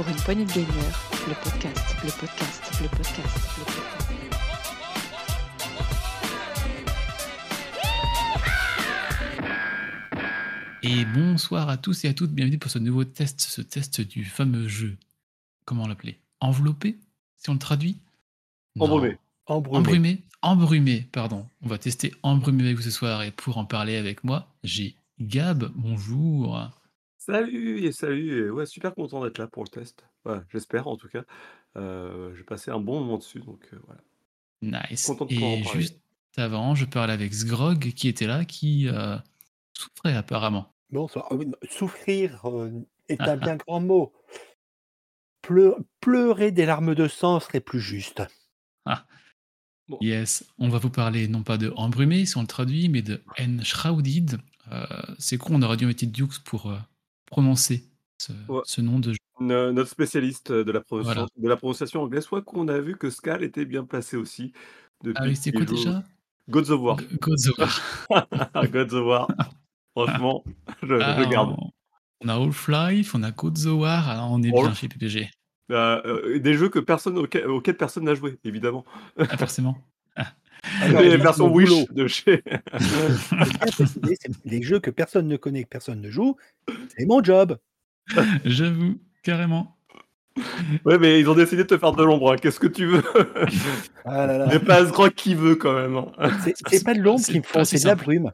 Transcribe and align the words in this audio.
pour 0.00 0.08
une 0.08 0.16
poignée 0.16 0.46
de 0.46 0.52
gagneurs, 0.52 1.10
le 1.28 1.34
podcast, 1.44 1.94
le 2.02 2.10
podcast, 2.10 2.72
le 2.80 2.88
podcast, 2.88 3.38
le 3.58 3.64
podcast. 3.64 4.08
Et 10.82 11.04
bonsoir 11.04 11.68
à 11.68 11.76
tous 11.76 12.06
et 12.06 12.08
à 12.08 12.14
toutes, 12.14 12.30
bienvenue 12.30 12.56
pour 12.56 12.70
ce 12.70 12.78
nouveau 12.78 13.04
test, 13.04 13.42
ce 13.42 13.60
test 13.60 14.00
du 14.00 14.24
fameux 14.24 14.68
jeu. 14.68 14.96
Comment 15.66 15.86
l'appeler? 15.86 16.18
Enveloppé? 16.40 16.96
Si 17.36 17.50
on 17.50 17.52
le 17.52 17.58
traduit? 17.58 17.98
Non. 18.76 18.86
Embrumé. 18.86 19.18
Embrumé. 19.44 19.78
Embrumé? 19.78 20.22
Embrumé, 20.40 21.08
pardon. 21.12 21.46
On 21.60 21.68
va 21.68 21.76
tester 21.76 22.14
Embrumé 22.22 22.64
avec 22.64 22.76
vous 22.76 22.84
ce 22.84 22.90
soir 22.90 23.22
et 23.22 23.32
pour 23.32 23.58
en 23.58 23.66
parler 23.66 23.96
avec 23.96 24.24
moi, 24.24 24.48
j'ai 24.64 24.94
Gab, 25.20 25.70
bonjour. 25.74 26.70
Salut 27.30 27.84
et 27.84 27.92
salut. 27.92 28.46
et 28.46 28.50
ouais, 28.50 28.66
super 28.66 28.94
content 28.94 29.22
d'être 29.22 29.38
là 29.38 29.46
pour 29.46 29.62
le 29.64 29.68
test. 29.68 30.04
Ouais, 30.24 30.38
j'espère 30.50 30.88
en 30.88 30.96
tout 30.96 31.08
cas. 31.08 31.24
Euh, 31.76 32.34
j'ai 32.34 32.42
passé 32.44 32.70
un 32.70 32.80
bon 32.80 33.00
moment 33.00 33.18
dessus, 33.18 33.40
donc 33.40 33.68
euh, 33.72 33.78
voilà. 33.86 34.80
Nice. 34.90 35.06
Content 35.06 35.24
de 35.26 35.34
pouvoir 35.34 35.50
en 35.52 35.54
Et 35.56 35.62
parler. 35.62 35.80
juste 35.80 36.00
avant, 36.36 36.74
je 36.74 36.84
parlais 36.84 37.12
avec 37.12 37.32
Sgrog 37.32 37.92
qui 37.94 38.08
était 38.08 38.26
là, 38.26 38.44
qui 38.44 38.88
euh, 38.88 39.16
souffrait 39.76 40.14
apparemment. 40.16 40.74
Bonsoir. 40.90 41.26
Ah 41.30 41.34
oui, 41.36 41.46
non, 41.46 41.54
Souffrir 41.70 42.44
euh, 42.46 42.70
est 43.08 43.20
Ah, 43.20 43.32
un 43.32 43.36
bien 43.36 43.56
grand 43.66 43.80
mot. 43.80 44.12
Pleu- 45.42 45.76
pleurer 46.00 46.50
des 46.52 46.66
larmes 46.66 46.94
de 46.94 47.08
sang 47.08 47.40
serait 47.40 47.60
plus 47.60 47.80
juste. 47.80 48.22
Yes, 50.00 50.44
on 50.58 50.68
va 50.68 50.78
vous 50.78 50.90
parler 50.90 51.26
non 51.26 51.42
pas 51.42 51.58
de 51.58 51.72
Embrumé, 51.74 52.24
si 52.24 52.36
on 52.36 52.42
le 52.42 52.46
traduit, 52.46 52.88
mais 52.88 53.02
de 53.02 53.22
Enshrouded. 53.40 54.38
Euh, 54.70 54.86
c'est 55.18 55.36
con, 55.36 55.54
on 55.56 55.62
aurait 55.62 55.76
dû 55.76 55.86
mettre 55.86 56.06
Dukes 56.06 56.44
pour 56.44 56.70
euh, 56.70 56.78
prononcer 57.30 57.84
ce, 58.18 58.32
Ouais. 58.48 58.60
ce 58.64 58.80
nom 58.80 58.98
de 58.98 59.12
jeu. 59.12 59.18
No- 59.40 59.72
notre 59.72 59.88
spécialiste 59.90 60.52
de 60.52 60.70
la, 60.70 60.80
prononciation, 60.80 61.22
Voilà. 61.22 61.28
de 61.44 61.48
la 61.48 61.56
prononciation 61.56 62.02
anglaise, 62.02 62.24
soit 62.24 62.42
qu'on 62.42 62.68
a 62.68 62.78
vu 62.78 62.96
que 62.96 63.08
Scal 63.08 63.42
était 63.42 63.64
bien 63.64 63.84
placé 63.84 64.16
aussi. 64.18 64.52
Depuis 65.02 65.16
Ah 65.22 65.26
oui, 65.28 65.36
c'est 65.36 65.52
quoi 65.52 65.64
déjà? 65.64 66.02
Gods 66.50 66.70
of 66.70 66.80
War. 66.82 66.98
G- 66.98 67.06
Gods 67.20 67.48
of 67.48 67.58
War. 67.58 68.28
Gods 68.70 68.94
of 68.94 69.06
War. 69.06 69.28
Franchement, 69.96 70.44
je, 70.82 70.94
Ah, 71.00 71.22
je 71.22 71.28
garde. 71.30 71.56
on- 71.58 72.28
a 72.28 72.34
Half-Life, 72.34 73.14
on 73.14 73.22
a 73.22 73.30
Gods 73.30 73.64
of 73.66 73.80
War, 73.80 74.08
alors 74.10 74.30
on 74.30 74.42
est 74.42 74.50
bien 74.52 74.74
chez 74.74 74.88
PPG. 74.88 75.30
Euh, 75.70 76.02
euh, 76.04 76.38
des 76.40 76.54
jeux 76.54 76.68
que 76.68 76.80
personne 76.80 77.16
auxquels, 77.16 77.46
auxquels 77.46 77.76
personne 77.76 78.04
n'a 78.04 78.14
joué, 78.14 78.38
évidemment. 78.44 78.84
Ah, 79.18 79.36
forcément. 79.38 79.78
Ah 80.82 80.88
les 81.00 81.16
versions 81.16 81.50
Wish 81.52 81.70
boulot. 81.70 81.86
de 81.90 82.06
chez. 82.06 82.42
Les 84.44 84.62
jeux 84.62 84.80
que 84.80 84.90
personne 84.90 85.26
ne 85.26 85.36
connaît, 85.36 85.64
que 85.64 85.68
personne 85.68 86.00
ne 86.00 86.10
joue, 86.10 86.36
c'est 86.96 87.06
mon 87.06 87.22
job. 87.24 87.58
J'avoue, 88.44 88.98
carrément. 89.22 89.76
ouais, 90.84 90.98
mais 90.98 91.18
ils 91.20 91.28
ont 91.28 91.34
décidé 91.34 91.62
de 91.62 91.68
te 91.68 91.78
faire 91.78 91.92
de 91.92 92.04
l'ombre. 92.04 92.32
hein. 92.32 92.36
Qu'est-ce 92.40 92.60
que 92.60 92.66
tu 92.66 92.86
veux? 92.86 93.02
Ah 94.04 94.26
là 94.26 94.38
là. 94.38 94.46
Mais 94.48 94.58
pas 94.58 94.84
ce 94.86 94.90
grand 94.92 95.08
qui 95.08 95.34
veut 95.34 95.56
quand 95.56 95.74
même. 95.74 95.96
hein. 95.96 96.30
C'est 96.44 96.54
c'est 96.68 96.84
pas 96.84 96.94
de 96.94 97.00
l'ombre 97.00 97.24
qui 97.24 97.38
me 97.38 97.44
font, 97.44 97.64
c'est 97.64 97.80
de 97.82 97.86
la 97.86 97.94
brume. 97.94 98.30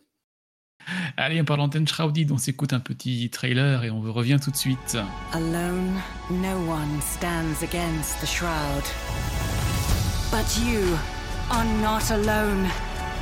Allez, 1.17 1.41
en 1.41 1.45
parlant 1.45 1.67
d'Enshrouded, 1.69 2.31
on 2.31 2.39
s'écoute 2.39 2.73
un 2.73 2.79
petit 2.81 3.29
trailer 3.31 3.83
et 3.85 3.91
on 3.91 4.01
revient 4.01 4.39
tout 4.43 4.51
de 4.53 4.57
suite. 4.57 4.97
Alone, 5.33 5.95
no 6.31 6.57
one 6.71 7.01
stands 7.01 7.63
against 7.65 8.21
the 8.21 8.27
shroud. 8.27 8.85
But 10.31 10.47
you 10.59 10.97
are 11.51 11.65
not 11.81 12.11
alone, 12.11 12.69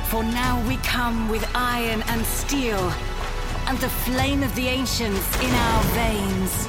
for 0.09 0.23
now 0.23 0.61
we 0.67 0.77
come 0.77 1.29
with 1.29 1.47
iron 1.53 2.01
and 2.07 2.25
steel, 2.25 2.91
and 3.67 3.77
the 3.79 3.89
flame 3.89 4.41
of 4.43 4.53
the 4.55 4.67
ancients 4.67 5.41
in 5.41 5.51
our 5.51 5.83
veins. 5.93 6.67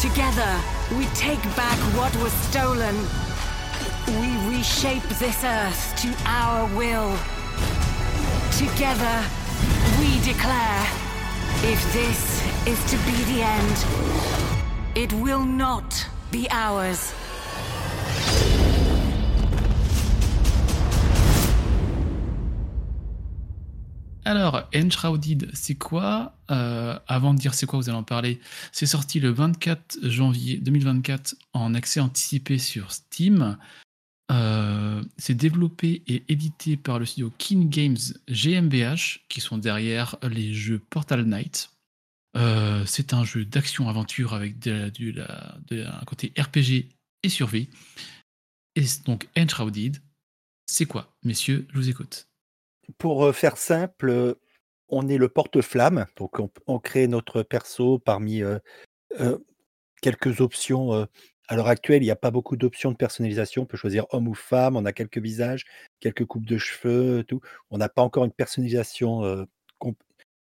Together, 0.00 0.60
we 0.96 1.04
take 1.14 1.42
back 1.56 1.78
what 1.96 2.14
was 2.22 2.32
stolen. 2.32 2.94
We 4.20 4.56
reshape 4.56 5.02
this 5.18 5.44
earth 5.44 5.94
to 6.02 6.14
our 6.26 6.66
will. 6.76 7.16
Together, 8.52 9.24
we 9.98 10.20
declare 10.20 10.86
if 11.62 11.92
this 11.92 12.42
is 12.66 12.82
to 12.90 12.96
be 13.04 13.16
the 13.32 13.42
end, 13.42 13.84
it 14.94 15.12
will 15.14 15.44
not 15.44 16.06
be 16.30 16.48
ours. 16.50 17.14
Alors, 24.24 24.68
Enshrouded, 24.74 25.50
c'est 25.54 25.76
quoi 25.76 26.36
Euh, 26.50 26.98
Avant 27.06 27.32
de 27.32 27.38
dire 27.38 27.54
c'est 27.54 27.66
quoi, 27.66 27.78
vous 27.78 27.88
allez 27.88 27.98
en 27.98 28.02
parler. 28.02 28.40
C'est 28.70 28.86
sorti 28.86 29.18
le 29.18 29.30
24 29.30 29.98
janvier 30.02 30.58
2024 30.58 31.36
en 31.54 31.74
accès 31.74 32.00
anticipé 32.00 32.58
sur 32.58 32.92
Steam. 32.92 33.56
Euh, 34.30 35.02
c'est 35.16 35.34
développé 35.34 36.02
et 36.06 36.22
édité 36.28 36.76
par 36.76 36.98
le 36.98 37.06
studio 37.06 37.32
King 37.38 37.68
Games 37.68 37.96
GmbH, 38.28 39.20
qui 39.28 39.40
sont 39.40 39.58
derrière 39.58 40.16
les 40.22 40.52
jeux 40.52 40.80
Portal 40.90 41.24
Knight. 41.24 41.70
Euh, 42.36 42.84
c'est 42.86 43.12
un 43.14 43.24
jeu 43.24 43.44
d'action-aventure 43.44 44.34
avec 44.34 44.58
de 44.60 44.92
un 45.72 46.04
côté 46.04 46.32
RPG 46.38 46.88
et 47.22 47.28
survie. 47.28 47.68
Et 48.76 48.84
donc, 49.04 49.28
Enshrouded, 49.36 49.96
c'est 50.66 50.86
quoi 50.86 51.12
Messieurs, 51.24 51.66
je 51.72 51.76
vous 51.76 51.88
écoute. 51.88 52.29
Pour 52.98 53.24
euh, 53.26 53.32
faire 53.32 53.56
simple, 53.56 54.08
euh, 54.10 54.34
on 54.88 55.08
est 55.08 55.18
le 55.18 55.28
porte-flamme, 55.28 56.06
donc 56.16 56.40
on, 56.66 56.78
crée 56.78 57.06
notre 57.08 57.42
perso 57.42 57.98
parmi 57.98 58.42
euh, 58.42 58.58
euh, 59.20 59.38
quelques 60.02 60.40
options. 60.40 60.94
euh. 60.94 61.06
À 61.48 61.56
l'heure 61.56 61.68
actuelle, 61.68 62.02
il 62.02 62.06
n'y 62.06 62.12
a 62.12 62.16
pas 62.16 62.30
beaucoup 62.30 62.56
d'options 62.56 62.92
de 62.92 62.96
personnalisation. 62.96 63.62
On 63.62 63.66
peut 63.66 63.76
choisir 63.76 64.06
homme 64.12 64.28
ou 64.28 64.34
femme, 64.34 64.76
on 64.76 64.84
a 64.84 64.92
quelques 64.92 65.18
visages, 65.18 65.64
quelques 65.98 66.24
coupes 66.24 66.46
de 66.46 66.58
cheveux, 66.58 67.24
tout. 67.24 67.40
On 67.70 67.78
n'a 67.78 67.88
pas 67.88 68.02
encore 68.02 68.24
une 68.24 68.32
personnalisation 68.32 69.24
euh, 69.24 69.44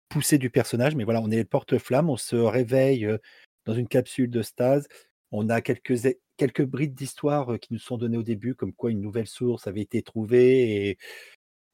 poussée 0.08 0.38
du 0.38 0.50
personnage, 0.50 0.96
mais 0.96 1.04
voilà, 1.04 1.20
on 1.20 1.30
est 1.30 1.38
le 1.38 1.44
porte-flamme, 1.44 2.10
on 2.10 2.16
se 2.16 2.36
réveille 2.36 3.06
euh, 3.06 3.18
dans 3.66 3.74
une 3.74 3.88
capsule 3.88 4.30
de 4.30 4.42
stase. 4.42 4.88
On 5.30 5.48
a 5.48 5.60
quelques, 5.60 5.94
quelques 6.36 6.64
brides 6.64 6.94
d'histoire 6.94 7.52
euh, 7.52 7.58
qui 7.58 7.72
nous 7.72 7.78
sont 7.78 7.98
données 7.98 8.16
au 8.16 8.22
début, 8.24 8.54
comme 8.54 8.72
quoi 8.72 8.90
une 8.90 9.00
nouvelle 9.00 9.26
source 9.28 9.66
avait 9.66 9.82
été 9.82 10.02
trouvée 10.02 10.98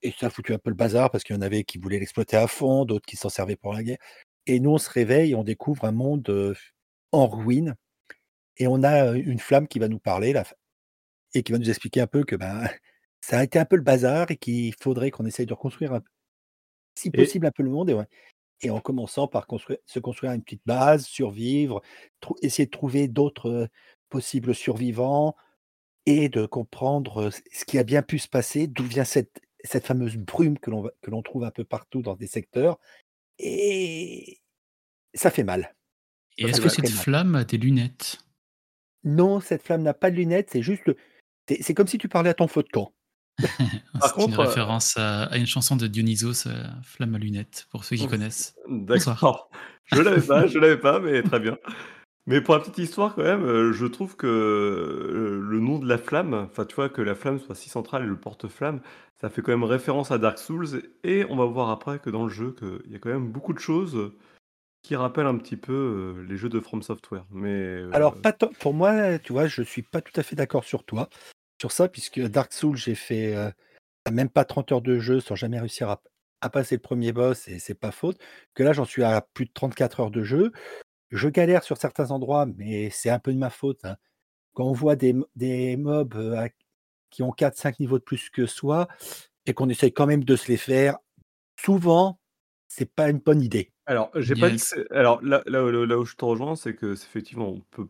et 0.03 0.13
ça 0.19 0.27
a 0.27 0.31
foutu 0.31 0.53
un 0.55 0.59
peu 0.59 0.71
le 0.71 0.77
bazar 0.77 1.11
parce 1.11 1.25
qu'il 1.25 1.35
y 1.37 1.39
en 1.39 1.43
avait 1.43 1.65
qui 1.65 1.79
voulaient 1.79 1.99
l'exploiter 1.99 2.37
à 2.37 2.47
fond, 2.49 2.85
d'autres 2.85 3.07
qui 3.07 3.17
s'en 3.17 3.29
servaient 3.29 3.57
pour 3.57 3.73
la 3.73 3.83
guerre. 3.83 3.99
Et 4.47 4.61
nous, 4.61 4.71
on 4.71 4.79
se 4.79 4.91
réveille 4.91 5.35
on 5.35 5.45
découvre 5.45 5.85
un 5.85 5.93
monde 5.93 6.57
en 7.13 7.27
ruine. 7.29 7.77
Et 8.59 8.67
on 8.67 8.83
a 8.83 9.13
une 9.13 9.39
flamme 9.39 9.69
qui 9.69 9.79
va 9.79 9.89
nous 9.89 9.99
parler 9.99 10.33
là, 10.33 10.45
et 11.35 11.43
qui 11.43 11.53
va 11.53 11.59
nous 11.59 11.71
expliquer 11.71 12.01
un 12.01 12.07
peu 12.07 12.25
que 12.25 12.37
ben, 12.37 12.69
ça 13.21 13.39
a 13.39 13.45
été 13.45 13.59
un 13.59 13.65
peu 13.65 13.77
le 13.77 13.83
bazar 13.83 14.31
et 14.31 14.37
qu'il 14.37 14.75
faudrait 14.81 15.11
qu'on 15.11 15.27
essaye 15.27 15.47
de 15.47 15.55
reconstruire, 15.55 15.95
un- 15.95 16.03
si 16.99 17.09
Et- 17.09 17.11
possible, 17.13 17.47
un 17.47 17.51
peu 17.51 17.63
le 17.63 17.71
monde. 17.71 17.91
Et, 17.91 17.95
ouais. 17.95 18.07
et 18.63 18.71
en 18.71 18.81
commençant 18.81 19.29
par 19.29 19.47
construire, 19.47 19.79
se 19.87 19.99
construire 20.01 20.33
une 20.33 20.43
petite 20.43 20.63
base, 20.67 21.07
survivre, 21.07 21.83
essayer 22.43 22.67
de 22.67 22.71
trouver 22.71 23.09
d'autres 23.09 23.51
euh, 23.51 23.67
possibles 24.11 24.55
survivants 24.55 25.34
et 26.07 26.29
de 26.29 26.47
comprendre 26.47 27.31
ce 27.31 27.65
qui 27.65 27.79
a 27.79 27.84
bien 27.84 28.03
pu 28.03 28.19
se 28.19 28.29
passer, 28.29 28.67
d'où 28.67 28.84
vient 28.84 29.05
cette, 29.05 29.41
cette 29.65 29.87
fameuse 29.87 30.17
brume 30.17 30.59
que 30.59 30.71
l'on 30.71 30.83
va- 30.83 30.93
que 31.03 31.11
l'on 31.11 31.23
trouve 31.23 31.45
un 31.45 31.50
peu 31.50 31.65
partout 31.65 32.03
dans 32.03 32.17
des 32.17 32.27
secteurs. 32.27 32.78
Et 33.39 34.41
ça 35.15 35.31
fait 35.31 35.45
mal. 35.45 35.75
Et 36.39 36.45
est-ce 36.45 36.61
que 36.61 36.69
cette 36.69 36.84
mal. 36.84 36.93
flamme 36.93 37.34
a 37.34 37.45
des 37.45 37.59
lunettes? 37.59 38.19
Non, 39.05 39.41
cette 39.41 39.62
flamme 39.62 39.83
n'a 39.83 39.95
pas 39.95 40.11
de 40.11 40.17
lunettes, 40.17 40.51
c'est 40.53 40.62
juste 40.62 40.84
le. 40.87 40.97
C'est 41.61 41.75
comme 41.75 41.89
si 41.89 41.99
tu 41.99 42.09
parlais 42.09 42.31
à 42.31 42.34
ton 42.34 42.47
feu 42.49 42.62
de 42.62 42.69
camp. 42.69 42.93
C'est 43.39 44.12
contre, 44.12 44.28
une 44.28 44.34
euh, 44.34 44.47
référence 44.47 44.97
à, 44.97 45.25
à 45.25 45.37
une 45.39 45.47
chanson 45.47 45.75
de 45.75 45.87
Dionysos, 45.87 46.47
euh, 46.47 46.65
Flamme 46.83 47.15
à 47.15 47.19
lunettes, 47.19 47.66
pour 47.71 47.84
ceux 47.84 47.97
qui 47.97 48.04
Ouf. 48.04 48.10
connaissent. 48.10 48.54
D'accord. 48.69 49.51
Je 49.86 50.01
l'avais 50.01 50.21
pas, 50.25 50.47
je 50.47 50.59
l'avais 50.59 50.78
pas, 50.78 51.01
mais 51.01 51.22
très 51.22 51.41
bien. 51.41 51.59
Mais 52.27 52.41
pour 52.41 52.54
la 52.54 52.60
petite 52.60 52.78
histoire, 52.78 53.15
quand 53.15 53.24
même, 53.24 53.45
euh, 53.45 53.72
je 53.72 53.84
trouve 53.84 54.16
que 54.16 54.27
euh, 54.27 55.41
le 55.41 55.59
nom 55.59 55.78
de 55.80 55.89
la 55.89 55.98
flamme, 55.98 56.34
enfin, 56.34 56.65
tu 56.65 56.77
vois, 56.77 56.89
que 56.89 57.03
la 57.03 57.16
flamme 57.16 57.41
soit 57.41 57.57
si 57.57 57.69
centrale 57.69 58.04
et 58.04 58.07
le 58.07 58.16
porte-flamme, 58.16 58.80
ça 59.21 59.28
fait 59.28 59.42
quand 59.42 59.51
même 59.51 59.65
référence 59.65 60.13
à 60.13 60.19
Dark 60.19 60.39
Souls. 60.39 60.83
Et 61.03 61.24
on 61.28 61.36
va 61.36 61.47
voir 61.47 61.71
après 61.71 61.98
que 61.98 62.10
dans 62.10 62.24
le 62.24 62.30
jeu, 62.30 62.53
qu'il 62.53 62.92
y 62.92 62.95
a 62.95 62.98
quand 63.01 63.10
même 63.10 63.28
beaucoup 63.28 63.53
de 63.53 63.59
choses 63.59 64.13
qui 64.83 64.95
rappellent 64.95 65.27
un 65.27 65.36
petit 65.36 65.57
peu 65.57 65.72
euh, 65.72 66.27
les 66.28 66.36
jeux 66.36 66.48
de 66.48 66.60
From 66.60 66.83
Software. 66.83 67.24
Mais 67.30 67.83
Alors, 67.92 68.16
pour 68.60 68.74
moi, 68.74 69.19
tu 69.19 69.33
vois, 69.33 69.48
je 69.48 69.63
suis 69.63 69.83
pas 69.83 70.01
tout 70.01 70.19
à 70.19 70.22
fait 70.22 70.36
d'accord 70.36 70.65
sur 70.65 70.84
toi, 70.84 71.09
sur 71.60 71.72
ça, 71.72 71.89
puisque 71.89 72.21
Dark 72.21 72.53
Souls, 72.53 72.77
j'ai 72.77 72.95
fait 72.95 73.34
même 74.10 74.28
pas 74.28 74.45
30 74.45 74.71
heures 74.72 74.83
de 74.83 75.01
jeu 75.01 75.21
sans 75.21 75.34
jamais 75.34 75.59
réussir 75.59 75.89
à, 75.91 76.01
à 76.41 76.51
passer 76.51 76.77
le 76.77 76.80
premier 76.80 77.13
boss, 77.13 77.48
et 77.48 77.59
c'est 77.59 77.74
pas 77.74 77.91
faute. 77.91 78.19
Que 78.54 78.63
là, 78.63 78.72
j'en 78.72 78.84
suis 78.84 79.03
à 79.03 79.27
plus 79.34 79.47
de 79.47 79.53
34 79.53 80.01
heures 80.01 80.10
de 80.10 80.22
jeu. 80.22 80.53
Je 81.12 81.28
galère 81.28 81.62
sur 81.62 81.76
certains 81.76 82.10
endroits, 82.10 82.47
mais 82.47 82.88
c'est 82.91 83.10
un 83.10 83.18
peu 83.18 83.32
de 83.32 83.38
ma 83.38 83.50
faute. 83.50 83.84
hein. 83.84 83.97
Quand 84.54 84.64
on 84.64 84.72
voit 84.72 84.97
des, 84.97 85.14
mobs 85.76 86.16
à- 86.36 86.48
qui 87.10 87.22
ont 87.22 87.32
4-5 87.32 87.78
niveaux 87.80 87.98
de 87.98 88.04
plus 88.04 88.30
que 88.30 88.47
soi, 88.47 88.88
et 89.44 89.53
qu'on 89.53 89.68
essaye 89.68 89.92
quand 89.92 90.06
même 90.06 90.24
de 90.24 90.36
se 90.36 90.48
les 90.48 90.56
faire, 90.56 90.97
souvent, 91.59 92.18
c'est 92.68 92.91
pas 92.91 93.10
une 93.10 93.18
bonne 93.18 93.42
idée. 93.42 93.72
Alors, 93.86 94.10
j'ai 94.14 94.34
pas 94.34 94.48
dit 94.48 94.62
alors 94.91 95.22
là 95.22 95.42
là 95.47 95.64
où 95.64 95.70
là 95.70 95.98
où 95.98 96.04
je 96.04 96.14
te 96.16 96.24
rejoins, 96.24 96.56
c'est 96.56 96.74
que 96.74 96.92
effectivement, 96.92 97.48
on 97.48 97.60
peut 97.70 97.88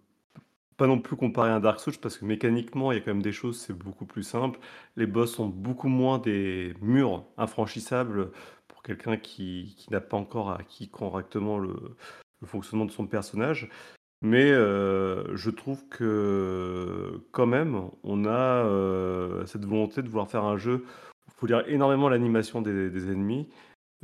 pas 0.76 0.86
non 0.86 0.98
plus 0.98 1.16
comparer 1.16 1.50
un 1.50 1.60
Dark 1.60 1.78
Souls 1.80 1.98
parce 2.00 2.16
que 2.16 2.24
mécaniquement, 2.24 2.90
il 2.90 2.98
y 2.98 2.98
a 2.98 3.04
quand 3.04 3.12
même 3.12 3.22
des 3.22 3.32
choses, 3.32 3.60
c'est 3.60 3.74
beaucoup 3.74 4.06
plus 4.06 4.22
simple. 4.24 4.58
Les 4.96 5.06
boss 5.06 5.34
sont 5.34 5.46
beaucoup 5.48 5.88
moins 5.88 6.18
des 6.18 6.74
murs 6.80 7.24
infranchissables 7.36 8.32
pour 8.68 8.82
quelqu'un 8.82 9.16
qui 9.18 9.74
qui 9.78 9.92
n'a 9.92 10.00
pas 10.00 10.16
encore 10.16 10.50
acquis 10.50 10.88
correctement 10.88 11.58
le 11.58 11.96
le 12.42 12.46
fonctionnement 12.48 12.84
de 12.86 12.92
son 12.92 13.06
personnage. 13.06 13.70
Mais 14.22 14.50
heu, 14.52 15.26
je 15.34 15.50
trouve 15.50 15.86
que 15.88 17.22
quand 17.32 17.46
même, 17.46 17.82
on 18.04 18.24
a, 18.26 18.64
heu, 18.66 19.44
cette 19.46 19.64
volonté 19.64 20.02
de 20.02 20.08
vouloir 20.08 20.30
faire 20.30 20.44
un 20.44 20.56
jeu 20.58 20.84
où 21.26 21.30
il 21.30 21.34
faut 21.36 21.46
lire 21.46 21.64
énormément 21.68 22.08
l'animation 22.08 22.62
des 22.62 22.90
des 22.90 23.10
ennemis, 23.12 23.48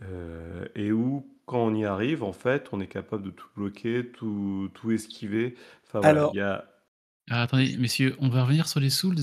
heu 0.02 0.70
et 0.76 0.93
où 0.93 1.29
quand 1.46 1.61
on 1.67 1.75
y 1.75 1.85
arrive, 1.87 2.23
en 2.25 2.32
fait, 2.32 2.69
on 2.73 2.81
est 2.81 2.88
capable 2.88 3.25
de 3.25 3.31
tout 3.31 3.49
bloquer, 3.56 4.06
tout 4.12 4.70
tout 4.75 4.90
esquiver. 4.93 5.56
Enfin 5.87 6.00
voilà, 6.02 6.25
Alors 6.25 6.35
y 6.35 6.40
a 6.40 6.64
Ah, 7.31 7.43
attendez, 7.43 7.76
messieurs, 7.79 8.17
on 8.20 8.29
va 8.31 8.44
revenir 8.44 8.69
sur 8.69 8.81
les 8.81 8.90
Souls, 8.90 9.17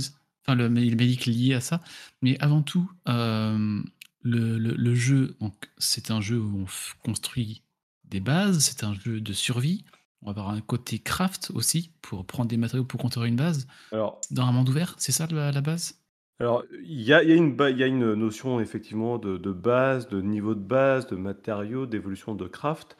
enfin 0.45 0.55
le 0.55 0.69
mé- 0.69 0.89
les 0.89 0.95
médics 0.95 1.25
liés 1.27 1.55
à 1.55 1.61
ça. 1.61 1.81
Mais 2.21 2.37
avant 2.41 2.61
tout, 2.63 2.89
euh, 3.09 3.81
le, 4.21 4.57
le- 4.59 4.75
le 4.75 4.95
jeu, 4.95 5.35
donc 5.41 5.53
c'est 5.77 6.11
un 6.11 6.21
jeu 6.21 6.39
où 6.39 6.61
on 6.65 6.67
construit 7.03 7.63
des 8.09 8.19
bases, 8.19 8.59
c'est 8.59 8.83
un 8.83 8.93
jeu 8.93 9.21
de 9.21 9.33
survie. 9.33 9.85
On 10.21 10.27
va 10.27 10.31
avoir 10.31 10.49
un 10.49 10.61
côté 10.61 10.99
craft 10.99 11.51
aussi 11.53 11.91
pour 12.01 12.25
prendre 12.25 12.49
des 12.49 12.57
matériaux 12.57 12.85
pour 12.85 12.99
construire 12.99 13.27
une 13.27 13.35
base. 13.35 13.67
alors 13.91 14.27
Dans 14.31 14.45
un 14.45 14.51
monde 14.53 14.69
ouvert, 14.69 14.95
c'est 14.99 15.11
ça 15.13 15.27
la, 15.31 15.51
la 15.51 15.61
base? 15.61 16.01
alors 16.39 16.63
il 16.71 17.01
y 17.01 17.13
a 17.13 17.23
y 17.23 17.33
une 17.33 17.55
ba 17.55 17.69
il 17.69 17.77
y 17.77 17.83
a 17.83 17.87
une 17.87 18.13
notion 18.13 18.59
effectivement 18.59 19.17
de 19.17 19.37
de 19.37 19.51
base, 19.51 20.07
de 20.09 20.21
niveau 20.21 20.53
de 20.55 20.59
base, 20.59 21.07
de 21.07 21.15
matériaux, 21.15 21.85
d'évolution 21.85 22.35
de 22.35 22.47
craft. 22.47 22.97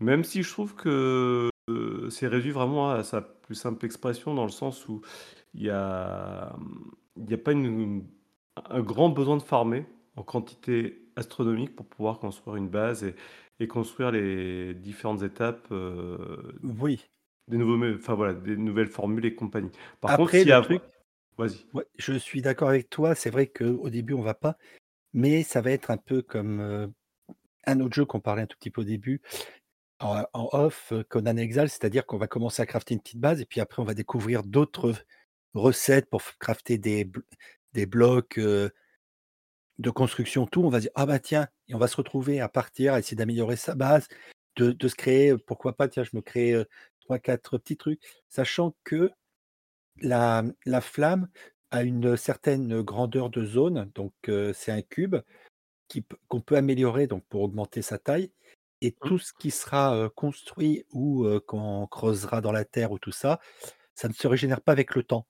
Même 0.00 0.24
si 0.24 0.42
je 0.42 0.50
trouve 0.50 0.74
que, 0.76 1.50
heu, 1.70 2.10
c'est 2.10 2.28
réduit 2.28 2.50
vraiment 2.52 2.90
à 2.92 3.04
sa 3.04 3.22
plus 3.22 3.54
simple 3.56 3.86
expression 3.86 4.34
dans 4.34 4.44
le 4.44 4.50
sens 4.50 4.88
où 4.88 5.02
il 5.54 5.62
y 5.64 5.70
a, 5.70 6.56
y 7.28 7.34
a 7.34 7.38
pas 7.38 7.52
une 7.52 8.06
un 8.70 8.82
grand 8.82 9.10
besoin 9.10 9.36
de 9.36 9.42
farmer 9.42 9.86
en 10.16 10.22
quantité 10.22 11.08
astronomique 11.16 11.74
pour 11.76 11.86
pouvoir 11.86 12.18
construire 12.20 12.56
une 12.56 12.68
base 12.68 13.04
et 13.04 13.14
et 13.60 13.68
construire 13.68 14.10
les 14.12 14.74
différentes 14.74 15.22
étapes, 15.22 15.68
heu, 15.72 16.58
oui. 16.62 17.04
des 17.48 17.56
nouveaux 17.58 17.78
enfin 17.94 18.14
voilà, 18.14 18.34
des 18.34 18.56
nouvelles 18.56 18.88
formules 18.88 19.24
et 19.26 19.34
compagnie. 19.34 19.70
Par 20.00 20.14
contre, 20.14 20.32
s'il 20.34 20.50
y 20.50 20.52
a 20.52 20.60
truc 20.62 20.82
vas-y. 21.38 21.66
ouais, 21.72 21.84
je 21.98 22.14
suis 22.14 22.42
d'accord 22.42 22.68
avec 22.68 22.90
toi, 22.90 23.14
c'est 23.14 23.30
vrai 23.30 23.46
qu'au 23.48 23.90
début 23.90 24.14
on 24.14 24.22
va 24.22 24.34
pas, 24.34 24.56
mais 25.14 25.42
ça 25.44 25.62
va 25.62 25.72
être 25.72 25.90
un 25.92 25.98
peu 25.98 26.22
comme, 26.22 26.60
heu, 26.60 26.92
un 27.66 27.80
autre 27.80 27.94
jeu 27.94 28.06
qu'on 28.06 28.20
parlait 28.20 28.42
un 28.42 28.46
tout 28.46 28.58
petit 28.58 28.70
peu 28.70 28.82
au 28.82 28.84
début, 28.84 29.22
en 30.00 30.24
en 30.34 30.48
off, 30.52 30.92
heu, 30.92 31.04
Conan 31.04 31.36
Exile, 31.38 31.68
c'est-à-dire 31.70 32.06
qu'on 32.06 32.18
va 32.18 32.28
commencer 32.28 32.62
à 32.62 32.66
crafter 32.66 32.94
une 32.94 33.00
petite 33.00 33.20
base 33.20 33.40
et 33.40 33.46
puis 33.46 33.60
après 33.60 33.82
on 33.82 33.86
va 33.86 33.94
découvrir 33.94 34.44
d'autres 34.44 34.94
recettes 35.54 36.10
pour 36.10 36.22
crafter 36.40 36.78
des 36.78 37.10
des 37.74 37.86
blocs, 37.86 38.38
de 39.78 39.90
construction, 39.90 40.46
tout. 40.46 40.62
On 40.64 40.68
va 40.70 40.80
dire: 40.80 40.90
«Ah 40.94 41.06
bah 41.06 41.18
tiens» 41.18 41.48
et 41.68 41.74
on 41.74 41.78
va 41.78 41.88
se 41.88 41.96
retrouver 41.96 42.40
à 42.40 42.48
partir, 42.48 42.94
à 42.94 42.98
essayer 43.00 43.16
d'améliorer 43.16 43.56
sa 43.56 43.74
base, 43.74 44.08
de 44.56 44.72
de 44.72 44.88
se 44.88 44.94
créer, 44.96 45.36
pourquoi 45.38 45.74
pas, 45.76 45.88
tiens, 45.88 46.04
je 46.04 46.16
me 46.16 46.22
crée, 46.22 46.52
heu, 46.54 46.66
3-4 47.00 47.58
petits 47.58 47.76
trucs. 47.76 48.00
Sachant 48.28 48.74
que 48.84 49.10
la, 50.00 50.44
la 50.66 50.80
flamme 50.80 51.28
a 51.70 51.82
une 51.84 52.16
certaine 52.16 52.82
grandeur 52.82 53.30
de 53.30 53.44
zone, 53.44 53.90
donc 53.94 54.14
c'est 54.54 54.72
un 54.72 54.82
cube 54.82 55.16
qu'on 56.28 56.40
peut 56.40 56.56
améliorer 56.56 57.06
donc 57.06 57.24
pour 57.28 57.42
augmenter 57.42 57.82
sa 57.82 57.98
taille 57.98 58.32
et 58.80 58.92
Mmh. 59.00 59.10
tout 59.10 59.18
ce 59.18 59.32
qui 59.32 59.50
sera, 59.50 60.10
construit 60.14 60.84
ou 60.92 61.26
qu'on 61.46 61.86
creusera 61.86 62.40
dans 62.40 62.52
la 62.52 62.64
terre 62.64 62.92
ou 62.92 62.98
tout 62.98 63.12
ça, 63.12 63.40
ça 63.94 64.08
ne 64.08 64.14
se 64.14 64.26
régénère 64.28 64.62
pas 64.62 64.72
avec 64.72 64.94
le 64.94 65.04
temps. 65.04 65.26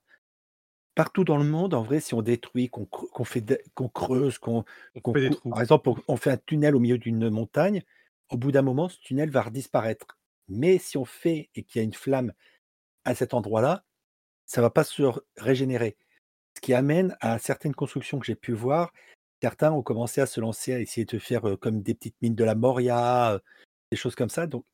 Partout 0.94 1.25
dans 1.25 1.37
le 1.38 1.44
monde, 1.44 1.75
en 1.75 1.82
vrai, 1.82 1.99
si 2.00 2.14
on 2.14 2.23
détruit, 2.23 2.69
qu'on 2.70 2.87
fait 3.25 3.44
qu'on 3.75 3.88
creuse, 3.88 4.38
qu'on 4.38 4.64
On 4.94 5.00
qu'on 5.00 5.12
fait 5.12 5.20
des 5.23 5.31
trous. 5.31 5.50
par 5.50 5.61
exemple, 5.61 5.88
on 5.88 5.96
on 6.06 6.17
fait 6.17 6.31
un 6.31 6.37
tunnel 6.37 6.76
au 6.76 6.81
milieu 6.81 6.99
d'une 6.99 7.29
montagne, 7.31 7.82
au 8.31 8.37
bout 8.37 8.52
d'un 8.52 8.62
moment, 8.62 8.88
ce 8.88 8.99
tunnel 9.00 9.29
va 9.31 9.43
redisparaître. 9.43 10.06
Mais 10.49 10.79
si 10.79 10.96
on 10.96 11.05
fait 11.05 11.50
et 11.56 11.64
qu'il 11.64 11.81
y 11.81 11.82
a 11.82 11.85
une 11.85 11.94
flamme 11.94 12.32
à 13.05 13.14
cet 13.14 13.35
endroit-là, 13.35 13.85
ça 14.46 14.62
va 14.62 14.70
pas 14.70 14.85
se 14.85 15.02
régénérer. 15.37 15.96
Ce 16.56 16.61
qui 16.62 16.75
amène 16.75 17.17
à 17.20 17.38
certaines 17.38 17.75
constructions 17.75 18.19
que 18.20 18.26
j'ai 18.26 18.37
pu 18.37 18.52
voir, 18.52 18.93
certains 19.43 19.73
ont 19.73 19.82
commencé 19.82 20.20
à 20.23 20.26
se 20.26 20.40
lancer, 20.40 20.75
à 20.75 20.81
essayer 20.81 21.06
de 21.06 21.19
faire, 21.19 21.43
comme 21.61 21.82
des 21.82 21.94
petites 21.94 22.17
mines 22.23 22.35
de 22.37 22.44
la 22.44 22.55
Moria, 22.56 23.40
des 23.93 23.97
choses 23.99 24.14
comme 24.17 24.31
ça. 24.31 24.47
Donc 24.49 24.64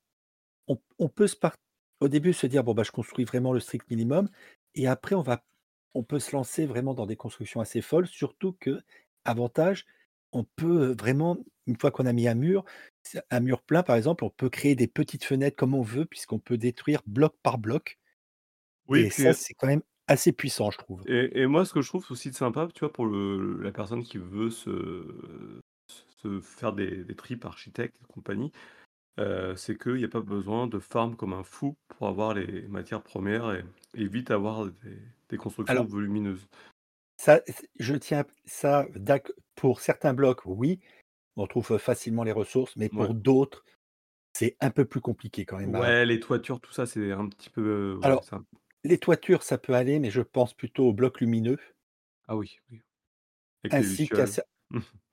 on 0.67 0.79
on 0.99 1.09
peut 1.09 1.27
se 1.27 1.35
par 1.37 1.55
au 2.01 2.07
début 2.09 2.33
se 2.33 2.47
dire: 2.47 2.63
«Bon, 2.63 2.73
bah, 2.73 2.83
je 2.83 2.91
construis 2.91 3.25
vraiment 3.25 3.53
le 3.53 3.59
strict 3.59 3.89
minimum» 3.89 4.29
et 4.75 4.87
après 4.87 5.15
on 5.15 5.21
va 5.21 5.43
on 5.93 6.03
peut 6.03 6.19
se 6.19 6.31
lancer 6.35 6.65
vraiment 6.65 6.93
dans 6.93 7.05
des 7.05 7.15
constructions 7.15 7.61
assez 7.61 7.81
folles. 7.81 8.07
Surtout 8.07 8.53
que 8.59 8.81
avantage, 9.25 9.85
on 10.31 10.43
peut, 10.43 10.95
vraiment, 10.99 11.37
une 11.67 11.77
fois 11.77 11.91
qu'on 11.91 12.05
a 12.05 12.13
mis 12.13 12.27
un 12.27 12.35
mur, 12.35 12.65
un 13.29 13.39
mur 13.39 13.61
plein 13.61 13.83
par 13.83 13.95
exemple, 13.95 14.23
on 14.23 14.29
peut 14.29 14.49
créer 14.49 14.75
des 14.75 14.87
petites 14.87 15.23
fenêtres 15.25 15.57
comme 15.57 15.73
on 15.73 15.81
veut 15.81 16.05
puisqu'on 16.05 16.39
peut 16.39 16.57
détruire 16.57 17.01
bloc 17.05 17.35
par 17.43 17.57
bloc 17.57 17.99
Oui, 18.87 19.01
et 19.01 19.07
puis, 19.07 19.23
ça, 19.23 19.33
c'est 19.33 19.53
quand 19.53 19.67
même 19.67 19.83
assez 20.07 20.31
puissant, 20.33 20.71
je 20.71 20.77
trouve. 20.77 21.07
Et, 21.07 21.41
et 21.41 21.47
moi, 21.47 21.65
ce 21.65 21.73
que 21.73 21.81
je 21.81 21.87
trouve 21.87 22.05
aussi 22.11 22.29
de 22.29 22.35
sympa, 22.35 22.67
tu 22.73 22.81
vois, 22.81 22.93
pour 22.93 23.05
le, 23.05 23.57
la 23.61 23.71
personne 23.71 24.03
qui 24.03 24.17
veut 24.17 24.49
se, 24.49 25.59
se 25.87 26.39
faire 26.41 26.73
des, 26.73 27.03
des 27.03 27.15
tripes 27.15 27.45
architectes 27.45 27.95
et 28.01 28.05
compagnie, 28.05 28.51
c'est 29.55 29.77
qu'il 29.77 29.95
n'y 29.95 30.03
a 30.05 30.07
pas 30.09 30.21
besoin 30.21 30.67
de 30.67 30.79
farm 30.79 31.15
comme 31.15 31.33
un 31.33 31.43
fou 31.43 31.75
pour 31.89 32.07
avoir 32.07 32.33
les 32.33 32.67
matières 32.67 33.03
premières 33.03 33.51
et, 33.53 33.63
et 33.95 34.07
vite 34.07 34.31
avoir 34.31 34.65
des, 34.67 34.99
des 35.29 35.37
constructions 35.37 35.85
Alors 35.85 35.87
volumineuses. 35.87 36.47
ça, 37.17 37.41
c 37.47 37.69
je 37.79 37.95
tiens 37.95 38.25
ça 38.45 38.85
d'acc 38.95 39.31
pour 39.55 39.79
certains 39.81 40.13
blocs, 40.13 40.41
oui, 40.45 40.79
on 41.37 41.47
trouve, 41.47 41.77
facilement 41.79 42.23
les 42.23 42.31
ressources, 42.33 42.75
mais 42.77 42.89
Ouais. 42.91 43.07
pour 43.07 43.15
d'autres, 43.15 43.65
c'est 44.33 44.57
un 44.61 44.71
peu 44.71 44.85
plus 44.85 45.01
compliqué 45.01 45.45
quand 45.45 45.59
même 45.59 45.75
à 45.75 45.81
Ouais, 45.83 46.05
les 46.05 46.19
toitures, 46.19 46.59
tout 46.61 46.71
ça, 46.71 46.85
c'est 46.85 47.11
un 47.11 47.27
petit 47.29 47.49
peu. 47.49 47.95
ouais, 47.99 48.15
alors 48.15 48.27
Les 48.83 48.99
toitures, 48.99 49.43
ça 49.43 49.57
peut 49.57 49.73
aller, 49.75 49.99
mais 49.99 50.11
je 50.11 50.21
pense 50.21 50.53
plutôt 50.53 50.87
aux 50.87 50.93
blocs 50.93 51.21
lumineux, 51.21 51.59
Ah 52.27 52.35
oui, 52.35 52.57
oui. 52.71 52.81
Avec 53.63 53.77
les 53.77 53.85
ainsi 53.85 54.11
qu'à 54.11 54.27
lucioles. 54.27 54.27
cer 54.27 54.43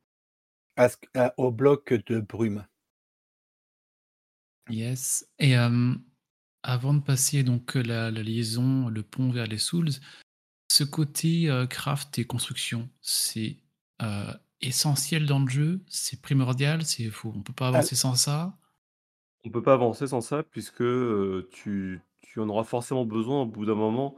à 0.76 0.88
ce 0.88 0.96
q 0.96 1.08
à 1.14 1.34
aux 1.36 1.50
blocs 1.52 1.92
de 1.92 2.20
brume. 2.20 2.66
Yes. 4.68 5.28
Et 5.38 5.56
euh, 5.56 5.94
avant 6.62 6.94
de 6.94 7.00
passer 7.00 7.42
donc 7.42 7.74
la, 7.74 8.10
la 8.10 8.22
liaison, 8.22 8.88
le 8.88 9.02
pont 9.02 9.30
vers 9.30 9.46
les 9.46 9.58
Souls, 9.58 9.90
ce 10.70 10.84
côté 10.84 11.48
euh, 11.48 11.66
craft 11.66 12.18
et 12.18 12.24
construction, 12.24 12.88
c'est 13.00 13.56
euh, 14.02 14.32
essentiel 14.60 15.26
dans 15.26 15.38
le 15.40 15.48
jeu, 15.48 15.84
c'est 15.88 16.20
primordial, 16.20 16.84
c'est 16.84 17.10
faut, 17.10 17.32
on 17.34 17.42
peut 17.42 17.52
pas 17.52 17.68
avancer 17.68 17.96
sans 17.96 18.14
ça? 18.14 18.58
On 19.44 19.50
peut 19.50 19.62
pas 19.62 19.74
avancer 19.74 20.06
sans 20.08 20.20
ça, 20.20 20.42
puisque 20.42 20.82
euh, 20.82 21.48
tu, 21.52 22.00
tu 22.20 22.40
en 22.40 22.48
auras 22.48 22.64
forcément 22.64 23.04
besoin 23.04 23.42
au 23.42 23.46
bout 23.46 23.66
d'un 23.66 23.74
moment 23.74 24.16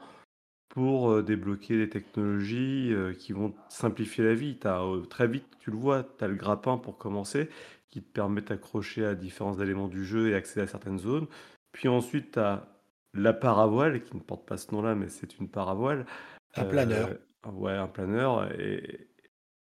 pour 0.68 1.10
euh, 1.10 1.22
débloquer 1.22 1.76
des 1.76 1.88
technologies 1.88 2.92
euh, 2.92 3.12
qui 3.12 3.32
vont 3.32 3.54
simplifier 3.68 4.24
la 4.24 4.34
vie. 4.34 4.56
Euh, 4.64 5.02
très 5.02 5.28
vite, 5.28 5.46
tu 5.60 5.70
le 5.70 5.76
vois, 5.76 6.04
tu 6.04 6.24
as 6.24 6.28
le 6.28 6.36
grappin 6.36 6.78
pour 6.78 6.96
commencer, 6.96 7.48
qui 7.90 8.02
te 8.02 8.12
permet 8.12 8.40
d'accrocher 8.42 9.04
à 9.04 9.14
différents 9.14 9.58
éléments 9.60 9.88
du 9.88 10.04
jeu 10.04 10.28
et 10.28 10.34
accéder 10.34 10.62
à 10.62 10.66
certaines 10.66 10.98
zones. 10.98 11.26
Puis 11.72 11.88
ensuite, 11.88 12.32
tu 12.32 12.38
as 12.38 12.68
la 13.14 13.32
paravoile, 13.32 14.02
qui 14.04 14.14
ne 14.14 14.20
porte 14.20 14.46
pas 14.46 14.56
ce 14.56 14.72
nom-là, 14.72 14.94
mais 14.94 15.08
c'est 15.08 15.38
une 15.38 15.48
paravoile. 15.48 16.06
un 16.54 16.64
planeur. 16.64 17.08
Euh, 17.46 17.50
ouais, 17.50 17.72
un 17.72 17.88
planeur. 17.88 18.52
Et, 18.60 19.08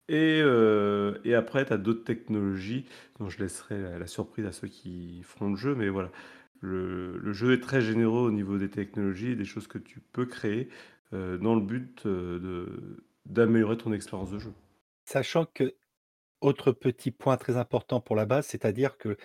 et, 0.09 0.41
euh, 0.41 1.17
et 1.23 1.35
après, 1.35 1.65
tu 1.65 1.73
as 1.73 1.77
d'autres 1.77 2.03
technologies 2.03 2.85
dont 3.19 3.29
je 3.29 3.39
laisserai 3.39 3.81
la, 3.81 3.99
la 3.99 4.07
surprise 4.07 4.45
à 4.45 4.51
ceux 4.51 4.67
qui 4.67 5.21
feront 5.23 5.51
le 5.51 5.55
jeu. 5.55 5.75
Mais 5.75 5.89
voilà, 5.89 6.11
le, 6.59 7.17
le 7.17 7.33
jeu 7.33 7.53
est 7.53 7.61
très 7.61 7.81
généreux 7.81 8.27
au 8.27 8.31
niveau 8.31 8.57
des 8.57 8.69
technologies 8.69 9.31
et 9.31 9.35
des 9.35 9.45
choses 9.45 9.67
que 9.67 9.77
tu 9.77 9.99
peux 9.99 10.25
créer 10.25 10.69
euh, 11.13 11.37
dans 11.37 11.55
le 11.55 11.61
but 11.61 12.05
euh, 12.05 12.99
d'améliorer 13.25 13.77
ton 13.77 13.93
expérience 13.93 14.31
de 14.31 14.39
jeu. 14.39 14.51
Sachant 15.05 15.45
que, 15.45 15.73
autre 16.41 16.71
petit 16.71 17.11
point 17.11 17.37
très 17.37 17.57
important 17.57 18.01
pour 18.01 18.15
la 18.15 18.25
base, 18.25 18.47
c'est-à-dire 18.47 18.97
que 18.97 19.17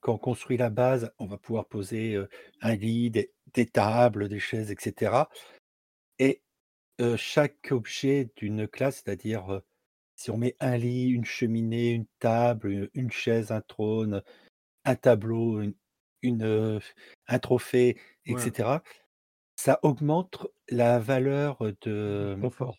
quand 0.00 0.14
on 0.14 0.18
construit 0.18 0.56
la 0.58 0.70
base, 0.70 1.12
on 1.18 1.26
va 1.26 1.38
pouvoir 1.38 1.68
poser, 1.68 2.18
un 2.62 2.74
lit, 2.76 3.10
des 3.10 3.34
des 3.54 3.66
tables, 3.66 4.28
des 4.28 4.40
chaises 4.40 4.70
et 4.72 4.76
cetera 4.80 5.30
et 6.18 6.42
chaque 7.16 7.68
objet 7.72 8.30
d'une 8.36 8.68
classe, 8.68 9.02
c'est-à-dire, 9.04 9.62
si 10.16 10.30
on 10.30 10.38
met 10.38 10.56
un 10.60 10.76
lit, 10.78 11.10
une 11.10 11.24
cheminée, 11.26 11.90
une 11.92 12.06
table, 12.20 12.90
une 12.94 13.10
chaise, 13.12 13.52
un 13.52 13.62
trône, 13.62 14.22
un 14.84 14.96
tableau, 14.96 15.62
une 16.22 16.80
un 17.28 17.38
trophée 17.40 17.98
et 18.26 18.36
Ouais, 18.36 18.38
cetera, 18.38 18.82
ça 19.56 19.80
augmente 19.84 20.48
la 20.70 20.98
valeur, 21.00 21.58
de 21.82 22.36
confort. 22.40 22.76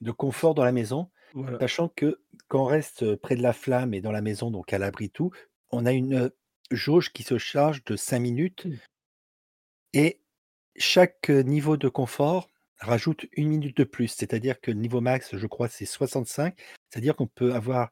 de 0.00 0.10
confort 0.10 0.54
dans 0.54 0.64
la 0.64 0.72
maison. 0.72 1.10
Voilà. 1.34 1.58
Sachant 1.58 1.88
que 1.88 2.20
quand 2.48 2.62
on 2.62 2.66
reste, 2.66 3.16
près 3.16 3.36
de 3.36 3.42
la 3.42 3.52
flamme 3.52 3.94
et 3.94 4.00
dans 4.00 4.12
la 4.12 4.20
maison, 4.20 4.50
donc 4.50 4.72
à 4.72 4.78
l'abri 4.78 5.10
tout, 5.10 5.30
on 5.70 5.86
a 5.86 5.92
une, 5.92 6.30
jauge 6.70 7.12
qui 7.12 7.22
se 7.22 7.38
charge 7.38 7.84
de 7.84 7.96
5 7.96 8.18
minutes 8.18 8.66
Mmh. 9.94 9.98
et 9.98 10.20
chaque, 10.76 11.28
niveau 11.28 11.76
de 11.76 11.88
confort 11.88 12.48
rajoute 12.78 13.26
1 13.36 13.46
minute 13.46 13.76
de 13.76 13.84
plus. 13.84 14.08
C'est-à-dire 14.08 14.60
que 14.60 14.70
le 14.70 14.78
niveau 14.78 15.00
max, 15.00 15.36
je 15.36 15.46
crois, 15.46 15.68
c'est 15.68 15.84
65. 15.84 16.58
C'est-à-dire 16.90 17.14
qu'on 17.14 17.26
peut 17.26 17.54
avoir 17.54 17.90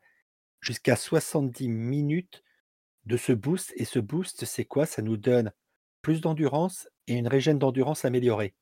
jusqu'à 0.60 0.96
70 0.96 1.68
minutes 1.68 2.42
de 3.04 3.16
ce 3.16 3.32
boost 3.32 3.72
et 3.76 3.84
ce 3.84 3.98
boost, 3.98 4.44
c'est 4.44 4.64
quoi? 4.64 4.86
Ça 4.86 5.02
nous 5.02 5.16
donne 5.16 5.52
plus 6.02 6.20
d'endurance 6.20 6.88
et 7.06 7.14
une 7.14 7.28
régène 7.28 7.58
d'endurance 7.58 8.04
améliorée. 8.04 8.54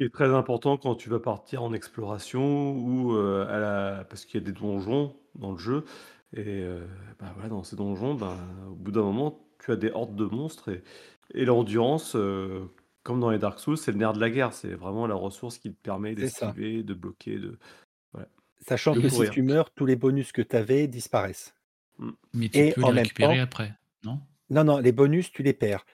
Qui 0.00 0.04
est 0.06 0.10
très 0.14 0.32
important 0.34 0.78
quand 0.78 0.94
tu 0.94 1.10
vas 1.10 1.20
partir 1.20 1.62
en 1.62 1.74
exploration 1.74 2.72
ou, 2.72 3.12
heu, 3.12 3.42
à 3.46 3.58
la 3.58 4.04
parce 4.08 4.24
qu'il 4.24 4.40
y 4.40 4.42
a 4.42 4.46
des 4.46 4.58
donjons 4.58 5.14
dans 5.34 5.52
le 5.52 5.58
jeu 5.58 5.84
et 6.34 6.62
heu, 6.62 6.88
bah, 7.18 7.32
voilà, 7.34 7.50
dans 7.50 7.62
ces 7.64 7.76
donjons, 7.76 8.14
ben, 8.14 8.38
au 8.70 8.74
bout 8.74 8.92
d'un 8.92 9.02
moment, 9.02 9.46
tu 9.62 9.72
as 9.72 9.76
des 9.76 9.90
hordes 9.90 10.16
de 10.16 10.24
monstres 10.24 10.70
et 10.70 10.82
et 11.34 11.44
l'endurance, 11.44 12.16
heu, 12.16 12.70
comme 13.04 13.20
dans 13.20 13.30
les 13.30 13.38
Dark 13.38 13.60
Souls, 13.60 13.76
c'est 13.78 13.92
le 13.92 13.98
nerf 13.98 14.14
de 14.14 14.20
la 14.20 14.30
guerre. 14.30 14.52
C'est 14.54 14.74
vraiment 14.74 15.06
la 15.06 15.14
ressource 15.14 15.58
qui 15.58 15.70
te 15.72 15.80
permet 15.80 16.16
d'esquiver, 16.16 16.82
de 16.82 16.92
bloquer, 16.94 17.38
de 17.38 17.58
Sachant 18.66 18.94
de 18.94 19.00
que 19.00 19.08
si 19.08 19.26
tu 19.28 19.42
meurs, 19.42 19.70
tous 19.74 19.84
les 19.84 19.96
bonus 19.96 20.32
que 20.32 20.40
tu 20.40 20.56
avais 20.56 20.86
disparaissent. 20.88 21.54
Mmh. 21.98 22.10
Mais 22.32 22.48
tu 22.48 22.64
Et 22.64 22.74
peux 22.74 22.82
en 22.82 22.90
les 22.90 22.92
même 22.92 23.10
récupérer 23.10 23.38
temps 23.38 23.38
après, 23.38 23.74
non? 24.02 24.26
non, 24.50 24.64
non, 24.64 24.78
les 24.78 24.92
bonus, 24.92 25.32
tu 25.32 25.42
les 25.42 25.52
perds. 25.54 25.84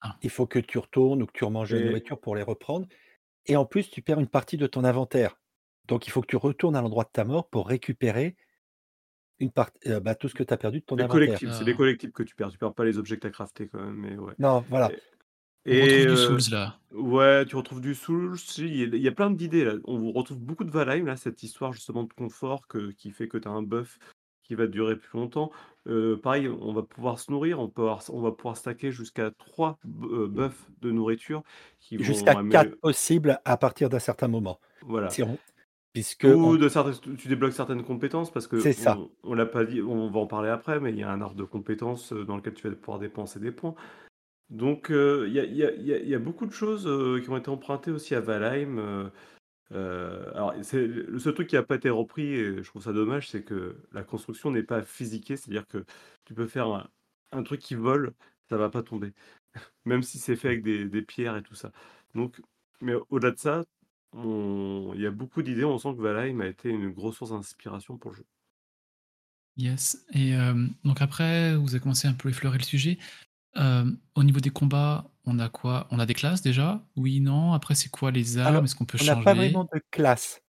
Ah. 0.00 0.20
Il 0.22 0.30
faut 0.30 0.46
que 0.46 0.58
tu 0.60 0.78
retournes 0.78 1.22
ou 1.22 1.26
que 1.26 1.32
tu 1.32 1.44
remanges 1.44 1.70
de 1.72 1.76
la 1.76 1.80
Et 1.80 1.82
nourriture 1.82 2.20
pour 2.20 2.36
les 2.36 2.42
reprendre 2.42 2.88
et 3.46 3.56
en 3.56 3.64
plus, 3.66 3.90
tu 3.90 4.02
perds 4.02 4.20
une 4.20 4.28
partie 4.28 4.56
de 4.56 4.66
ton 4.66 4.84
inventaire. 4.84 5.40
Donc 5.88 6.06
il 6.06 6.10
faut 6.10 6.20
que 6.22 6.26
tu 6.28 6.36
retournes 6.36 6.76
à 6.76 6.82
l'endroit 6.82 7.04
de 7.04 7.10
ta 7.12 7.24
mort 7.24 7.48
pour 7.50 7.68
récupérer 7.68 8.36
une 9.40 9.50
part 9.50 9.70
heu, 9.86 9.98
bah, 10.00 10.14
tout 10.14 10.28
ce 10.28 10.34
que 10.34 10.44
tu 10.44 10.54
as 10.54 10.56
perdu 10.56 10.80
de 10.80 10.84
ton 10.84 11.00
les 11.00 11.02
inventaire. 11.02 11.40
c'est 11.52 11.64
les 11.64 11.74
Ah. 11.74 11.76
collectibles 11.76 12.12
que 12.12 12.22
tu 12.22 12.34
perds. 12.34 12.50
Tu 12.50 12.58
perds 12.58 12.74
pas 12.74 12.84
les 12.84 12.98
objets 12.98 13.16
que 13.16 13.22
tu 13.22 13.26
as 13.26 13.30
craftés 13.30 13.68
quand 13.68 13.80
même, 13.82 13.96
mais 13.96 14.16
ouais 14.18 14.36
Non, 14.38 14.62
voilà. 14.68 14.96
et 15.66 15.70
On 15.70 15.78
retrouve 15.78 16.06
du 16.06 16.16
heu, 16.16 16.18
Souls 16.18 16.50
là. 16.50 16.80
ouais, 16.92 17.44
tu 17.46 17.56
retrouves 17.56 17.80
du 17.80 17.94
Souls, 17.94 18.36
il 18.58 18.76
y 18.76 18.82
a 18.84 18.86
il 18.86 18.96
y 19.02 19.08
a 19.08 19.12
plein 19.12 19.30
d'idées 19.30 19.64
là. 19.64 19.74
On 19.84 20.12
retrouve 20.12 20.38
beaucoup 20.40 20.64
de 20.64 20.70
Valheim 20.70 21.04
là, 21.06 21.16
cette 21.16 21.42
histoire 21.42 21.72
justement 21.72 22.04
de 22.04 22.12
confort 22.12 22.66
que 22.68 22.90
qui 22.92 23.10
fait 23.12 23.28
que 23.28 23.38
tu 23.38 23.48
as 23.48 23.50
un 23.50 23.62
buff 23.62 23.98
qui 24.50 24.56
va 24.56 24.66
durer 24.66 24.96
plus 24.96 25.16
longtemps. 25.18 25.52
Heu, 25.86 26.18
pareil, 26.20 26.48
on 26.48 26.72
va 26.72 26.82
pouvoir 26.82 27.18
se 27.20 27.30
nourrir, 27.30 27.60
on 27.60 27.68
peut 27.70 27.82
avoir 27.82 28.02
on 28.10 28.20
va 28.20 28.32
pouvoir 28.32 28.56
stacker 28.56 28.90
jusqu'à 28.92 29.30
3 29.30 29.78
b 29.84 30.04
heu, 30.06 30.26
buffs 30.28 30.70
de 30.80 30.90
nourriture 30.90 31.42
Jusqu'à 31.98 32.34
vont 32.34 32.36
4 32.36 32.36
amélio 32.36 32.76
possibles 32.80 33.40
à 33.44 33.56
partir 33.56 33.88
d'un 33.88 33.98
certain 34.00 34.26
moment. 34.28 34.60
voilà. 34.82 35.18
Si 35.18 35.22
on 35.22 35.38
Ou 36.22 36.56
de 36.58 36.68
certaines 36.68 37.16
tu 37.16 37.28
débloques 37.28 37.52
certaines 37.54 37.84
compétences 37.84 38.32
parce 38.32 38.46
c'est 38.54 38.72
ça. 38.72 39.00
qu'on 39.00 39.12
on 39.24 39.34
l'a 39.34 39.46
pas 39.46 39.64
dit, 39.64 39.82
on 39.82 40.10
va 40.10 40.20
en 40.20 40.26
parler 40.26 40.50
après, 40.50 40.80
mais 40.80 40.90
il 40.92 40.98
y 40.98 41.02
a 41.04 41.10
un 41.10 41.20
arbre 41.22 41.36
de 41.36 41.44
compétences, 41.44 42.12
heu, 42.12 42.24
dans 42.24 42.36
lequel 42.36 42.54
tu 42.54 42.68
vas 42.68 42.76
pouvoir 42.76 42.98
dépenser 43.00 43.40
des 43.40 43.52
points. 43.52 43.74
Donc 44.50 44.88
il 44.90 45.32
y 45.32 45.40
a 45.40 45.44
y 45.44 45.80
y 45.82 46.10
y 46.12 46.18
beaucoup 46.18 46.46
de 46.46 46.52
choses, 46.52 46.84
qui 47.22 47.30
ont 47.30 47.36
été 47.38 47.50
empruntées 47.50 47.90
aussi 47.92 48.14
à 48.16 48.20
Valheim, 48.20 49.10
heu, 49.72 50.28
alors 50.34 50.54
c'est 50.62 50.86
le 50.86 51.18
seul 51.18 51.34
truc 51.34 51.48
qui 51.48 51.56
a 51.56 51.62
pas 51.62 51.76
été 51.76 51.90
repris 51.90 52.24
et 52.34 52.62
je 52.62 52.68
trouve 52.68 52.82
ça 52.82 52.92
dommage, 52.92 53.28
c'est 53.30 53.42
que 53.44 53.76
la 53.92 54.04
construction 54.04 54.50
n'est 54.50 54.62
pas 54.62 54.82
physiquée. 54.82 55.36
C'est-à-dire 55.36 55.66
que 55.66 55.84
tu 56.24 56.34
peux 56.34 56.46
faire 56.46 56.90
un 57.32 57.42
truc 57.42 57.60
qui 57.60 57.74
vole, 57.74 58.14
ça 58.48 58.56
va 58.56 58.70
pas 58.70 58.82
tomber, 58.82 59.12
même 59.84 60.02
si 60.02 60.18
c'est 60.18 60.36
fait 60.36 60.48
avec 60.48 60.62
des 60.62 61.02
pierres 61.02 61.36
et 61.36 61.42
tout 61.42 61.54
ça. 61.54 61.72
Donc 62.14 62.40
mais 62.80 62.94
au-delà 63.10 63.32
de 63.32 63.38
ça, 63.38 63.64
il 64.14 65.00
y 65.00 65.06
a 65.06 65.10
beaucoup 65.10 65.42
d'idées, 65.42 65.64
on 65.64 65.78
sent 65.78 65.94
que 65.96 66.02
Valheim 66.02 66.40
a 66.40 66.46
été 66.46 66.70
une 66.70 66.90
grosse 66.90 67.18
source 67.18 67.30
d'inspiration 67.30 67.96
pour 67.96 68.10
le 68.12 68.18
jeu. 68.18 68.26
Yes 69.56 70.04
et 70.14 70.30
hem, 70.30 70.72
donc 70.84 71.02
après, 71.02 71.54
vous 71.56 71.74
avez 71.74 71.80
commencé 71.80 72.08
un 72.08 72.14
peu 72.14 72.28
à 72.28 72.30
effleurer 72.30 72.58
le 72.58 72.64
sujet. 72.64 72.98
Hem, 73.54 73.98
au 74.14 74.22
niveau 74.22 74.40
des 74.40 74.50
combats, 74.50 75.10
on 75.24 75.38
a 75.38 75.48
quoi? 75.48 75.88
On 75.90 75.98
a 75.98 76.06
des 76.06 76.14
classes 76.14 76.42
déjà? 76.42 76.84
Oui, 76.96 77.20
non? 77.20 77.52
Après, 77.52 77.74
c'est 77.74 77.88
quoi 77.88 78.10
les 78.10 78.38
armes? 78.38 78.54
Alors, 78.54 78.64
Est-ce 78.64 78.74
qu'on 78.76 78.84
peut 78.84 78.98
on 79.00 79.04
n'a 79.04 79.16
pas 79.16 79.34
vraiment 79.34 79.64
de 79.64 79.80
classe. 79.90 80.40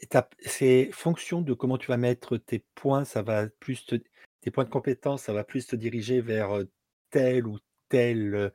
Et 0.00 0.06
tu 0.06 0.16
as 0.16 0.28
c'est 0.40 0.90
fonction 0.92 1.42
de 1.42 1.54
comment 1.54 1.78
tu 1.78 1.88
vas 1.88 1.96
mettre 1.96 2.36
tes 2.36 2.64
points, 2.74 3.04
ça 3.04 3.22
va 3.22 3.48
plus 3.48 3.84
te 3.86 3.96
tes 4.40 4.50
points 4.50 4.64
de 4.64 4.70
compétence, 4.70 5.22
ça 5.22 5.32
va 5.32 5.44
plus 5.44 5.66
te 5.66 5.74
diriger 5.76 6.20
vers, 6.20 6.50
telle 7.10 7.46
ou 7.46 7.58
telle, 7.88 8.52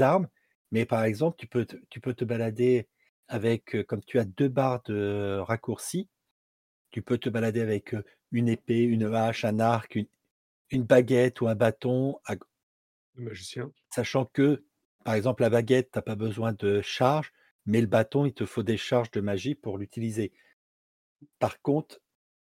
arme. 0.00 0.28
Mais 0.70 0.84
par 0.86 1.04
exemple, 1.04 1.36
tu 1.38 1.46
peux 1.46 1.64
te 1.64 1.76
tu 1.90 2.00
peux 2.00 2.14
te 2.14 2.24
balader 2.24 2.88
avec, 3.28 3.76
comme 3.86 4.02
tu 4.04 4.18
as 4.18 4.24
2 4.24 4.48
barres 4.48 4.82
de 4.84 5.38
raccourci, 5.40 6.08
tu 6.90 7.02
peux 7.02 7.18
te 7.18 7.28
balader 7.30 7.60
avec, 7.62 7.96
une 8.32 8.48
épée, 8.48 8.82
une 8.82 9.14
hache, 9.14 9.44
un 9.44 9.60
arc, 9.60 9.96
une 9.96 10.06
une 10.70 10.84
baguette 10.84 11.40
ou 11.42 11.48
un 11.48 11.54
bâton 11.56 12.18
à 12.26 12.36
Sachant 13.90 14.24
que, 14.24 14.64
par 15.04 15.14
exemple, 15.14 15.42
la 15.42 15.50
baguette, 15.50 15.92
tu 15.92 15.98
as 15.98 16.02
pas 16.02 16.16
besoin 16.16 16.52
de 16.52 16.80
charge, 16.82 17.32
mais 17.64 17.80
le 17.80 17.86
bâton, 17.86 18.26
il 18.26 18.34
te 18.34 18.44
faut 18.44 18.64
des 18.64 18.76
charges 18.76 19.12
de 19.12 19.20
magie 19.20 19.54
pour 19.54 19.78
l'utiliser. 19.78 20.32
Par 21.38 21.60
contre, 21.60 22.00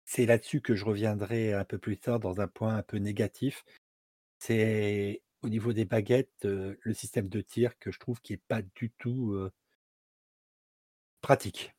c'est 0.05 0.27
là-dessus 0.27 0.61
que 0.63 0.75
je 0.77 0.85
reviendrai 0.85 1.53
un 1.55 1.65
peu 1.65 1.79
plus 1.79 1.99
tard 1.99 2.21
dans 2.21 2.41
un 2.41 2.49
point 2.49 2.77
un 2.77 2.83
peu 2.83 2.99
négatif. 2.99 3.65
C'est 4.39 5.23
au 5.43 5.49
niveau 5.51 5.73
des 5.75 5.85
baguettes, 5.87 6.47
heu, 6.47 6.79
le 6.83 6.95
système 6.95 7.29
de 7.29 7.41
tir 7.43 7.79
que 7.79 7.93
je 7.93 7.99
trouve 8.01 8.21
qui 8.23 8.35
est 8.35 8.43
pas 8.49 8.63
du 8.63 8.91
tout, 8.99 9.35
heu 9.35 9.53
pratique. 11.23 11.73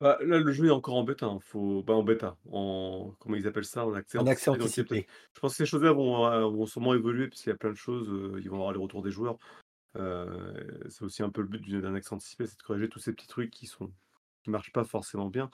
Bah, 0.00 0.18
là, 0.20 0.38
le 0.38 0.52
jeu 0.52 0.66
est 0.66 0.70
encore 0.70 0.96
en 0.96 1.04
bêta, 1.04 1.24
hein, 1.26 1.38
faut 1.40 1.82
bah, 1.82 1.94
en 1.94 2.02
bêta, 2.02 2.36
en 2.50 3.14
comment 3.18 3.34
ils 3.36 3.46
appellent 3.46 3.64
ça? 3.64 3.86
En 3.86 3.94
accès 3.94 4.18
En 4.18 4.26
accès 4.26 4.50
anticipé, 4.50 4.58
donc 4.58 4.76
il 4.76 4.80
y 4.80 4.82
a 4.82 4.84
peut-être 4.84 5.00
anticipé. 5.00 5.06
je 5.34 5.40
pense 5.40 5.52
que 5.52 5.56
ces 5.58 5.66
choses-là 5.66 5.92
vont, 5.92 6.26
heu, 6.30 6.42
vont 6.44 6.66
sûrement 6.66 6.92
évoluer 6.94 7.28
parce 7.28 7.40
qu'il 7.40 7.50
y 7.50 7.54
a 7.54 7.56
plein 7.56 7.70
de 7.70 7.76
choses, 7.76 8.06
heu, 8.10 8.38
ils 8.42 8.50
vont 8.50 8.56
avoir 8.56 8.72
les 8.72 8.78
retours 8.78 9.02
des 9.02 9.10
joueurs. 9.10 9.38
Heu, 9.96 10.80
c'est 10.90 11.04
aussi 11.04 11.22
un 11.22 11.30
peu 11.30 11.42
le 11.42 11.48
but 11.48 11.60
d'une 11.62 11.80
d'un 11.82 11.94
accès 11.94 12.14
anticipé, 12.14 12.46
c'est 12.46 12.58
de 12.58 12.62
corriger 12.64 12.88
tous 12.90 13.00
ces 13.00 13.12
petits 13.14 13.28
trucs 13.28 13.50
qui 13.52 13.66
sont 13.66 13.92
qui 14.44 14.50
marchent 14.50 14.72
pas 14.72 14.84
forcément 14.84 15.28
bien. 15.30 15.50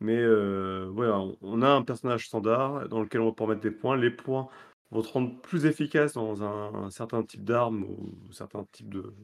Mais, 0.00 0.24
ouais, 0.26 1.08
on 1.08 1.36
on 1.40 1.62
a 1.62 1.68
un 1.70 1.82
personnage 1.82 2.26
standard 2.26 2.88
dans 2.88 3.00
lequel 3.02 3.20
on 3.22 3.26
va 3.26 3.32
pouvoir 3.32 3.56
mettre 3.56 3.62
des 3.68 3.70
points. 3.76 3.96
Les 3.96 4.10
points 4.10 4.48
vont 4.90 5.02
te 5.02 5.08
rendre 5.08 5.40
plus 5.42 5.66
efficace 5.66 6.14
dans 6.14 6.42
un 6.44 6.74
un 6.86 6.90
certain 6.90 7.22
type 7.24 7.44
d'arme 7.44 7.84
ou 7.84 8.32
certains 8.32 8.64
types 8.72 8.92
de 8.92 9.14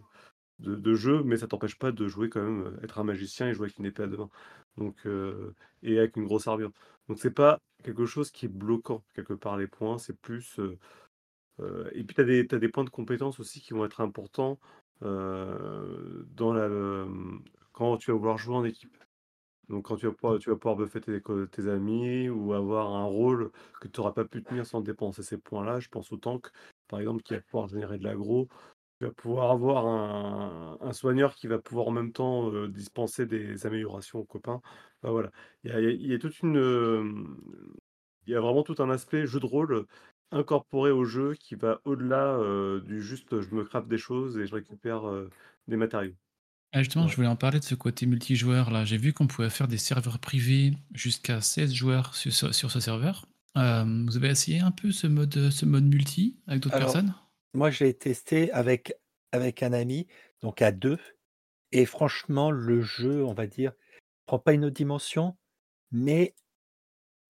de 0.62 0.74
de 0.76 0.94
jeu, 0.94 1.22
mais 1.24 1.36
ça 1.38 1.48
t'empêche 1.48 1.78
pas 1.78 1.92
de 1.92 2.08
jouer 2.08 2.30
quand 2.30 2.42
même, 2.42 2.62
heu, 2.66 2.80
être 2.84 2.98
un 3.00 3.04
magicien 3.04 3.48
et 3.48 3.54
jouer 3.54 3.66
avec 3.66 3.78
une 3.78 3.86
épée 3.86 4.04
à 4.04 4.06
2 4.08 4.16
mains. 4.18 4.30
Donc 4.78 5.06
heu 5.06 5.54
et 5.82 5.98
avec 5.98 6.16
une 6.16 6.24
grosse 6.24 6.48
armure. 6.48 6.72
Donc 7.08 7.18
c'est 7.20 7.30
pas 7.32 7.58
quelque 7.84 8.06
chose 8.06 8.30
qui 8.32 8.46
est 8.46 8.48
bloquant 8.48 9.04
quelque 9.14 9.34
part 9.34 9.56
les 9.58 9.66
points, 9.68 9.98
c'est 9.98 10.18
plus, 10.20 10.58
heu 10.60 10.78
et 11.94 12.04
puis 12.04 12.14
tu 12.14 12.20
as 12.20 12.24
des 12.24 12.46
tu 12.46 12.54
as 12.54 12.58
des 12.58 12.68
points 12.68 12.84
de 12.84 12.90
compétences 12.90 13.40
aussi 13.40 13.60
qui 13.60 13.72
vont 13.74 13.84
être 13.84 14.00
importants, 14.00 14.58
dans 15.00 16.52
la, 16.54 16.68
quand 17.72 17.96
tu 17.98 18.10
vas 18.10 18.16
vouloir 18.16 18.38
jouer 18.38 18.56
en 18.56 18.64
équipe. 18.64 18.96
Donc 19.68 19.86
quand 19.86 19.96
tu 19.96 20.06
vas 20.06 20.12
pouvoir 20.12 20.38
tu 20.40 20.50
vas 20.50 20.56
pouvoir 20.56 20.76
buffer 20.76 21.00
tes 21.00 21.20
tes 21.52 21.68
amis 21.68 22.28
ou 22.30 22.52
avoir 22.54 22.90
un 22.94 23.04
rôle 23.04 23.52
que 23.80 23.88
tu 23.88 24.00
aurais 24.00 24.14
pas 24.14 24.24
pu 24.26 24.44
tenir 24.44 24.66
sans 24.66 24.80
dépenser 24.82 25.22
ces 25.22 25.38
points-là. 25.38 25.80
Je 25.80 25.88
pense 25.88 26.12
au 26.12 26.16
tank, 26.18 26.48
par 26.88 27.00
exemple, 27.00 27.22
qui 27.22 27.34
va 27.34 27.40
pouvoir 27.42 27.68
générer 27.68 27.98
de 27.98 28.04
l'aggro. 28.04 28.48
Tu 29.02 29.06
vas 29.08 29.12
pouvoir 29.14 29.50
avoir 29.50 29.86
un 29.88 30.78
un 30.80 30.92
soigneur 30.92 31.34
qui 31.34 31.48
va 31.48 31.58
pouvoir 31.58 31.88
en 31.88 31.90
même 31.90 32.12
temps, 32.12 32.52
dispenser 32.68 33.26
des 33.26 33.66
améliorations 33.66 34.20
aux 34.20 34.24
copains. 34.24 34.60
Bah, 35.02 35.10
voilà, 35.10 35.32
il 35.64 35.72
y 35.72 35.74
a 35.74 35.80
il 35.80 36.12
y 36.12 36.18
toute 36.20 36.38
une, 36.40 37.36
il 38.26 38.32
y 38.32 38.36
a 38.36 38.40
vraiment 38.40 38.62
tout 38.62 38.76
un 38.78 38.90
aspect 38.90 39.26
jeu 39.26 39.40
de 39.40 39.46
rôle 39.46 39.86
incorporé 40.30 40.92
au 40.92 41.04
jeu 41.04 41.34
qui 41.34 41.56
va 41.56 41.80
au-delà, 41.84 42.38
du 42.84 43.02
juste, 43.02 43.40
je 43.40 43.52
me 43.56 43.64
craft 43.64 43.88
des 43.88 43.98
choses 43.98 44.38
et 44.38 44.46
je 44.46 44.54
récupère, 44.54 45.02
des 45.66 45.76
matériaux. 45.76 46.14
Ah 46.72 46.78
justement, 46.82 47.08
je 47.08 47.16
voulais 47.16 47.28
en 47.28 47.36
parler 47.36 47.58
de 47.58 47.64
ce 47.64 47.74
côté 47.74 48.06
multijoueur 48.06 48.70
là. 48.70 48.84
J'ai 48.84 48.96
vu 48.96 49.12
qu'on 49.12 49.26
pouvait 49.26 49.50
faire 49.50 49.68
des 49.68 49.78
serveurs 49.78 50.18
privés 50.20 50.72
jusqu'à 50.94 51.40
16 51.40 51.74
joueurs 51.74 52.14
sur 52.14 52.32
ce 52.32 52.52
sur 52.52 52.70
ce 52.70 52.78
serveur. 52.80 53.26
Vous 53.56 54.16
avez 54.16 54.28
essayé 54.28 54.60
un 54.60 54.70
peu 54.70 54.92
ce 54.92 55.06
mode, 55.06 55.50
ce 55.50 55.66
mode 55.66 55.84
multi 55.84 56.38
avec 56.46 56.62
d'autres 56.62 56.74
Alors, 56.74 56.76
personnes? 56.76 57.12
Moi, 57.54 57.70
je 57.70 57.84
l'ai 57.84 57.94
testé 57.94 58.50
avec 58.52 58.94
avec 59.32 59.62
un 59.62 59.72
ami, 59.72 60.06
donc 60.42 60.62
à 60.62 60.72
2 60.72 60.98
et 61.72 61.86
franchement, 61.86 62.50
le 62.50 62.82
jeu, 62.82 63.24
on 63.24 63.34
va 63.34 63.46
dire, 63.46 63.72
prend 64.26 64.38
pas 64.38 64.52
une 64.54 64.66
autre 64.66 64.74
dimension, 64.76 65.36
mais 65.92 66.34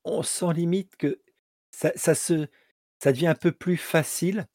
on 0.05 0.23
sent 0.23 0.53
limite 0.55 0.97
que 0.97 1.21
ça 1.73 1.93
ça 1.97 2.15
se 2.15 2.49
ça 3.03 3.13
devient 3.13 3.29
un 3.29 3.35
peu 3.35 3.53
plus 3.53 3.77
facile 3.77 4.47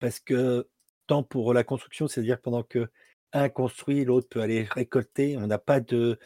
parce 0.00 0.20
que 0.20 0.68
tant 1.06 1.22
pour 1.22 1.54
la 1.54 1.64
construction, 1.64 2.08
c'est-à-dire 2.08 2.40
pendant 2.40 2.62
qu'un 2.62 3.48
construit, 3.50 4.04
l'autre 4.04 4.28
peut 4.28 4.40
aller 4.42 4.64
récolter, 4.64 5.36
on 5.38 5.46
n'a 5.46 5.58
pas 5.58 5.80
de 5.80 6.18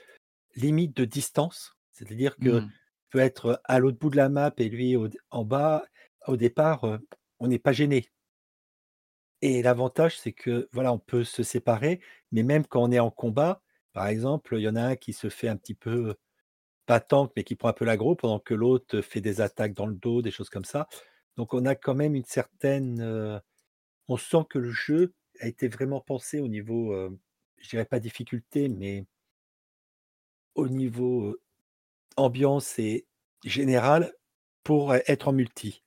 limite 0.57 0.97
de 0.97 1.05
distance. 1.05 1.77
C'est-à-dire 1.93 2.39
que 2.39 2.63
Mmh. 2.63 2.71
peut 3.11 3.21
être 3.21 3.61
à 3.65 3.79
l'autre 3.81 3.99
bout 3.99 4.11
de 4.11 4.17
la 4.17 4.29
map 4.29 4.53
et 4.59 4.69
lui 4.69 4.97
au 4.97 5.09
en 5.31 5.45
bas. 5.45 5.85
Au 6.27 6.37
départ, 6.37 6.85
heu, 6.87 7.01
on 7.41 7.49
n'est 7.49 7.59
pas 7.59 7.73
gêné. 7.73 8.11
Et 9.43 9.63
l'avantage, 9.63 10.19
c'est 10.19 10.33
que, 10.33 10.69
voilà, 10.73 10.93
on 10.93 10.99
peut 10.99 11.25
se 11.25 11.43
séparer, 11.43 12.01
mais 12.33 12.43
même 12.43 12.67
quand 12.67 12.83
on 12.83 12.91
est 12.93 12.99
en 12.99 13.11
combat, 13.11 13.63
par 13.93 14.07
exemple, 14.09 14.57
il 14.59 14.63
y 14.63 14.69
en 14.69 14.77
a 14.77 14.83
un 14.83 14.97
qui 14.97 15.13
se 15.13 15.29
fait 15.29 15.49
un 15.49 15.57
petit 15.57 15.75
peu, 15.75 16.17
pas 16.87 17.05
mais 17.37 17.45
qui 17.45 17.57
prend 17.57 17.69
un 17.71 17.73
peu 17.75 17.85
l'aggro 17.85 18.17
pendant 18.17 18.41
que 18.41 18.55
l'autre 18.55 19.01
fait 19.03 19.21
des 19.21 19.41
attaques 19.41 19.75
dans 19.75 19.87
le 19.87 19.95
dos, 19.97 20.23
des 20.23 20.31
choses 20.33 20.51
comme 20.51 20.65
ça. 20.65 20.89
Donc 21.37 21.55
on 21.55 21.67
a 21.67 21.75
quand 21.77 21.95
même 21.95 22.15
une 22.17 22.25
certaine, 22.25 23.01
heu, 23.03 23.41
on 24.09 24.17
sent 24.19 24.45
que 24.51 24.59
le 24.59 24.71
jeu 24.73 25.15
a 25.41 25.49
été 25.49 25.69
vraiment 25.69 26.01
pensé 26.03 26.41
au 26.41 26.49
niveau, 26.49 26.95
heu, 26.95 27.19
je 27.59 27.69
dirais 27.71 27.87
pas 27.87 28.01
difficulté, 28.01 28.69
mais 28.69 29.07
au 30.55 30.69
niveau, 30.69 31.39
ambiance 32.17 32.79
et 32.79 33.07
général 33.45 34.13
pour, 34.65 34.95
être 34.95 35.29
en 35.29 35.33
multi. 35.33 35.83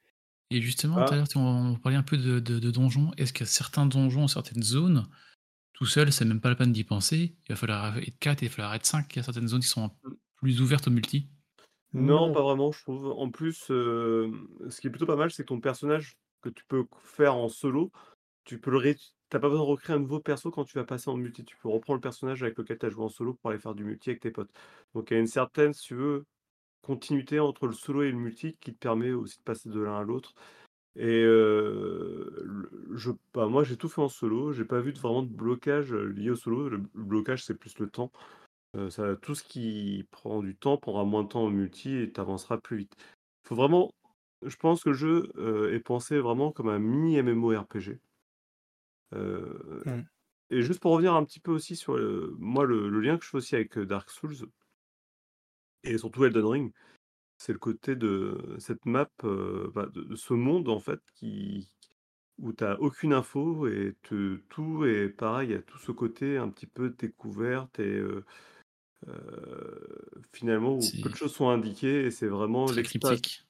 Et 0.52 0.62
justement, 0.62 1.04
tout 1.04 1.14
à 1.16 1.18
Ah, 1.18 1.18
l'heure, 1.18 1.28
tu 1.30 1.38
on 1.40 1.78
parlait 1.78 1.98
un 1.98 2.04
peu 2.04 2.18
de 2.18 2.40
de 2.40 2.60
de 2.60 2.72
donjons. 2.72 3.12
Est-ce 3.18 3.34
qu'il 3.34 3.42
y 3.42 3.50
a 3.50 3.52
certains 3.52 3.86
donjons, 3.88 4.28
certaines 4.28 4.64
zones, 4.64 5.08
tout 5.74 5.86
seul, 5.88 6.14
c'est 6.14 6.26
même 6.26 6.42
pas 6.42 6.50
la 6.50 6.56
peine 6.58 6.74
d'y 6.74 6.84
penser, 6.86 7.38
il 7.48 7.50
va 7.54 7.58
falloir 7.58 7.98
être 8.00 8.20
4, 8.20 8.44
il 8.44 8.50
va 8.50 8.56
falloir 8.56 8.76
être 8.76 8.86
5. 8.88 9.14
Il 9.16 9.18
y 9.18 9.22
a 9.22 9.24
certaines 9.24 9.48
zones 9.50 9.62
qui 9.62 9.68
sont 9.70 9.92
mmh, 10.04 10.14
plus 10.38 10.62
ouvertes 10.62 10.88
au 10.88 10.92
multi? 10.92 11.30
non, 11.94 12.30
Non, 12.30 12.32
pas 12.32 12.42
vraiment, 12.42 12.72
je 12.72 12.82
trouve. 12.82 13.08
En 13.08 13.30
plus, 13.32 13.70
hem, 13.70 14.48
ce 14.70 14.80
qui 14.82 14.88
est 14.88 14.90
plutôt 14.90 15.06
pas 15.06 15.16
mal, 15.18 15.32
c'est 15.32 15.44
que 15.44 15.48
ton 15.50 15.60
personnage 15.60 16.16
que 16.42 16.50
tu 16.50 16.64
peux 16.68 16.86
faire 17.04 17.36
en 17.36 17.50
solo, 17.50 17.92
tu 18.46 18.60
peux 18.62 18.72
le 18.72 18.78
ré 18.78 18.96
tu 18.96 19.40
pas 19.40 19.50
besoin 19.50 19.66
de 19.66 19.70
recréer 19.72 19.98
un 19.98 20.00
nouveau 20.00 20.22
perso 20.22 20.52
quand 20.52 20.66
tu 20.66 20.78
vas 20.78 20.86
passer 20.86 21.10
en 21.10 21.18
multi. 21.18 21.44
Tu 21.46 21.58
peux 21.58 21.70
reprendre 21.70 21.98
le 21.98 22.02
personnage 22.02 22.44
avec 22.44 22.58
lequel 22.60 22.78
tu 22.80 22.86
as 22.86 22.90
joué 22.92 23.04
en 23.06 23.10
solo 23.10 23.34
pour 23.36 23.50
aller 23.52 23.60
faire 23.60 23.76
du 23.76 23.84
multi 23.86 24.12
avec 24.12 24.22
tes 24.22 24.32
potes. 24.32 24.52
Donc 24.94 25.12
il 25.12 25.16
y 25.16 25.18
a 25.18 25.22
une 25.22 25.28
certaine, 25.28 25.74
si 25.74 25.84
tu 25.88 25.96
veux, 25.96 26.26
continuité 26.82 27.40
entre 27.40 27.68
le 27.68 27.74
solo 27.74 28.04
et 28.04 28.12
le 28.12 28.18
multi 28.18 28.58
qui 28.60 28.74
te 28.74 28.80
permet 28.80 29.12
aussi 29.12 29.38
de 29.40 29.44
passer 29.44 29.70
de 29.70 29.80
l'un 29.82 29.98
à 30.00 30.04
l'autre 30.04 30.34
et 30.96 31.24
le 31.24 32.70
je 32.96 33.12
bah, 33.34 33.48
moi, 33.48 33.64
j'ai 33.64 33.78
tout 33.78 33.90
fait 33.90 34.02
en 34.02 34.10
solo, 34.10 34.52
j'ai 34.54 34.66
pas 34.66 34.82
vu 34.82 34.94
de 34.94 35.00
vraiment 35.00 35.24
de 35.24 35.30
blocage, 35.30 35.94
heu, 35.94 36.08
lié 36.08 36.32
au 36.32 36.36
solo. 36.36 36.70
Le 36.70 36.78
le 36.94 37.04
blocage, 37.04 37.44
c'est 37.46 37.56
plus 37.58 37.78
le 37.80 37.90
temps. 37.90 38.12
Heu, 38.78 38.90
ça 38.90 39.16
tout 39.18 39.36
ce 39.36 39.44
qui 39.44 40.08
prend 40.12 40.42
du 40.42 40.58
temps 40.58 40.78
prendra 40.78 41.06
moins 41.06 41.24
de 41.24 41.30
temps 41.30 41.44
en 41.46 41.50
multi 41.52 41.96
et 41.98 42.12
tu 42.14 42.20
avanceras 42.22 42.58
plus 42.60 42.78
vite. 42.78 42.96
Faut 43.48 43.56
vraiment 43.56 43.92
je 44.44 44.56
pense 44.58 44.84
que 44.84 44.90
le 44.90 44.96
jeu, 44.96 45.32
est 45.74 45.80
pensé 45.82 46.20
vraiment 46.20 46.52
comme 46.52 46.70
un 46.70 46.80
mini 46.80 47.22
MMORPG. 47.22 48.00
Mmh, 49.86 50.06
et 50.52 50.62
juste 50.62 50.82
pour 50.82 50.92
revenir 50.94 51.14
un 51.16 51.26
petit 51.26 51.40
peu 51.40 51.52
aussi 51.52 51.76
sur, 51.76 51.98
moi 52.40 52.66
le 52.66 52.90
le 52.90 53.00
lien 53.02 53.18
que 53.18 53.26
je 53.26 53.30
fais 53.30 53.38
aussi 53.38 53.56
avec, 53.56 53.78
Dark 53.80 54.10
Souls 54.12 54.48
et 55.84 55.98
surtout 55.98 56.26
Elden 56.26 56.46
Ring, 56.46 56.74
c'est 57.38 57.54
le 57.54 57.60
côté 57.60 57.96
de 57.96 58.58
cette 58.60 58.86
map, 58.86 59.10
heu, 59.24 59.72
bah, 59.76 59.88
de 59.94 60.16
ce 60.16 60.34
monde 60.36 60.70
en 60.70 60.80
fait 60.80 61.02
qui 61.16 61.70
où 62.40 62.54
tu 62.54 62.64
as 62.64 62.80
aucune 62.82 63.14
info 63.14 63.68
et 63.68 63.96
tout 64.04 64.86
est 64.86 65.10
pareil, 65.10 65.50
il 65.50 65.52
y 65.54 65.56
a 65.56 65.62
tout 65.62 65.78
ce 65.78 65.92
côté 65.92 66.38
un 66.38 66.50
petit 66.50 66.68
peu 66.68 66.90
découverte 66.92 67.80
et 67.80 67.98
Heu, 68.00 68.26
finalement, 70.34 70.74
où 70.76 70.94
peu 71.02 71.10
de 71.10 71.16
choses 71.16 71.34
sont 71.34 71.50
indiquées 71.50 72.06
et 72.06 72.12
c'est 72.12 72.28
vraiment 72.28 72.72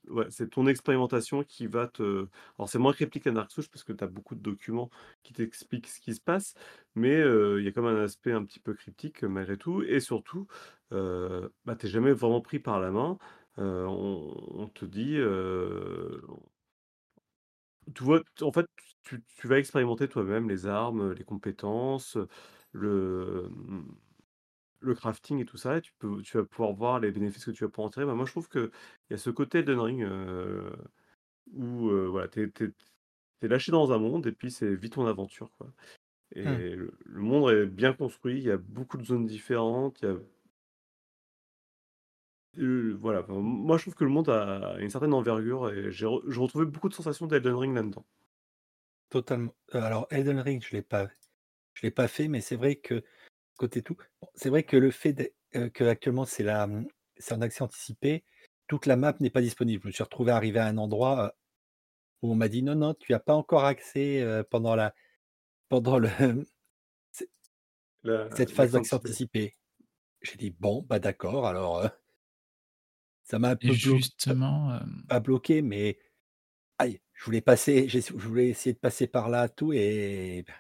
ouais, 0.08 0.26
c'est 0.30 0.50
ton 0.50 0.68
expérimentation 0.68 1.44
qui 1.44 1.68
va 1.68 1.88
te 1.88 2.28
alors 2.58 2.70
c'est 2.70 2.80
moins 2.80 2.94
cryptique 2.94 3.24
qu'un 3.24 3.34
Dark 3.34 3.52
Souls 3.52 3.66
parce 3.72 3.84
que 3.84 3.94
tu 3.94 4.04
as 4.04 4.08
beaucoup 4.08 4.36
de 4.36 4.42
documents 4.42 4.90
qui 5.24 5.34
t'expliquent 5.34 5.88
ce 5.88 6.00
qui 6.00 6.16
se 6.16 6.22
passe, 6.22 6.54
mais 6.96 7.16
heu, 7.22 7.60
il 7.60 7.66
y 7.66 7.68
a 7.68 7.72
quand 7.72 7.82
même 7.84 7.96
un 7.98 8.04
aspect 8.04 8.32
un 8.34 8.44
petit 8.46 8.60
peu 8.60 8.74
cryptique, 8.74 9.24
heu, 9.24 9.28
malgré 9.30 9.58
tout 9.58 9.84
et 9.84 10.00
surtout, 10.00 10.48
bah, 10.92 11.76
tu 11.78 11.86
es 11.88 11.90
jamais 11.90 12.12
vraiment 12.14 12.42
pris 12.42 12.60
par 12.60 12.80
la 12.80 12.92
main. 12.92 13.18
On 13.58 14.34
on 14.54 14.68
te 14.70 14.86
dit, 14.86 15.18
tu 17.96 18.04
vois, 18.04 18.22
en 18.42 18.52
fait, 18.52 18.66
tu 19.04 19.24
tu 19.24 19.48
vas 19.48 19.58
expérimenter 19.60 20.08
toi-même 20.08 20.48
les 20.50 20.66
armes, 20.68 21.14
les 21.14 21.24
compétences, 21.24 22.18
le, 22.72 23.50
le 24.82 24.96
crafting 24.96 25.40
et 25.40 25.46
tout 25.46 25.58
ça 25.58 25.78
et 25.78 25.82
tu 25.82 25.94
peux 26.00 26.22
tu 26.24 26.38
vas 26.38 26.46
pouvoir 26.46 26.74
voir 26.74 27.00
les 27.00 27.12
bénéfices 27.12 27.46
que 27.46 27.52
tu 27.52 27.64
vas 27.64 27.70
pouvoir 27.70 27.88
en 27.88 27.92
tirer. 27.92 28.06
Bah, 28.06 28.16
moi, 28.16 28.26
je 28.26 28.32
trouve 28.32 28.50
qu'il 28.50 28.72
y 29.12 29.14
a 29.14 29.18
ce 29.18 29.30
côté 29.30 29.60
Elden 29.60 29.80
Ring, 29.80 30.04
heu, 30.04 30.74
où, 31.54 31.90
heu, 31.92 32.08
voilà, 32.08 32.28
tu 32.30 32.54
es 33.44 33.48
lâché 33.48 33.72
dans 33.72 33.92
un 33.94 34.00
monde 34.00 34.28
et 34.28 34.32
puis 34.34 34.52
c'est 34.52 34.76
vite 34.76 34.94
ton 34.94 35.06
aventure, 35.08 35.52
quoi 35.58 35.74
mmh, 36.44 36.62
et 36.62 36.76
le 36.76 36.94
le 37.06 37.22
monde 37.22 37.52
est 37.52 37.68
bien 37.68 37.94
construit, 37.94 38.38
il 38.40 38.44
y 38.46 38.52
a 38.52 38.58
beaucoup 38.58 38.98
de 38.98 39.06
zones 39.06 39.26
différentes, 39.28 40.02
il 40.04 40.10
y 40.10 40.10
a 40.10 40.18
voilà, 43.00 43.22
enfin, 43.22 43.34
moi, 43.34 43.78
je 43.78 43.84
trouve 43.84 43.96
que 43.96 44.04
le 44.04 44.10
monde 44.10 44.30
a 44.30 44.76
une 44.80 44.90
certaine 44.90 45.14
envergure 45.14 45.70
et 45.72 45.92
j'ai 45.92 46.06
re 46.06 46.22
je 46.28 46.40
retrouvais 46.40 46.66
beaucoup 46.66 46.90
de 46.90 46.94
sensations 46.94 47.28
d'Elden 47.28 47.56
Ring 47.56 47.76
là-dedans. 47.76 48.06
totalement. 49.10 49.56
Heu, 49.74 49.80
alors 49.84 50.08
Elden 50.10 50.40
Ring, 50.40 50.64
je 50.64 50.76
l'ai 50.76 50.82
pas 50.82 51.10
je 51.74 51.84
l'ai 51.84 51.92
pas 51.92 52.08
fait, 52.08 52.28
mais 52.28 52.42
c'est 52.42 52.56
vrai 52.58 52.78
que 52.78 53.04
côté 53.62 53.82
tout 53.84 53.96
bon, 54.22 54.28
c'est 54.36 54.50
vrai 54.50 54.64
que 54.64 54.78
le 54.78 54.92
fait 54.92 55.36
qu'actuellement 55.74 56.26
c'est 56.26 56.44
la, 56.44 56.68
mmh, 56.68 56.88
c'est 57.18 57.34
en 57.36 57.42
accès 57.42 57.62
anticipé, 57.64 58.24
toute 58.68 58.86
la 58.88 58.96
map 58.96 59.16
n'est 59.20 59.30
pas 59.30 59.42
disponible. 59.42 59.84
Je 59.84 59.88
me 59.88 59.92
suis 59.92 60.04
retrouvé 60.04 60.32
arrivé 60.32 60.60
à 60.60 60.66
un 60.68 60.78
endroit, 60.78 61.36
où 62.22 62.32
on 62.32 62.36
m'a 62.36 62.50
dit: 62.50 62.64
«Non, 62.64 62.76
non, 62.76 62.94
tu 62.94 63.14
as 63.14 63.20
pas 63.20 63.36
encore 63.36 63.66
accès, 63.66 64.26
pendant 64.50 64.76
la 64.76 64.94
pendant 65.70 66.00
le 66.00 66.10
La 68.04 68.30
cette 68.36 68.52
phase 68.52 68.72
d'accès 68.72 68.96
anticipé. 68.96 68.96
anticipé». 68.96 69.54
J'ai 70.22 70.38
dit: 70.38 70.52
«Bon, 70.52 70.84
bah, 70.88 71.00
d'accord», 71.00 71.48
alors, 71.48 71.88
ça 73.24 73.40
m'a 73.40 73.50
un 73.50 73.56
peu 73.56 73.74
bloqué 73.74 73.98
justement, 73.98 74.76
hem, 74.76 75.04
pas 75.08 75.20
bloqué, 75.20 75.62
mais 75.62 76.00
aïe, 76.80 77.02
je 77.14 77.26
voulais 77.26 77.42
passer 77.42 77.90
j'ai 77.90 78.02
je 78.02 78.14
voulais 78.14 78.50
essayer 78.50 78.74
de 78.74 78.80
passer 78.80 79.08
par 79.08 79.30
là, 79.30 79.50
tout 79.50 79.74
et 79.74 80.44
bah, 80.48 80.54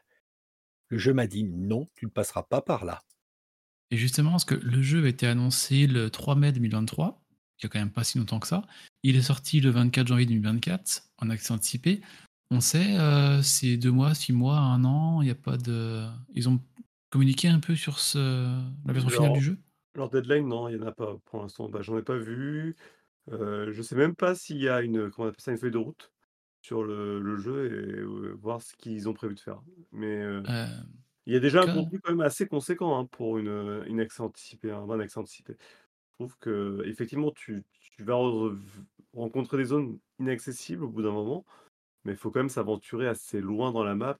le 0.91 0.99
jeu 0.99 1.13
m'a 1.13 1.25
dit: 1.27 1.43
«Non, 1.43 1.87
tu 1.95 2.05
ne 2.05 2.11
passeras 2.11 2.43
pas 2.43 2.61
par 2.61 2.85
là». 2.85 3.01
et 3.91 3.97
justement, 3.97 4.31
parce 4.31 4.45
que 4.45 4.55
le 4.55 4.81
jeu 4.81 5.03
a 5.05 5.07
été 5.09 5.27
annoncé 5.27 5.85
le 5.87 6.09
3 6.09 6.35
mai 6.35 6.51
2023, 6.51 7.25
il 7.59 7.63
y 7.63 7.65
a 7.65 7.69
quand 7.69 7.79
même 7.79 7.91
pas 7.91 8.03
si 8.03 8.17
longtemps 8.17 8.39
que 8.39 8.47
ça. 8.47 8.63
Il 9.03 9.15
est 9.15 9.21
sorti 9.21 9.59
le 9.59 9.69
24 9.69 10.07
janvier 10.07 10.25
2024 10.25 11.03
en 11.17 11.29
accès 11.29 11.51
anticipé. 11.53 12.01
On 12.51 12.61
sait, 12.61 12.97
heu, 12.97 13.41
c'est 13.43 13.77
2 13.77 13.91
mois, 13.91 14.13
6 14.15 14.33
mois, 14.33 14.57
un 14.59 14.83
an, 14.85 15.21
il 15.21 15.27
y 15.27 15.31
a 15.31 15.35
pas 15.35 15.57
de 15.57 16.07
ils 16.33 16.47
ont 16.49 16.61
communiqué 17.09 17.47
un 17.49 17.59
peu 17.59 17.75
sur 17.75 17.99
ce 17.99 18.17
la 18.85 18.93
version 18.93 19.09
finale 19.09 19.33
du 19.33 19.41
jeu? 19.41 19.61
leur 19.95 20.09
deadline, 20.09 20.47
non, 20.47 20.69
il 20.69 20.77
y 20.77 20.79
en 20.83 20.87
a 20.87 20.91
pas 20.93 21.17
pour 21.25 21.41
l'instant. 21.41 21.69
Bah, 21.69 21.81
j'en 21.81 21.97
ai 21.97 22.03
pas 22.03 22.17
vu. 22.17 22.75
Heu, 23.31 23.71
je 23.73 23.81
sais 23.83 23.95
même 23.95 24.15
pas 24.15 24.35
s'il 24.35 24.57
y 24.59 24.69
a 24.69 24.81
une, 24.83 25.11
comment 25.11 25.27
on 25.27 25.29
appelle 25.31 25.41
ça? 25.41 25.51
Une 25.53 25.57
feuille 25.59 25.71
de 25.71 25.77
route 25.79 26.13
sur 26.61 26.83
le 26.83 27.19
le 27.19 27.37
jeu 27.37 27.65
et 27.65 28.33
voir 28.35 28.61
ce 28.61 28.75
qu'ils 28.75 29.09
ont 29.09 29.13
prévu 29.13 29.35
de 29.35 29.39
faire. 29.39 29.61
Mais 29.91 30.23
il 31.25 31.33
y 31.33 31.35
a 31.35 31.39
déjà 31.39 31.61
un 31.61 31.73
contenu 31.73 31.99
quand 31.99 32.11
même 32.11 32.21
assez 32.21 32.47
conséquent, 32.47 32.97
hein, 32.97 33.05
pour 33.05 33.37
une, 33.37 33.83
une 33.87 33.99
accès 33.99 34.23
un 34.23 34.85
bon 34.85 34.99
accès 34.99 35.19
anticipé. 35.19 35.55
Je 36.19 36.25
trouve 36.25 36.37
qu'effectivement 36.39 37.31
tu 37.31 37.63
tu 37.97 38.03
vas 38.03 38.15
rencontrer 39.13 39.57
des 39.57 39.65
zones 39.65 39.99
inaccessibles 40.19 40.83
au 40.83 40.89
bout 40.89 41.01
d'un 41.01 41.11
moment, 41.11 41.45
mais 42.05 42.13
il 42.13 42.17
faut 42.17 42.31
quand 42.31 42.39
même 42.39 42.49
s'aventurer 42.49 43.07
assez 43.07 43.41
loin 43.41 43.71
dans 43.71 43.83
la 43.83 43.95
map. 43.95 44.19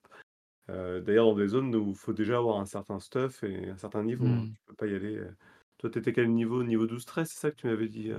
D'ailleurs 0.67 1.25
dans 1.25 1.35
des 1.35 1.47
zones 1.47 1.75
où 1.75 1.89
il 1.89 1.95
faut 1.95 2.13
déjà 2.13 2.37
avoir 2.37 2.59
un 2.59 2.65
certain 2.65 2.99
stuff 2.99 3.43
et 3.43 3.69
un 3.69 3.77
certain 3.77 4.03
niveau, 4.03 4.25
hein. 4.25 4.45
mmh. 4.45 4.53
Tu 4.53 4.61
peux 4.65 4.75
pas 4.75 4.87
y 4.87 4.95
aller, 4.95 5.21
toi 5.77 5.89
tu 5.89 5.99
étais 5.99 6.13
quel 6.13 6.31
niveau? 6.31 6.63
Niveau 6.63 6.87
12-13, 6.87 7.25
c'est 7.25 7.39
ça 7.39 7.51
que 7.51 7.57
tu 7.57 7.67
m'avais 7.67 7.89
dit, 7.89 8.11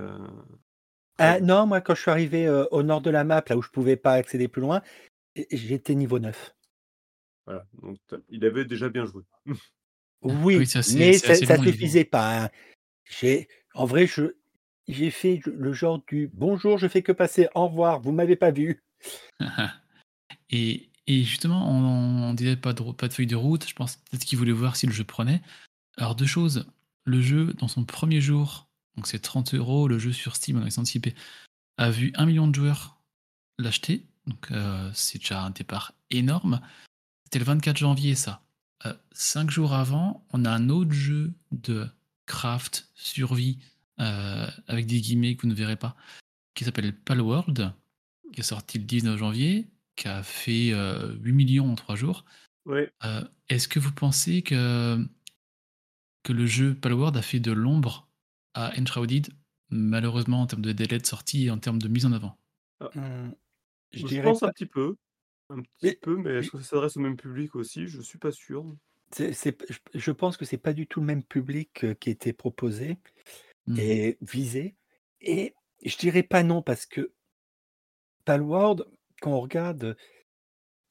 Ah 1.17 1.39
non, 1.39 1.65
moi 1.67 1.81
quand 1.81 1.95
je 1.95 2.01
suis 2.01 2.11
arrivé, 2.11 2.45
heu, 2.47 2.67
au 2.71 2.83
nord 2.83 3.01
de 3.01 3.09
la 3.09 3.23
map, 3.23 3.43
là 3.47 3.57
où 3.57 3.61
je 3.61 3.69
pouvais 3.69 3.95
pas 3.95 4.13
accéder 4.13 4.47
plus 4.47 4.61
loin, 4.61 4.81
j'étais 5.51 5.95
niveau 5.95 6.19
9. 6.19 6.55
Voilà, 7.45 7.65
donc 7.81 7.97
il 8.29 8.45
avait 8.45 8.65
déjà 8.65 8.89
bien 8.89 9.05
joué. 9.05 9.23
Ah 9.47 9.51
oui, 10.23 10.57
Oui, 10.57 10.67
c'est 10.67 10.79
assez 10.79 10.95
mais 10.95 11.17
ça 11.17 11.35
ça 11.35 11.57
long 11.57 11.63
suffisait 11.63 12.05
pas, 12.05 12.43
hein. 12.45 12.49
J'ai 13.05 13.47
en 13.73 13.85
vrai, 13.85 14.07
je 14.07 14.35
j'ai 14.87 15.11
fait 15.11 15.41
le 15.45 15.73
genre 15.73 16.03
du: 16.07 16.29
«Bonjour, 16.33 16.77
je 16.77 16.87
fais 16.87 17.01
que 17.03 17.11
passer, 17.13 17.47
au 17.55 17.67
revoir, 17.67 18.01
vous 18.01 18.11
m'avez 18.11 18.35
pas 18.35 18.51
vu». 18.51 18.83
Et 20.49 20.89
et 21.07 21.23
justement, 21.23 21.69
on 21.69 22.29
on 22.29 22.33
disait 22.33 22.55
pas 22.55 22.73
de 22.73 22.91
pas 22.93 23.07
de 23.09 23.13
feuille 23.13 23.27
de 23.27 23.35
route, 23.35 23.67
je 23.67 23.75
pense 23.75 23.97
peut-être 23.97 24.23
qu'ils 24.25 24.37
voulaient 24.37 24.51
voir 24.53 24.75
si 24.77 24.87
le 24.87 24.93
jeu 24.93 25.03
prenait. 25.03 25.41
Alors 25.97 26.15
2 26.15 26.25
choses, 26.27 26.67
le 27.05 27.21
jeu 27.21 27.53
dans 27.55 27.67
son 27.69 27.85
premier 27.85 28.21
jour, 28.21 28.69
donc 28.95 29.07
c'est 29.07 29.19
30 29.19 29.53
euros 29.53 29.87
le 29.87 29.99
jeu 29.99 30.11
sur 30.11 30.35
Steam 30.35 30.57
en 30.57 30.63
accès 30.65 30.79
anticipé, 30.79 31.15
a 31.77 31.89
vu 31.89 32.11
un 32.15 32.25
million 32.25 32.47
de 32.47 32.55
joueurs 32.55 33.01
l'acheter, 33.59 34.05
donc 34.27 34.51
heu, 34.51 34.91
c'est 34.93 35.19
déjà 35.19 35.43
un 35.43 35.49
départ 35.51 35.93
énorme. 36.09 36.61
C'était 37.25 37.39
le 37.39 37.45
24 37.45 37.77
janvier 37.77 38.15
ça. 38.15 38.41
Heu, 38.85 38.95
5 39.11 39.49
jours 39.49 39.73
avant, 39.73 40.25
on 40.31 40.45
a 40.45 40.51
un 40.51 40.69
autre 40.69 40.91
jeu 40.91 41.33
de 41.51 41.87
craft, 42.25 42.89
survie, 42.95 43.59
heu, 43.99 44.47
avec 44.67 44.85
des 44.85 45.01
guillemets 45.01 45.35
que 45.35 45.43
vous 45.43 45.49
ne 45.49 45.53
verrez 45.53 45.75
pas, 45.75 45.95
qui 46.55 46.65
s'appelle 46.65 46.95
Palworld, 46.95 47.73
qui 48.33 48.39
est 48.39 48.43
sorti 48.43 48.79
le 48.79 48.85
19 48.85 49.17
janvier, 49.17 49.67
qui 49.95 50.07
a 50.07 50.23
fait, 50.23 50.71
heu, 50.71 51.19
8 51.21 51.47
000 51.47 51.65
000 51.65 51.71
en 51.71 51.75
3 51.75 51.95
jours. 51.95 52.25
Ouais, 52.65 52.89
est-ce 53.49 53.67
que 53.67 53.79
vous 53.79 53.91
pensez 53.91 54.41
que 54.41 55.05
que 56.23 56.31
le 56.31 56.45
jeu 56.45 56.73
Palworld 56.73 57.17
a 57.17 57.21
fait 57.21 57.41
de 57.41 57.51
l'ombre 57.51 58.07
à 58.53 58.71
Enshrouded, 58.79 59.29
malheureusement 59.69 60.41
en 60.41 60.47
termes 60.47 60.61
de 60.63 60.71
délai 60.73 60.99
de 60.99 61.05
sortie 61.05 61.45
et 61.45 61.51
en 61.51 61.59
termes 61.59 61.79
de 61.81 61.87
mise 61.87 62.05
en 62.05 62.11
avant? 62.13 62.37
ah, 62.79 62.91
Mmh, 62.95 63.31
je 63.93 64.07
je 64.07 64.15
pense 64.21 64.43
un 64.43 64.49
petit 64.51 64.65
peu, 64.67 64.95
un 65.49 65.61
petit 65.63 65.91
mais 65.91 65.99
peu, 66.01 66.17
mais 66.17 66.31
est-ce 66.35 66.49
j 66.49 66.51
que 66.51 66.59
ça 66.59 66.65
s'adresse 66.65 66.97
au 66.97 67.01
même 67.01 67.17
public 67.17 67.55
aussi? 67.55 67.87
Je 67.87 68.01
suis 68.01 68.19
pas 68.19 68.31
sûr. 68.33 68.77
c'est 69.11 69.33
c'est 69.33 69.51
p 69.53 69.65
je 69.69 69.79
je 69.99 70.11
pense 70.11 70.37
que 70.37 70.45
c'est 70.45 70.57
pas 70.57 70.73
du 70.73 70.87
tout 70.87 70.99
le 70.99 71.05
même 71.05 71.23
public, 71.23 71.83
heu, 71.83 71.93
qui 71.93 72.09
était 72.09 72.33
proposé 72.33 72.97
Mmh. 73.67 73.77
et 73.77 74.17
visé 74.21 74.77
et 75.21 75.55
je 75.85 75.97
dirais 75.97 76.23
pas 76.23 76.43
non 76.43 76.61
parce 76.63 76.85
que 76.87 77.13
Palworld, 78.25 78.83
quand 79.21 79.31
on 79.31 79.39
regarde, 79.39 79.95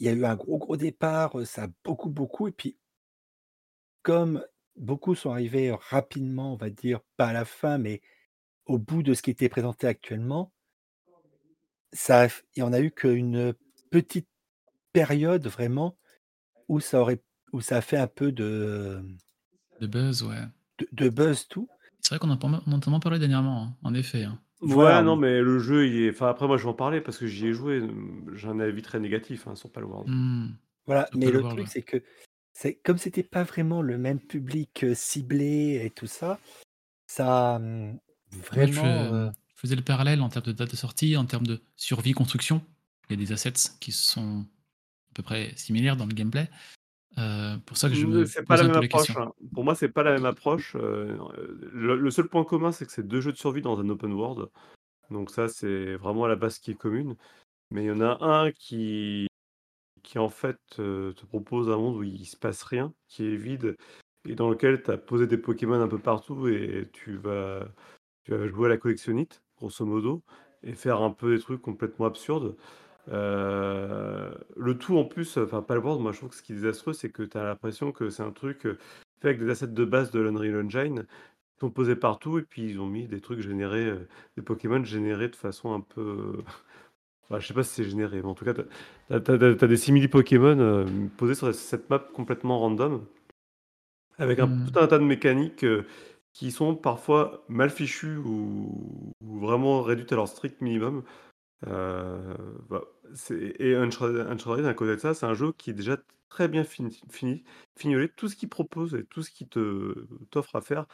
il 0.01 0.07
y 0.07 0.11
a 0.11 0.13
eu 0.15 0.25
un 0.27 0.37
gros, 0.37 0.59
gros 0.59 0.77
départ, 0.77 1.39
heu, 1.39 1.45
ça 1.47 1.65
a 1.65 1.69
beaucoup, 1.85 2.11
beaucoup 2.11 2.49
et 2.49 2.53
puis 2.53 2.79
comme 4.03 4.45
beaucoup 4.77 5.15
sont 5.15 5.31
arrivés 5.31 5.73
rapidement, 5.91 6.53
on 6.53 6.57
va 6.57 6.71
dire, 6.71 7.01
pas 7.17 7.27
à 7.29 7.33
la 7.33 7.45
fin, 7.45 7.79
mais 7.79 8.01
au 8.67 8.79
bout 8.79 9.03
de 9.03 9.15
ce 9.15 9.23
qui 9.23 9.31
était 9.31 9.49
présenté 9.49 9.87
actuellement 9.87 10.53
ça 11.93 12.29
y 12.57 12.63
en 12.63 12.73
a 12.73 12.81
eu 12.81 12.91
qu'une 12.91 13.55
petite 13.91 14.29
période 14.93 15.47
vraiment 15.47 15.97
où 16.69 16.81
ça 16.81 17.01
aurait 17.01 17.23
où 17.53 17.61
ça 17.61 17.77
a 17.79 17.81
fait 17.83 17.99
un 17.99 18.07
peu 18.07 18.33
de, 18.33 19.03
De 19.81 19.87
buzz, 19.87 20.23
ouais. 20.23 20.37
de 20.79 20.89
de 20.93 21.11
buzz, 21.11 21.47
tout. 21.49 21.69
C'est 22.01 22.15
vrai 22.15 22.19
qu'on 22.19 22.31
en 22.31 22.73
entend 22.73 23.01
parler 23.01 23.19
dernièrement, 23.19 23.63
hein, 23.63 23.77
en 23.83 23.95
effet, 23.95 24.25
hein. 24.25 24.41
Ouais, 24.63 24.75
Voilà, 24.75 25.03
non, 25.03 25.17
mais 25.17 25.41
le 25.41 25.59
jeu, 25.59 25.87
il 25.87 26.03
est 26.05 26.11
enfin, 26.11 26.29
après 26.29 26.47
moi, 26.47 26.57
je 26.57 26.63
vais 26.63 26.71
en 26.71 26.75
parler 26.75 27.01
parce 27.01 27.19
que 27.19 27.27
j'y 27.27 27.49
ai 27.49 27.53
joué, 27.53 27.83
j'ai 28.33 28.49
un 28.49 28.61
avis 28.61 28.81
très 28.81 29.01
négatif, 29.01 29.47
hein, 29.47 29.55
sur 29.55 29.71
Palworld. 29.71 30.09
Mmh. 30.09 30.57
Voilà, 30.87 31.07
Sur 31.09 31.19
mais 31.19 31.31
le 31.31 31.41
truc, 31.43 31.59
ouais. 31.59 31.67
c'est 31.67 31.83
que 31.83 32.03
c'est 32.55 32.77
comme 32.77 32.99
c'était 32.99 33.23
pas 33.23 33.45
vraiment 33.45 33.83
le 33.83 33.99
même 33.99 34.21
public, 34.21 34.85
heu, 34.85 34.95
ciblé 34.95 35.83
et 35.85 35.91
tout 35.91 36.07
ça, 36.07 36.41
ça, 37.07 37.59
mmh, 37.61 37.99
Moi, 38.53 38.67
je 38.67 38.87
vraiment, 38.87 39.13
heu 39.13 39.31
je 39.55 39.61
faisais 39.61 39.77
le 39.77 39.83
parallèle 39.83 40.21
en 40.23 40.29
termes 40.29 40.47
de 40.47 40.53
date 40.53 40.71
de 40.73 40.77
sortie, 40.77 41.17
en 41.17 41.25
termes 41.27 41.47
de 41.47 41.63
survie, 41.77 42.13
construction. 42.13 42.65
Il 43.09 43.13
y 43.13 43.23
a 43.23 43.25
des 43.25 43.33
assets 43.33 43.53
qui 43.81 43.93
sont 43.93 44.41
à 45.13 45.15
peu 45.15 45.23
près 45.25 45.55
similaires 45.57 45.97
dans 45.97 46.07
le 46.07 46.15
gameplay. 46.15 46.51
Heu, 47.19 47.61
pour 47.67 47.77
ça 47.79 47.89
que 47.91 47.97
je 47.97 48.07
Mmh, 48.07 48.25
me 48.25 48.27
c'est 48.27 48.47
pas 48.47 48.57
la 48.57 48.63
posais 48.63 48.67
un 48.67 48.71
même 48.71 48.73
peu 48.73 48.81
la 48.81 48.89
approche, 48.89 48.89
question. 48.89 49.17
hein. 49.17 49.33
Pour 49.53 49.65
moi, 49.65 49.75
c'est 49.75 49.89
pas 49.89 50.05
la 50.05 50.13
même 50.13 50.25
approche, 50.25 50.77
heu, 50.77 51.19
le 51.73 51.97
le 51.97 52.11
seul 52.13 52.29
point 52.29 52.45
commun, 52.45 52.71
c'est 52.71 52.87
que 52.87 52.93
c'est 52.93 53.07
2 53.07 53.21
jeux 53.21 53.33
de 53.33 53.37
survie 53.37 53.61
dans 53.61 53.79
un 53.81 53.89
open 53.89 54.13
world. 54.13 54.49
Donc 55.11 55.31
ça, 55.31 55.49
c'est 55.49 55.97
vraiment 55.97 56.27
la 56.29 56.37
base 56.37 56.59
qui 56.61 56.73
est 56.73 56.75
commune. 56.77 57.17
Mais 57.71 57.85
il 57.85 57.89
y 57.89 57.93
en 57.93 58.01
a 58.03 58.19
un 58.25 58.53
qui 58.53 59.27
qui 60.13 60.19
en 60.19 60.29
fait, 60.29 60.59
heu, 60.79 61.15
te 61.17 61.25
propose 61.25 61.71
un 61.71 61.79
monde 61.79 61.97
où 61.97 62.03
il 62.03 62.27
se 62.27 62.37
passe 62.37 62.63
rien, 62.65 62.93
qui 63.09 63.25
est 63.33 63.37
vide 63.37 63.77
et 64.29 64.35
dans 64.35 64.51
lequel 64.51 64.83
tu 64.83 64.91
as 64.91 64.99
posé 64.99 65.27
des 65.27 65.39
Pokémon 65.39 65.81
un 65.81 65.89
peu 65.89 65.99
partout 65.99 66.49
et 66.49 66.91
tu 66.93 67.17
vas 67.17 67.67
tu 68.25 68.33
vas 68.33 68.47
jouer 68.49 68.67
à 68.67 68.69
la 68.71 68.77
collectionnite, 68.77 69.43
grosso 69.57 69.87
modo 69.87 70.23
et 70.63 70.75
faire 70.75 71.01
un 71.03 71.11
peu 71.13 71.35
des 71.35 71.41
trucs 71.43 71.63
complètement 71.63 72.05
absurdes. 72.07 72.57
Heu, 73.09 74.35
le 74.57 74.79
tout 74.79 74.99
en 74.99 75.05
plus, 75.07 75.39
enfin 75.39 75.63
Palworld, 75.63 76.03
moi 76.03 76.13
je 76.13 76.19
trouve 76.19 76.31
que 76.31 76.37
ce 76.37 76.43
qui 76.43 76.53
est 76.53 76.57
désastreux, 76.57 76.93
c'est 76.93 77.11
que 77.11 77.23
tu 77.23 77.39
as 77.39 77.45
l'impression 77.45 77.91
que 77.93 78.11
c'est 78.11 78.23
un 78.23 78.33
truc, 78.33 78.67
heu, 78.67 78.79
fait 79.23 79.29
avec 79.31 79.41
des 79.41 79.49
assets 79.51 79.69
de 79.69 79.85
base 79.87 80.11
de 80.11 80.21
l'Unreal 80.21 80.67
Engine, 80.67 81.07
qui 81.55 81.61
sont 81.61 81.71
posés 81.71 81.97
partout 81.97 82.39
et 82.39 82.43
puis 82.43 82.65
ils 82.71 82.81
ont 82.81 82.87
mis 82.87 83.09
des 83.09 83.21
trucs 83.23 83.41
générés, 83.41 83.93
des 84.37 84.43
Pokémon 84.43 84.85
générés 84.85 85.29
de 85.31 85.37
façon 85.37 85.73
un 85.75 85.81
peu, 85.81 86.43
bah, 87.31 87.39
je 87.39 87.47
sais 87.47 87.55
pas 87.55 87.63
si 87.63 87.75
c'est 87.75 87.85
généré, 87.85 88.19
mais 88.23 88.29
en 88.29 88.35
tout 88.35 88.45
cas, 88.45 88.55
tu 88.55 88.65
as 89.11 89.69
des 89.69 89.77
simili 89.77 90.09
Pokémon, 90.09 90.59
heu, 90.59 90.87
posés 91.17 91.35
sur 91.35 91.55
cette 91.55 91.89
map 91.91 91.99
complètement 91.99 92.59
random 92.59 93.07
avec 94.19 94.39
un 94.39 94.47
Mmh. 94.47 94.73
tout 94.73 94.79
un 94.79 94.87
tas 94.87 94.99
de 94.99 95.05
mécaniques, 95.05 95.65
heu, 95.65 95.87
qui 96.33 96.51
sont 96.51 96.75
parfois 96.77 97.45
mal 97.49 97.71
fichues 97.71 98.17
ou 98.19 99.13
ou 99.21 99.39
vraiment 99.39 99.83
réduites 99.83 100.13
à 100.13 100.17
leur 100.17 100.29
strict 100.29 100.61
minimum. 100.61 101.03
Heu, 101.67 102.37
bah, 102.71 102.83
et 103.31 103.77
Uncharted 103.77 104.19
Uncharted 104.29 104.67
à 104.67 104.75
côté 104.75 104.97
de 104.97 105.01
ça, 105.01 105.15
c'est 105.15 105.27
un 105.27 105.35
jeu 105.35 105.53
qui 105.55 105.71
est 105.71 105.75
déjà 105.75 105.99
très 106.31 106.49
bien 106.49 106.65
fini 106.65 107.03
fini 107.11 107.45
fignolé. 107.79 108.09
Tout 108.11 108.29
ce 108.29 108.37
qu'il 108.37 108.51
propose 108.51 108.95
et 108.97 109.05
tout 109.07 109.23
ce 109.23 109.31
qu'il 109.33 109.49
te 109.49 110.07
t'offre 110.31 110.57
à 110.57 110.63
faire, 110.63 110.87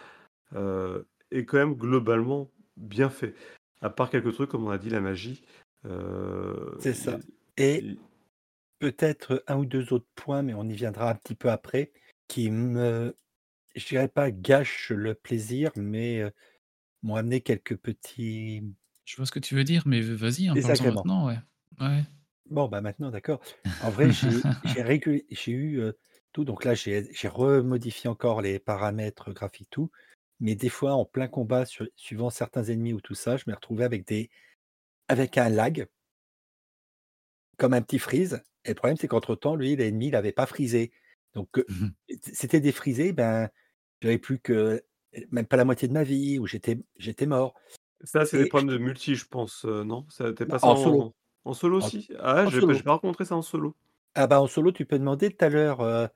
est 1.30 1.44
quand 1.44 1.58
même 1.58 1.74
globalement 1.74 2.50
bien 2.76 3.10
fait. 3.10 3.34
À 3.80 3.90
part 3.90 4.10
quelques 4.10 4.32
trucs, 4.34 4.50
comme 4.50 4.64
on 4.66 4.70
a 4.70 4.78
dit, 4.78 4.90
la 4.90 5.00
magie, 5.00 5.42
C'est 6.78 6.94
y 7.04 7.12
a 7.12 7.16
ça 7.16 7.20
et 7.56 7.84
peut-être 8.80 9.44
un 9.48 9.58
ou 9.58 9.66
2 9.66 9.92
autres 9.92 10.08
points, 10.16 10.42
mais 10.42 10.54
on 10.54 10.64
y 10.68 10.74
viendra 10.74 11.10
un 11.10 11.14
petit 11.16 11.34
peu 11.36 11.50
après, 11.50 11.92
qui 12.28 12.50
me 12.50 13.16
je 13.76 13.86
dirais 13.88 14.08
pas 14.08 14.30
gâchent 14.32 14.90
le 14.92 15.14
plaisir, 15.14 15.72
mais 15.76 16.20
heu, 16.22 16.32
m'ont 17.02 17.16
amené 17.16 17.42
quelques 17.42 17.76
petits 17.78 18.62
Je 19.04 19.16
vois 19.16 19.26
ce 19.26 19.32
que 19.32 19.40
tu 19.40 19.56
veux 19.56 19.64
dire, 19.64 19.82
mais 19.86 20.00
vas-y, 20.00 20.46
hein, 20.48 20.56
parle-en 20.56 20.86
désagréments. 20.86 20.86
maintenant, 20.86 21.26
ouais. 21.26 21.38
Ouais. 21.80 22.04
Bon, 22.50 22.68
bah, 22.68 22.80
maintenant, 22.80 23.10
d'accord. 23.10 23.40
En 23.78 23.90
vrai, 23.90 24.10
j'ai 24.10 24.30
eu, 25.52 25.78
heu, 25.80 25.98
tout 26.32 26.44
donc 26.44 26.64
là, 26.64 26.74
j'ai 26.74 27.12
j'ai 27.12 27.28
remodifié 27.28 28.08
encore 28.08 28.40
les 28.42 28.58
paramètres 28.58 29.32
graphiques, 29.32 29.68
tout, 29.70 29.90
mais 30.40 30.54
des 30.54 30.68
fois, 30.70 30.94
en 30.94 31.04
plein 31.04 31.28
combat, 31.28 31.66
su 31.66 31.90
suivant 31.96 32.30
certains 32.30 32.64
ennemis 32.64 32.92
ou 32.94 33.00
tout 33.00 33.14
ça, 33.14 33.36
je 33.36 33.44
me 33.48 33.54
retrouvais 33.54 33.84
avec 33.84 34.06
des 34.06 34.30
avec 35.08 35.38
un 35.38 35.48
lag 35.50 35.86
comme 37.56 37.74
un 37.74 37.82
petit 37.82 37.98
freeze 37.98 38.42
et 38.64 38.70
le 38.70 38.74
problème, 38.74 38.96
c'est 38.98 39.08
qu'entre 39.08 39.34
temps, 39.34 39.54
lui, 39.56 39.76
l'ennemi, 39.76 40.08
il 40.08 40.16
avait 40.16 40.32
pas 40.32 40.44
freezé. 40.46 40.92
Donc, 41.34 41.56
heu, 41.58 41.66
Mmh 41.68 41.94
c'était 42.22 42.60
défreezé, 42.60 43.12
ben, 43.12 43.48
j'avais 44.02 44.18
plus 44.18 44.40
que 44.40 44.84
même 45.30 45.46
pas 45.46 45.56
la 45.56 45.64
moitié 45.64 45.88
de 45.88 45.92
ma 45.94 46.02
vie 46.04 46.38
ou 46.38 46.46
j'étais 46.46 46.78
j'étais 46.98 47.24
mort 47.26 47.54
Ça, 48.04 48.24
c'est 48.26 48.38
des 48.38 48.46
je 48.46 48.46
problèmes 48.46 48.70
de 48.76 48.78
multi, 48.78 49.14
je 49.14 49.26
pense, 49.26 49.64
heu, 49.64 49.82
non? 49.84 50.06
Ça 50.10 50.28
es 50.28 50.46
passé 50.46 50.68
en 50.68 50.76
solo, 50.76 51.04
en 51.04 51.14
en 51.44 51.52
solo 51.54 51.76
aussi? 51.78 52.08
Ah 52.18 52.34
ouais, 52.36 52.46
en 52.46 52.50
j'ai 52.50 52.62
pas 52.62 52.74
pas 52.82 52.92
rencontré 52.92 53.24
ça 53.24 53.36
en 53.36 53.42
solo. 53.42 53.76
Ah 54.14 54.26
bah, 54.26 54.40
en 54.40 54.46
solo, 54.46 54.72
tu 54.72 54.84
peux 54.86 54.98
demander 54.98 55.30
tout 55.30 55.44
à 55.44 55.48
l'heure, 55.48 55.80
heu, 55.82 56.08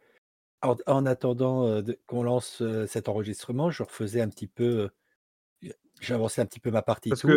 en 0.63 0.77
en 0.87 1.07
attendant, 1.07 1.83
qu'on 2.07 2.25
lance, 2.25 2.63
cet 2.89 3.09
enregistrement, 3.09 3.71
je 3.71 3.83
refaisais 3.85 4.21
un 4.23 4.29
petit 4.31 4.49
peu, 4.49 4.91
heu, 6.03 6.07
j'avançais 6.07 6.43
un 6.43 6.47
petit 6.47 6.61
peu 6.61 6.71
ma 6.71 6.83
partie 6.83 7.15
Parce 7.15 7.23
que, 7.25 7.33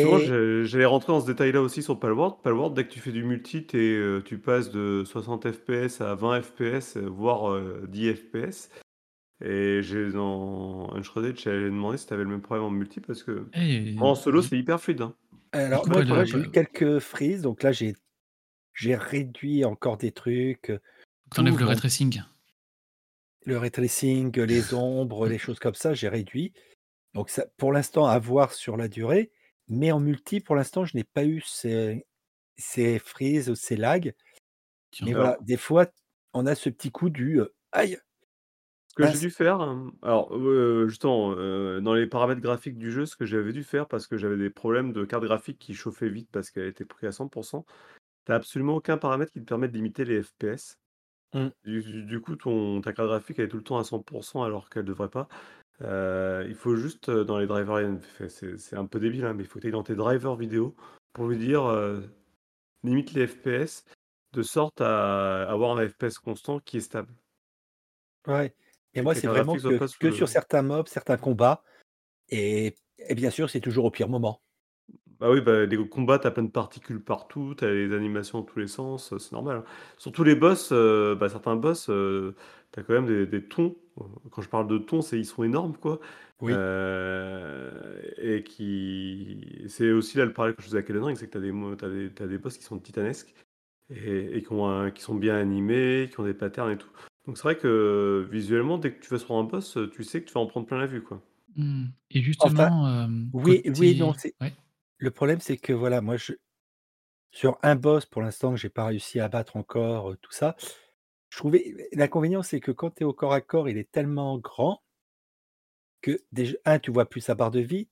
tout 0.00 0.18
et 0.18 0.18
j'ai 0.18 0.64
j'allais 0.64 0.84
rentrer 0.84 1.12
dans 1.12 1.20
ce 1.20 1.26
détail-là 1.26 1.60
aussi 1.60 1.82
sur 1.82 1.98
Palworld. 1.98 2.36
Palworld, 2.42 2.74
dès 2.74 2.86
que 2.86 2.92
tu 2.92 3.00
fais 3.00 3.10
du 3.12 3.24
multi, 3.24 3.66
es, 3.72 3.76
heu, 3.78 4.22
tu 4.24 4.38
passes 4.38 4.70
de 4.70 5.02
60 5.04 5.50
FPS 5.50 6.00
à 6.00 6.14
20 6.14 6.40
FPS, 6.40 6.96
heu, 6.96 7.06
voire, 7.06 7.50
heu, 7.52 7.86
10 7.88 8.14
FPS 8.14 8.70
et 9.44 9.82
j'ai 9.82 10.10
dans 10.12 10.90
Uncharted, 10.94 11.38
j'allais 11.38 11.64
demander 11.66 11.98
si 11.98 12.06
tu 12.06 12.14
avais 12.14 12.24
le 12.24 12.30
même 12.30 12.42
problème 12.42 12.64
en 12.66 12.70
multi 12.70 13.00
parce 13.00 13.22
que 13.24 13.46
Et 13.52 13.98
en 13.98 14.14
solo, 14.14 14.40
c'est 14.42 14.58
hyper 14.58 14.80
fluide, 14.80 15.02
hein. 15.02 15.14
alors 15.52 15.88
moi, 15.88 16.02
j'ai 16.24 16.38
eu 16.40 16.48
quelques 16.48 16.98
freezes, 17.00 17.42
donc 17.42 17.62
là, 17.62 17.72
j'ai 17.72 17.94
j'ai 18.74 18.96
réduit 18.96 19.64
encore 19.66 19.98
des 19.98 20.12
trucs, 20.12 20.70
heu, 20.70 20.80
tu 21.32 21.40
enlèves 21.40 21.56
tout 21.56 21.60
le 21.60 21.66
ray 21.66 21.76
tracing. 21.76 22.20
le 23.46 23.56
ray 23.58 23.70
tracing, 23.70 24.38
les 24.40 24.74
ombres, 24.74 25.26
les 25.28 25.38
choses 25.38 25.58
comme 25.58 25.74
ça, 25.74 25.94
j'ai 25.94 26.08
réduit. 26.08 26.52
Donc 27.16 27.30
ça 27.30 27.46
pour 27.58 27.72
l'instant, 27.72 28.06
à 28.06 28.18
voir 28.20 28.52
sur 28.54 28.76
la 28.78 28.88
durée, 28.88 29.32
mais 29.68 29.92
en 29.92 30.00
multi, 30.00 30.40
pour 30.40 30.56
l'instant, 30.56 30.84
je 30.84 30.96
n'ai 30.96 31.04
pas 31.04 31.24
eu 31.26 31.40
ces 31.42 32.06
ces 32.58 32.98
freezes 33.00 33.50
ou 33.50 33.56
ces 33.56 33.76
lags. 33.76 34.14
Mais 35.00 35.14
voilà, 35.14 35.38
des 35.42 35.56
fois, 35.58 35.86
on 36.34 36.46
a 36.46 36.54
ce 36.56 36.70
petit 36.70 36.92
coup 36.92 37.10
du, 37.10 37.40
«Aïe, 37.72 37.98
Ce 38.88 38.94
que 38.94 39.06
j'ai 39.06 39.18
mince!» 39.18 39.18
dû 39.18 39.30
faire, 39.30 39.60
hem, 39.62 39.92
alors, 40.02 40.32
justement, 40.88 41.34
dans 41.80 41.94
les 41.94 42.06
paramètres 42.06 42.40
graphiques 42.40 42.78
du 42.78 42.90
jeu, 42.90 43.04
ce 43.06 43.16
que 43.16 43.26
j'avais 43.26 43.52
dû 43.52 43.62
faire 43.64 43.88
parce 43.88 44.06
que 44.06 44.16
j'avais 44.16 44.36
des 44.38 44.50
problèmes 44.50 44.92
de 44.92 45.04
carte 45.04 45.24
graphique 45.24 45.58
qui 45.58 45.74
chauffait 45.74 46.08
vite 46.08 46.30
parce 46.32 46.50
qu'elle 46.50 46.66
était 46.66 46.84
prise 46.84 47.08
à 47.08 47.12
100 47.12 47.28
tu 47.28 48.32
as 48.32 48.34
absolument 48.36 48.76
aucun 48.76 48.98
paramètre 48.98 49.32
qui 49.32 49.40
te 49.40 49.44
permet 49.46 49.68
de 49.68 49.74
limiter 49.74 50.04
les 50.04 50.22
FPS. 50.22 50.78
Mmh, 51.32 51.50
Du 51.64 51.82
du 51.82 52.04
du 52.04 52.20
coup, 52.20 52.36
ton 52.36 52.80
ta 52.82 52.92
carte 52.94 53.08
graphique, 53.08 53.38
elle 53.40 53.46
est 53.46 53.48
tout 53.48 53.58
le 53.58 53.64
temps 53.64 53.78
à 53.78 53.84
100% 53.84 54.42
alors 54.44 54.70
qu'elle 54.70 54.84
devrait 54.86 55.10
pas. 55.10 55.28
Heu, 55.82 56.46
il 56.48 56.54
faut 56.54 56.76
juste, 56.76 57.08
heu, 57.08 57.24
dans 57.24 57.38
les 57.38 57.46
drivers, 57.46 57.98
c'est 58.28 58.58
c'est 58.58 58.76
un 58.76 58.86
peu 58.86 58.98
débile, 59.00 59.24
hein, 59.26 59.34
mais 59.34 59.44
il 59.44 59.46
faut 59.46 59.54
que 59.56 59.60
tu 59.60 59.66
ailles 59.68 59.72
dans 59.72 59.82
tes 59.82 59.94
drivers 59.94 60.36
vidéo 60.36 60.74
pour 61.12 61.28
lui 61.28 61.38
dire, 61.38 61.64
heu: 61.68 62.10
«Limite 62.84 63.12
les 63.14 63.26
FPS 63.28 63.84
de 64.32 64.42
sorte 64.42 64.80
à 64.82 65.44
avoir 65.50 65.78
un 65.78 65.88
FPS 65.88 66.18
constant 66.20 66.60
qui 66.60 66.78
est 66.78 66.80
stable» 66.82 67.14
ouais. 68.26 68.54
Et 68.94 69.02
moi, 69.02 69.14
que 69.14 69.20
c'est 69.20 69.26
vraiment 69.28 69.58
que 69.58 69.78
sous 69.86 69.98
que 69.98 70.10
sur 70.10 70.28
certains 70.28 70.62
mobs, 70.62 70.88
certains 70.88 71.16
combats 71.16 71.62
et 72.30 72.76
et 72.98 73.14
bien 73.16 73.30
sûr, 73.30 73.50
c'est 73.50 73.60
toujours 73.60 73.86
au 73.86 73.92
pire 73.92 74.08
moment. 74.10 74.42
Bah 75.18 75.30
oui, 75.30 75.40
bah, 75.40 75.64
les 75.64 75.88
combats, 75.88 76.18
tu 76.18 76.30
plein 76.30 76.42
de 76.42 76.50
particules 76.50 77.02
partout, 77.02 77.54
t'as 77.56 77.68
les 77.70 77.92
animations 77.94 78.40
dans 78.40 78.44
tous 78.44 78.58
les 78.58 78.66
sens, 78.66 79.16
c'est 79.18 79.32
normal, 79.32 79.58
hein. 79.58 79.64
Surtout 79.98 80.24
les 80.24 80.34
boss, 80.34 80.72
bah, 80.72 81.28
certains 81.28 81.56
boss, 81.56 81.86
tu 81.86 82.84
quand 82.84 82.92
même 82.92 83.06
des 83.06 83.26
des 83.26 83.46
tons. 83.48 83.76
Quand 84.30 84.42
je 84.42 84.48
parle 84.48 84.68
de 84.68 84.78
tons, 84.78 85.02
c'est 85.02 85.18
ils 85.18 85.24
sont 85.26 85.42
énormes, 85.44 85.76
quoi, 85.76 86.00
Oui, 86.40 86.58
heu 86.58 88.12
et 88.18 88.42
qui 88.44 89.64
c'est 89.68 89.90
aussi 89.92 90.18
là 90.18 90.24
le 90.26 90.32
parallèle 90.32 90.54
que 90.56 90.62
je 90.62 90.66
faisais 90.68 90.78
avec 90.78 90.90
Elden 90.90 91.04
Ring, 91.04 91.16
c'est 91.18 91.26
que 91.28 91.32
t'as 91.32 91.40
des 91.88 92.10
des 92.10 92.26
des 92.28 92.38
boss 92.38 92.58
qui 92.58 92.64
sont 92.64 92.78
titanesques 92.78 93.34
et 93.90 94.36
et 94.38 94.42
qui 94.42 94.52
ont 94.52 94.68
un 94.68 94.90
qui 94.92 95.02
sont 95.02 95.14
bien 95.16 95.36
animés, 95.36 96.08
qui 96.12 96.20
ont 96.20 96.24
des 96.24 96.34
patterns 96.34 96.72
et 96.72 96.78
tout. 96.78 96.90
Donc 97.26 97.38
c'est 97.38 97.44
vrai 97.44 97.58
que 97.58 98.26
visuellement, 98.30 98.78
dès 98.78 98.94
que 98.94 99.00
tu 99.04 99.10
vas 99.10 99.18
sur 99.18 99.34
un 99.36 99.44
boss, 99.44 99.78
tu 99.92 100.04
sais 100.04 100.22
que 100.22 100.28
tu 100.28 100.34
vas 100.34 100.40
en 100.40 100.46
prendre 100.46 100.66
plein 100.66 100.78
la 100.78 100.86
vue, 100.86 101.02
quoi. 101.02 101.22
Mmh 101.56 101.86
et 102.10 102.22
enfin, 102.38 102.70
justement, 102.72 102.86
hem, 102.88 103.32
oui 103.32 103.62
oui 103.68 103.96
non, 103.96 104.12
côté 104.12 104.18
c'est 104.18 104.34
ouais? 104.40 104.54
le 104.98 105.10
problème, 105.12 105.40
c'est 105.40 105.58
que 105.58 105.72
voilà, 105.74 106.00
moi, 106.02 106.16
je 106.18 106.34
sur 107.30 107.58
un 107.62 107.76
boss, 107.76 108.06
pour 108.06 108.22
l'instant, 108.22 108.52
que 108.52 108.56
j'ai 108.58 108.70
pas 108.70 108.86
réussi 108.86 109.20
à 109.20 109.28
battre 109.28 109.56
encore, 109.56 110.12
heu, 110.12 110.16
tout 110.22 110.32
ça, 110.32 110.56
je 111.36 111.40
trouvais 111.40 111.90
l'inconvénient, 111.92 112.42
c'est 112.42 112.60
que 112.60 112.72
quand 112.72 112.92
tu 112.92 113.02
es 113.02 113.04
au 113.06 113.12
corps 113.12 113.34
à 113.34 113.42
corps, 113.42 113.68
il 113.68 113.76
est 113.76 113.92
tellement 113.92 114.38
grand 114.38 114.82
que 116.02 116.22
déj 116.32 116.58
1, 116.64 116.78
tu 116.78 116.90
vois 116.90 117.08
plus 117.08 117.20
sa 117.20 117.34
barre 117.34 117.50
de 117.50 117.60
vie 117.60 117.88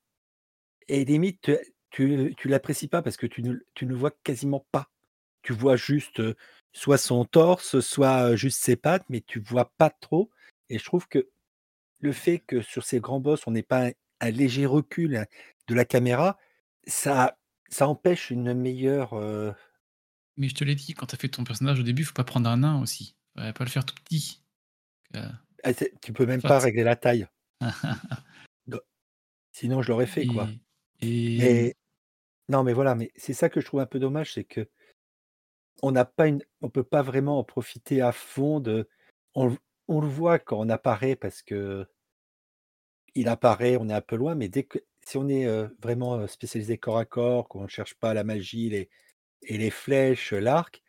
et 0.88 1.04
limite, 1.06 1.42
tu 1.42 1.56
tu 1.90 2.34
tu 2.38 2.48
l'apprécies 2.48 2.88
pas 2.88 3.02
parce 3.02 3.16
que 3.18 3.26
tu 3.28 3.42
ne 3.42 3.56
tu 3.74 3.86
ne 3.86 3.94
vois 3.94 4.12
quasiment 4.24 4.66
pas. 4.72 4.90
Tu 5.42 5.52
vois 5.54 5.76
juste, 5.76 6.20
heu, 6.20 6.36
soit 6.72 6.98
son 6.98 7.24
torse, 7.26 7.80
soit, 7.80 8.30
heu, 8.32 8.36
juste 8.36 8.62
ses 8.62 8.76
pattes, 8.76 9.06
mais 9.10 9.22
tu 9.22 9.40
vois 9.40 9.72
pas 9.78 9.90
trop 9.90 10.30
et 10.70 10.78
je 10.78 10.84
trouve 10.86 11.08
que 11.08 11.30
le 12.00 12.12
fait 12.12 12.40
que 12.40 12.62
sur 12.62 12.84
ces 12.84 13.00
grands 13.00 13.20
boss, 13.20 13.46
on 13.48 13.52
n'ait 13.52 13.62
pas 13.64 13.88
un 13.88 13.92
un 14.22 14.30
léger 14.32 14.66
recul, 14.66 15.16
hein, 15.16 15.26
de 15.68 15.74
la 15.76 15.84
caméra, 15.86 16.38
ça 16.86 17.38
ça 17.70 17.88
empêche 17.88 18.30
une 18.30 18.54
meilleure, 18.54 19.14
heu 19.18 19.54
Mais 20.36 20.48
je 20.48 20.54
te 20.54 20.62
l'ai 20.62 20.76
dit, 20.76 20.94
quand 20.94 21.06
tu 21.06 21.16
as 21.16 21.18
fait 21.18 21.28
ton 21.28 21.42
personnage 21.42 21.80
au 21.80 21.82
début, 21.82 22.04
faut 22.04 22.12
pas 22.14 22.22
prendre 22.22 22.48
un 22.48 22.58
nain 22.58 22.80
aussi. 22.80 23.16
Fallait 23.36 23.52
pas 23.52 23.64
le 23.64 23.70
faire 23.70 23.84
tout 23.86 23.94
petit. 23.94 24.42
Ah 25.62 25.72
tu 26.00 26.12
peux 26.12 26.26
même 26.26 26.42
pas 26.42 26.58
régler 26.60 26.84
la 26.84 26.96
taille. 26.96 27.26
Sinon 29.52 29.82
je 29.82 29.90
l'aurais 29.90 30.06
fait, 30.06 30.26
quoi. 30.26 30.54
Et 31.00 31.60
et 31.60 31.66
Mais 31.68 31.76
non, 32.48 32.64
mais 32.64 32.74
voilà, 32.74 32.94
mais 32.96 33.12
c'est 33.16 33.34
ça 33.34 33.48
que 33.50 33.60
je 33.60 33.66
trouve 33.66 33.80
un 33.80 33.86
peu 33.86 33.98
dommage, 34.00 34.34
c'est 34.34 34.44
n'a 35.92 36.04
pas 36.04 36.26
une 36.28 36.42
on 36.62 36.70
peut 36.70 36.82
pas 36.84 37.02
vraiment 37.02 37.38
en 37.38 37.44
profiter 37.44 38.00
à 38.00 38.10
fond 38.12 38.58
de 38.60 38.88
on 39.34 39.46
le 39.48 39.56
on 39.88 40.00
le 40.00 40.08
voit 40.08 40.38
quand 40.38 40.58
on 40.60 40.68
apparaît 40.68 41.14
parce 41.16 41.42
qu'il 41.42 41.86
apparaît, 43.26 43.76
on 43.80 43.88
est 43.88 43.92
un 43.94 44.00
peu 44.00 44.16
loin, 44.16 44.34
mais 44.34 44.48
dès 44.48 44.64
que 44.64 44.78
si 45.04 45.16
on 45.18 45.28
est, 45.28 45.46
heu, 45.46 45.76
vraiment, 45.82 46.18
heu, 46.20 46.26
spécialisé 46.26 46.78
corps 46.78 46.98
à 46.98 47.04
corps, 47.04 47.48
qu'on 47.48 47.62
ne 47.64 47.68
cherche 47.68 47.94
pas 47.94 48.14
la 48.14 48.24
magie, 48.24 48.70
les 48.70 48.90
et 49.42 49.58
les 49.58 49.70
flèches, 49.70 50.32
l'arc, 50.34 50.82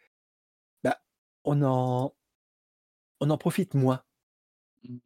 bah, 0.84 1.02
on 1.46 1.62
en 1.64 2.16
on 3.20 3.30
en 3.30 3.38
profite 3.38 3.74
moins. 3.74 4.02
Mmh. 4.84 4.98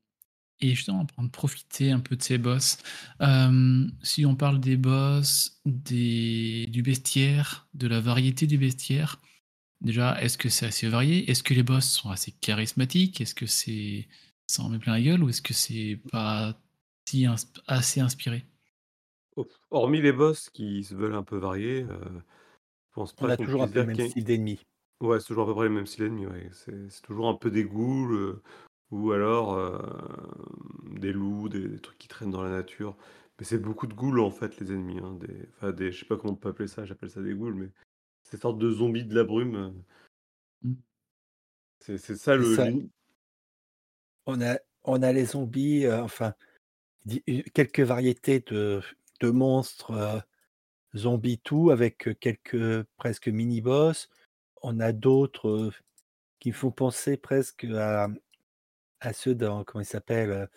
Et 0.61 0.75
justement, 0.75 1.05
pour 1.05 1.19
en 1.19 1.29
profiter 1.29 1.91
un 1.91 1.99
peu 1.99 2.15
de 2.15 2.21
ces 2.21 2.37
boss, 2.37 2.77
hem, 3.19 3.91
si 4.03 4.25
on 4.25 4.35
parle 4.35 4.59
des 4.59 4.77
boss, 4.77 5.61
des 5.65 6.67
du 6.67 6.81
bestiaire, 6.81 7.67
de 7.73 7.87
la 7.87 8.01
variété 8.01 8.45
du 8.45 8.57
bestiaire, 8.57 9.21
déjà, 9.81 10.21
est-ce 10.21 10.37
que 10.37 10.49
c'est 10.49 10.65
assez 10.65 10.89
varié? 10.89 11.29
Est-ce 11.31 11.43
que 11.43 11.53
les 11.53 11.63
boss 11.63 11.85
sont 11.85 12.09
assez 12.09 12.31
charismatiques? 12.31 13.21
Est-ce 13.21 13.35
que 13.35 13.45
c'est 13.45 14.07
ça 14.47 14.63
en 14.63 14.69
met 14.69 14.79
plein 14.79 14.93
la 14.93 15.01
gueule 15.01 15.23
ou 15.23 15.29
est-ce 15.29 15.41
que 15.41 15.53
c'est 15.53 16.01
pas 16.11 16.59
si 17.07 17.25
assez 17.67 18.01
inspiré? 18.01 18.45
Ho 19.37 19.47
hormis 19.71 20.01
les 20.01 20.11
boss 20.11 20.49
qui 20.49 20.83
se 20.83 20.93
veulent 20.93 21.15
un 21.15 21.23
peu 21.23 21.37
variés, 21.37 21.85
je 21.85 22.93
pense 22.93 23.15
On 23.19 23.29
a 23.29 23.37
toujours 23.37 23.63
un 23.63 23.67
peu 23.67 23.79
le 23.79 23.85
même 23.85 24.09
style 24.09 24.25
d'ennemi. 24.25 24.59
Ouais, 25.01 25.19
c'est 25.19 25.27
toujours 25.27 25.43
à 25.43 25.47
peu 25.47 25.55
près 25.55 25.65
le 25.65 25.71
même 25.73 25.85
style 25.85 26.05
d'ennemi, 26.05 26.25
ouais. 26.27 26.49
C'est 26.53 26.89
c'est 26.89 27.01
toujours 27.01 27.27
un 27.29 27.35
peu 27.35 27.51
des 27.51 27.63
ghouls, 27.65 28.13
heu, 28.13 28.41
ou 28.91 29.11
alors, 29.11 29.57
hem, 29.59 30.99
des 30.99 31.11
loups, 31.13 31.49
des 31.49 31.67
des 31.69 31.79
trucs 31.79 31.97
qui 31.97 32.07
traînent 32.07 32.31
dans 32.31 32.43
la 32.43 32.49
nature. 32.51 32.97
Mais 33.39 33.45
c'est 33.45 33.57
beaucoup 33.59 33.87
de 33.87 33.93
ghouls, 33.93 34.19
en 34.19 34.31
fait, 34.31 34.59
les 34.59 34.71
ennemis, 34.71 34.99
hein, 34.99 35.13
des 35.15 35.47
enfin 35.57 35.71
des 35.71 35.91
je 35.91 35.99
sais 35.99 36.05
pas 36.05 36.17
comment 36.17 36.33
on 36.33 36.35
peut 36.35 36.49
appeler 36.49 36.67
ça, 36.67 36.85
j'appelle 36.85 37.09
ça 37.11 37.21
des 37.21 37.33
ghouls, 37.33 37.53
mais 37.55 37.71
ces 38.23 38.37
sortes 38.37 38.59
de 38.59 38.71
zombies 38.71 39.05
de 39.05 39.15
la 39.15 39.23
brume, 39.25 39.55
heu, 39.57 39.73
Mmh. 40.63 40.79
c'est 41.79 41.97
c'est 41.97 42.15
ça 42.15 42.35
C'est 42.37 42.43
le 42.43 42.55
ça. 42.55 42.69
l'uni 42.69 42.89
On 44.25 44.41
a 44.41 44.57
on 44.83 45.01
a 45.03 45.11
les 45.11 45.25
zombies, 45.25 45.85
heu, 45.85 45.93
enfin, 46.01 46.33
di 47.05 47.23
quelques 47.53 47.81
variétés 47.81 48.41
de 48.41 48.81
de 49.21 49.29
monstres, 49.31 50.23
zombies 50.95 51.39
tout 51.39 51.71
avec, 51.71 52.09
quelques 52.19 52.83
presque 52.97 53.27
mini 53.29 53.61
boss. 53.61 54.09
On 54.61 54.79
a 54.79 54.91
d'autres, 54.93 55.71
qui 56.39 56.51
font 56.53 56.71
penser 56.71 57.17
presque 57.17 57.65
à, 57.65 58.09
à 59.01 59.13
ceux 59.13 59.35
dans 59.35 59.63
comment 59.65 59.81
ils 59.83 59.85
s'appellent, 59.85 60.31
heu? 60.31 60.47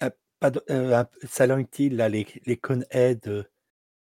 Ah, 0.00 1.08
Silent 1.24 1.64
Hill 1.78 1.96
là, 1.96 2.08
les 2.08 2.26
les 2.46 2.56
Conehead, 2.56 3.26
heu, 3.26 3.44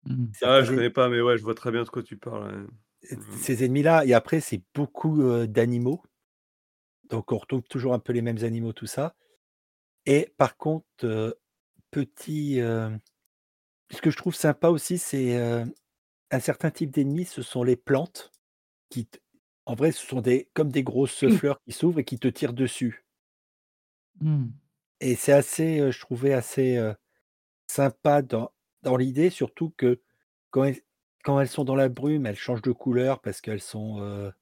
Mmh. 0.04 0.32
ah, 0.42 0.62
je 0.62 0.72
connais 0.72 0.90
pas, 0.90 1.08
mais 1.08 1.20
ouais, 1.20 1.36
je 1.38 1.42
vois 1.42 1.54
très 1.54 1.70
bien 1.70 1.82
de 1.82 1.88
quoi 1.88 2.02
tu 2.02 2.16
parles. 2.16 2.68
Mmh. 3.10 3.38
ces 3.38 3.64
ennemis-là 3.64 4.04
et 4.04 4.12
après 4.12 4.40
c'est 4.40 4.62
beaucoup, 4.74 5.22
d'animaux. 5.46 6.02
Donc 7.10 7.32
on 7.32 7.38
retrouve 7.38 7.62
toujours 7.62 7.94
un 7.94 7.98
peu 7.98 8.12
les 8.12 8.22
mêmes 8.22 8.44
animaux, 8.44 8.72
tout 8.72 8.86
ça 8.86 9.14
et 10.06 10.32
par 10.38 10.56
contre, 10.56 11.38
petit, 11.90 12.60
ce 13.90 14.00
que 14.02 14.10
je 14.10 14.16
trouve 14.16 14.34
sympa 14.34 14.68
aussi, 14.68 14.98
c'est, 14.98 15.36
un 16.30 16.40
certain 16.40 16.70
type 16.70 16.90
d'ennemis, 16.90 17.26
ce 17.26 17.42
sont 17.42 17.62
les 17.64 17.76
plantes 17.76 18.32
qui 18.90 19.06
t 19.06 19.20
en 19.66 19.74
vrai, 19.76 19.92
ce 19.92 20.06
sont 20.06 20.20
des 20.22 20.50
comme 20.54 20.72
des 20.72 20.82
grosses 20.84 21.28
fleurs 21.28 21.60
qui 21.66 21.72
s'ouvrent 21.72 22.00
et 22.00 22.04
qui 22.04 22.18
te 22.18 22.28
tirent 22.28 22.54
dessus 22.54 23.06
Mmh. 24.20 24.52
et 25.00 25.14
c'est 25.16 25.32
assez, 25.32 25.80
heu, 25.80 25.90
je 25.90 26.00
trouvais 26.00 26.32
assez, 26.34 26.76
heu, 26.76 26.94
sympa 27.68 28.22
dans 28.22 28.52
dans 28.82 28.96
l'idée, 28.98 29.30
surtout 29.30 29.70
que 29.78 30.02
quand 30.50 30.64
elles 30.64 30.80
quand 31.24 31.40
elles 31.40 31.48
sont 31.48 31.64
dans 31.64 31.76
la 31.76 31.88
brume, 31.90 32.26
elles 32.26 32.36
changent 32.36 32.62
de 32.62 32.72
couleur 32.72 33.20
parce 33.22 33.40
qu'elles 33.42 33.60
sont, 33.62 34.00
heu, 34.02 34.32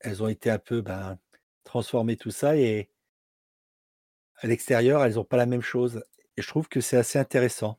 elles 0.00 0.22
ont 0.22 0.28
été 0.28 0.50
un 0.50 0.58
peu, 0.60 0.82
ben, 0.82 1.18
transformées, 1.64 2.16
tout 2.18 2.30
ça 2.32 2.56
et 2.58 2.90
à 4.34 4.48
l'extérieur, 4.48 5.04
elles 5.04 5.20
ont 5.20 5.24
pas 5.24 5.36
la 5.36 5.46
même 5.46 5.62
chose 5.62 6.02
et 6.36 6.42
je 6.42 6.48
trouve 6.48 6.68
que 6.68 6.80
c'est 6.80 6.96
assez 6.96 7.18
intéressant. 7.18 7.78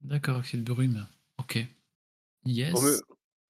D'accord, 0.00 0.38
OK, 0.38 0.56
de 0.56 0.62
brume. 0.72 1.06
OK. 1.38 1.68
Mais 2.72 2.80
Yes. 2.80 3.02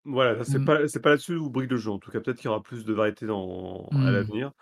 voilà, 0.04 0.44
c'est 0.44 0.61
Mmh. 0.61 0.64
pas 0.64 0.88
c'est 0.88 1.00
pas 1.00 1.11
là-dessus 1.11 1.37
où 1.37 1.50
brille 1.50 1.68
le 1.68 1.76
jeu, 1.78 1.90
en 1.90 1.98
tout 1.98 2.11
cas. 2.11 2.20
Peut-être 2.20 2.38
qu'il 2.38 2.46
y 2.46 2.48
aura 2.48 2.62
plus 2.62 2.84
de 2.84 2.92
variété 2.92 3.26
dans 3.26 3.88
à 3.96 4.11
Mmh. 4.11 4.12
l'avenir. 4.12 4.52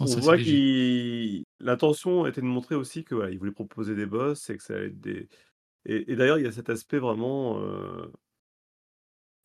On 0.00 0.18
voit 0.18 0.38
qu'il 0.38 1.44
l'intention 1.60 2.26
était 2.26 2.42
de 2.42 2.46
montrer 2.46 2.76
aussi 2.76 3.04
que, 3.04 3.14
voilà, 3.16 3.30
il 3.32 3.38
voulait 3.38 3.52
proposer 3.52 3.94
des 3.96 4.06
boss 4.06 4.50
et 4.50 4.56
que 4.58 4.62
ça 4.64 4.74
allait 4.76 4.88
être 4.88 5.00
des 5.00 5.28
et 5.86 6.12
et 6.12 6.16
d'ailleurs, 6.16 6.38
il 6.38 6.44
y 6.44 6.48
a 6.48 6.52
cet 6.52 6.70
aspect 6.70 6.98
vraiment, 7.00 7.60
heu, 7.60 8.12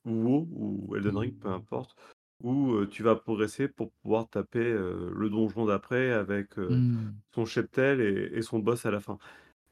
WoW 0.05 0.47
ou 0.51 0.95
Elden 0.95 1.17
Ring, 1.17 1.37
peu 1.39 1.49
importe, 1.49 1.95
où, 2.41 2.85
tu 2.87 3.03
vas 3.03 3.15
progresser 3.15 3.67
pour 3.67 3.91
pouvoir 4.03 4.29
taper, 4.29 4.63
le 4.73 5.29
donjon 5.29 5.65
d'après 5.65 6.11
avec, 6.11 6.55
Mmh. 6.67 7.21
son 7.35 7.45
cheptel 7.45 8.01
et 8.01 8.37
et 8.37 8.41
son 8.43 8.59
boss 8.59 8.85
à 8.87 8.91
la 8.91 8.99
fin. 9.01 9.17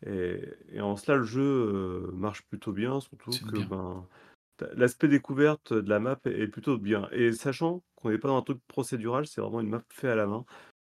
Et 0.06 0.41
et 0.69 0.82
en 0.82 0.95
cela, 0.98 1.17
le 1.19 1.24
jeu, 1.26 2.12
marche 2.13 2.43
plutôt 2.48 2.74
bien, 2.74 3.00
surtout 3.02 3.39
que, 3.48 3.56
bien. 3.56 3.63
ben, 3.63 4.08
l'aspect 4.76 5.08
découverte 5.08 5.74
de 5.74 5.89
la 5.89 6.00
map 6.00 6.19
est 6.26 6.48
plutôt 6.48 6.78
bien 6.78 7.08
et 7.12 7.32
sachant 7.34 7.84
qu'on 7.95 8.10
n'est 8.12 8.17
pas 8.17 8.28
dans 8.30 8.38
un 8.38 8.41
truc 8.41 8.60
procédural, 8.67 9.28
c'est 9.28 9.41
vraiment 9.41 9.62
une 9.62 9.69
map 9.69 9.84
fait 9.91 10.10
à 10.10 10.15
la 10.15 10.28
main. 10.28 10.45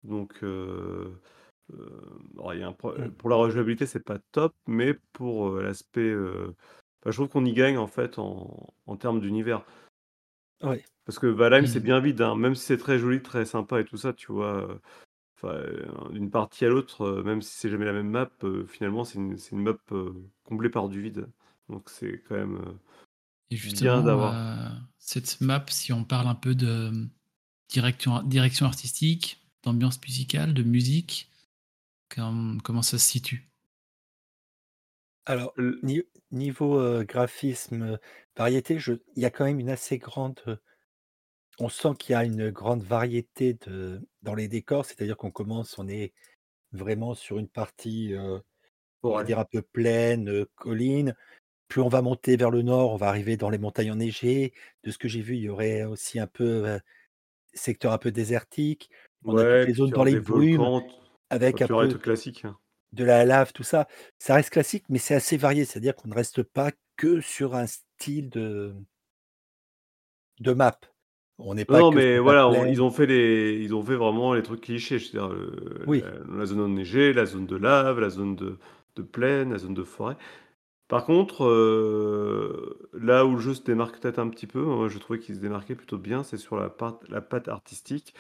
Donc, 0.04 0.44
heu, 0.44 1.20
heu, 1.74 2.02
alors 2.38 2.54
il 2.56 2.62
y 2.62 2.64
a 2.64 2.68
un 2.70 2.74
pro 2.74 2.94
Mmh. 2.96 3.14
pour 3.18 3.30
la 3.30 3.38
rejouabilité, 3.38 3.86
c'est 3.88 4.04
pas 4.06 4.20
top, 4.34 4.54
mais 4.68 4.96
pour, 5.14 5.50
heu, 5.50 5.64
l'aspect, 5.64 6.14
bah, 7.04 7.12
je 7.12 7.18
trouve 7.18 7.30
qu'on 7.30 7.46
y 7.46 7.54
gagne 7.54 7.78
en 7.78 7.88
fait 7.88 8.20
en 8.20 8.74
en 8.88 8.98
termes 8.98 9.22
d'univers. 9.22 9.66
Ouais, 10.62 10.84
Parce 11.06 11.18
que 11.20 11.28
Valheim, 11.28 11.66
c'est 11.66 11.80
Et 11.80 11.84
bien 11.84 12.00
vide, 12.02 12.22
hein, 12.22 12.36
même 12.36 12.56
si 12.56 12.66
c'est 12.66 12.78
très 12.78 12.98
joli, 13.00 13.22
très 13.22 13.46
sympa 13.46 13.80
et 13.82 13.86
tout 13.86 13.98
ça, 13.98 14.14
tu 14.14 14.32
vois? 14.32 14.80
D'une 16.12 16.30
partie 16.32 16.66
à 16.66 16.70
l'autre, 16.70 17.22
même 17.24 17.42
si 17.42 17.52
c'est 17.58 17.70
jamais 17.70 17.86
la 17.86 17.94
même 17.94 18.10
map, 18.10 18.30
finalement, 18.68 19.04
c'est 19.04 19.18
une 19.20 19.62
map, 19.62 19.76
comblée 20.44 20.70
par 20.70 20.90
du 20.90 21.02
vide. 21.02 21.28
Donc 21.70 21.90
c'est 21.90 22.22
quand 22.28 22.36
même, 22.36 22.78
et 23.64 23.72
bien 23.72 24.02
justement, 24.02 24.04
d'avoir 24.04 24.36
heu, 24.36 24.70
cette 25.00 25.42
map, 25.42 25.66
si 25.70 25.94
on 25.94 26.04
parle 26.06 26.28
un 26.28 26.36
peu 26.36 26.56
de, 26.56 26.90
mmh, 26.92 27.10
direction 27.70 28.24
direction 28.24 28.66
artistique, 28.68 29.42
d'ambiance 29.64 30.02
musicale, 30.02 30.54
de 30.54 30.64
musique, 30.64 31.32
com 32.10 32.62
comment 32.64 32.84
ça 32.84 33.00
se 33.00 33.10
situe? 33.10 33.52
alors 35.26 35.54
niveau, 36.32 36.80
heu, 36.80 37.04
graphisme, 37.04 38.00
variété, 38.38 38.80
je 38.80 38.94
il 39.16 39.22
y 39.24 39.26
a 39.26 39.32
quand 39.32 39.44
même 39.46 39.60
une 39.60 39.70
assez 39.70 39.98
grande, 39.98 40.60
on 41.60 41.70
sent 41.70 41.90
qu'il 42.00 42.14
y 42.14 42.16
a 42.16 42.24
une 42.24 42.50
grande 42.52 42.84
variété 42.84 43.54
de 43.54 44.02
dans 44.22 44.34
les 44.36 44.48
décors, 44.48 44.86
c'est-à-dire 44.86 45.18
qu'on 45.18 45.32
commence, 45.32 45.78
on 45.80 45.88
est 45.88 46.14
vraiment 46.74 47.16
sur 47.16 47.40
une 47.40 47.50
partie, 47.50 48.14
heu, 48.14 48.42
on 49.12 49.18
va 49.20 49.24
dire 49.26 49.40
un 49.40 49.46
peu 49.46 49.62
plaine, 49.64 50.46
colline. 50.56 51.16
Plus 51.74 51.82
on 51.82 51.90
va 51.90 52.04
monter 52.04 52.38
vers 52.38 52.52
le 52.52 52.62
nord, 52.62 52.94
on 52.94 52.98
va 52.98 53.08
arriver 53.08 53.36
dans 53.36 53.50
les 53.50 53.58
montagnes 53.58 53.94
enneigées. 53.94 54.54
De 54.84 54.92
ce 54.92 55.00
que 55.00 55.08
j'ai 55.08 55.22
vu, 55.22 55.38
il 55.38 55.42
y 55.42 55.50
aurait 55.50 55.86
aussi 55.86 56.20
un 56.20 56.28
peu, 56.28 56.68
heu, 56.68 56.80
secteur 57.56 57.94
un 57.94 57.98
peu 57.98 58.12
désertique. 58.12 58.92
On 59.26 59.36
a 59.36 59.42
toutes 59.42 59.52
ouais, 59.52 59.66
les 59.66 59.74
zones 59.74 59.90
dans 59.90 60.04
les 60.04 60.20
brumes 60.20 60.58
volcans, 60.58 60.88
avec 61.32 61.64
un 61.64 61.68
peu 61.68 61.88
trucs 61.88 62.04
classiques, 62.04 62.46
hein. 62.46 62.56
de 62.92 63.04
la 63.04 63.26
lave, 63.26 63.54
tout 63.54 63.64
ça. 63.64 63.88
Ça 64.20 64.36
reste 64.36 64.52
classique, 64.52 64.86
mais 64.88 65.00
c'est 65.00 65.16
assez 65.16 65.36
varié. 65.36 65.66
C'est-à-dire 65.66 65.96
qu'on 65.96 66.10
ne 66.10 66.14
reste 66.14 66.44
pas 66.44 66.70
que 66.96 67.22
sur 67.22 67.56
un 67.56 67.66
style 67.66 68.30
de 68.30 68.76
de 70.42 70.54
map. 70.54 70.80
On 71.40 71.56
n'est 71.56 71.66
pas 71.66 71.80
non, 71.80 71.90
mais 71.90 72.20
voilà, 72.20 72.48
on 72.50 72.68
ils 72.68 72.84
ont 72.84 72.92
fait 72.92 73.08
les 73.08 73.58
ils 73.64 73.74
ont 73.74 73.82
fait 73.82 73.96
vraiment 73.96 74.36
les 74.36 74.44
trucs 74.44 74.62
clichés, 74.62 75.00
je 75.00 75.06
veux 75.06 75.28
dire, 75.28 75.88
Oui, 75.88 76.02
la 76.02 76.38
la 76.38 76.46
zone 76.46 76.62
enneigée, 76.62 77.14
la 77.14 77.26
zone 77.26 77.48
de 77.48 77.56
lave, 77.56 78.00
la 78.00 78.12
zone 78.12 78.36
de 78.36 78.60
de 78.96 79.02
plaine, 79.02 79.52
la 79.52 79.58
zone 79.58 79.74
de 79.74 79.84
forêt. 79.84 80.18
Par 80.88 81.06
contre, 81.06 81.46
heu, 81.46 82.90
là 82.94 83.26
où 83.26 83.34
le 83.36 83.40
jeu 83.42 83.54
se 83.56 83.64
démarque 83.64 84.00
peut-être 84.00 84.20
un 84.20 84.30
petit 84.30 84.46
peu, 84.48 84.62
moi 84.64 84.90
je 84.90 85.00
trouvais 85.00 85.20
qu'il 85.20 85.34
se 85.36 85.40
démarquait 85.40 85.76
plutôt 85.76 85.98
bien, 85.98 86.24
c'est 86.24 86.38
sur 86.38 86.56
la 86.58 86.70
part 86.70 87.00
patte 87.30 87.48
artistique. 87.48 88.14